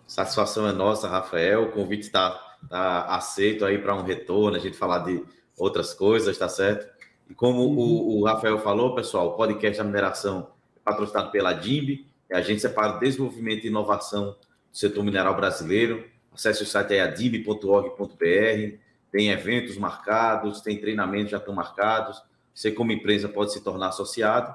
Satisfação 0.07 0.69
é 0.69 0.73
nossa, 0.73 1.09
Rafael. 1.09 1.65
O 1.65 1.73
convite 1.73 2.03
está 2.03 2.31
tá 2.69 3.07
aceito 3.07 3.65
aí 3.65 3.79
para 3.79 3.95
um 3.95 4.03
retorno, 4.03 4.57
a 4.57 4.61
gente 4.61 4.77
falar 4.77 5.01
de 5.01 5.23
outras 5.59 5.93
coisas, 5.93 6.37
tá 6.39 6.49
certo? 6.49 6.87
E 7.29 7.35
como 7.35 7.61
uhum. 7.61 7.77
o, 7.77 8.21
o, 8.21 8.25
Rafael 8.25 8.59
falou, 8.59 8.95
pessoal, 8.95 9.29
o 9.29 9.33
podcast 9.33 9.79
da 9.79 9.85
mineração 9.85 10.49
é 10.77 10.81
patrocinado 10.85 11.31
pela 11.31 11.53
DIMB, 11.53 12.07
é 12.31 12.37
a 12.37 12.39
Agência 12.39 12.71
para 12.71 12.97
o 12.97 13.01
Desenvolvimento 13.01 13.65
e 13.65 13.69
Inovação 13.69 14.37
do 14.71 14.79
Setor 14.79 15.05
Mineral 15.05 15.35
Brasileiro. 15.35 16.05
Acesse 16.33 16.63
o 16.63 16.67
site 16.67 16.93
aí, 16.93 17.01
adimb.org.br, 17.01 18.77
tem 19.11 19.31
eventos 19.31 19.77
marcados, 19.77 20.61
tem 20.61 20.79
treinamentos 20.79 21.31
já 21.31 21.39
estão 21.39 21.55
marcados. 21.55 22.23
Você, 22.55 22.71
como 22.71 22.93
empresa, 22.93 23.29
pode 23.29 23.53
se 23.53 23.61
tornar 23.61 23.89
associado. 23.89 24.55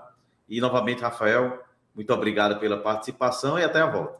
E, 0.51 0.59
novamente, 0.59 1.01
Rafael, 1.01 1.63
muito 1.95 2.13
obrigado 2.13 2.59
pela 2.59 2.77
participação 2.77 3.57
e 3.57 3.63
até 3.63 3.79
a 3.79 3.89
volta. 3.89 4.19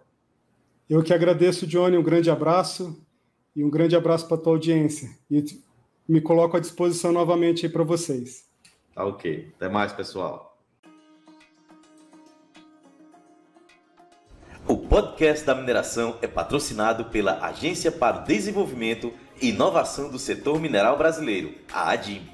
Eu 0.89 1.03
que 1.03 1.13
agradeço, 1.13 1.67
Johnny, 1.67 1.97
um 1.97 2.03
grande 2.03 2.31
abraço 2.31 2.97
e 3.53 3.61
um 3.65 3.69
grande 3.69 3.97
abraço 3.97 4.29
para 4.29 4.37
a 4.37 4.39
tua 4.39 4.53
audiência. 4.53 5.09
E 5.29 5.43
me 6.07 6.21
coloco 6.21 6.55
à 6.55 6.59
disposição 6.61 7.11
novamente 7.11 7.67
para 7.67 7.83
vocês. 7.83 8.49
Tá 8.95 9.03
ok. 9.03 9.51
Até 9.57 9.67
mais, 9.67 9.91
pessoal. 9.91 10.57
O 14.65 14.77
podcast 14.77 15.45
da 15.45 15.53
mineração 15.53 16.17
é 16.21 16.27
patrocinado 16.27 17.05
pela 17.05 17.45
Agência 17.45 17.91
para 17.91 18.21
o 18.21 18.23
Desenvolvimento 18.23 19.11
e 19.41 19.49
Inovação 19.49 20.09
do 20.09 20.17
Setor 20.17 20.61
Mineral 20.61 20.97
Brasileiro, 20.97 21.55
a 21.73 21.91
ADIM. 21.91 22.30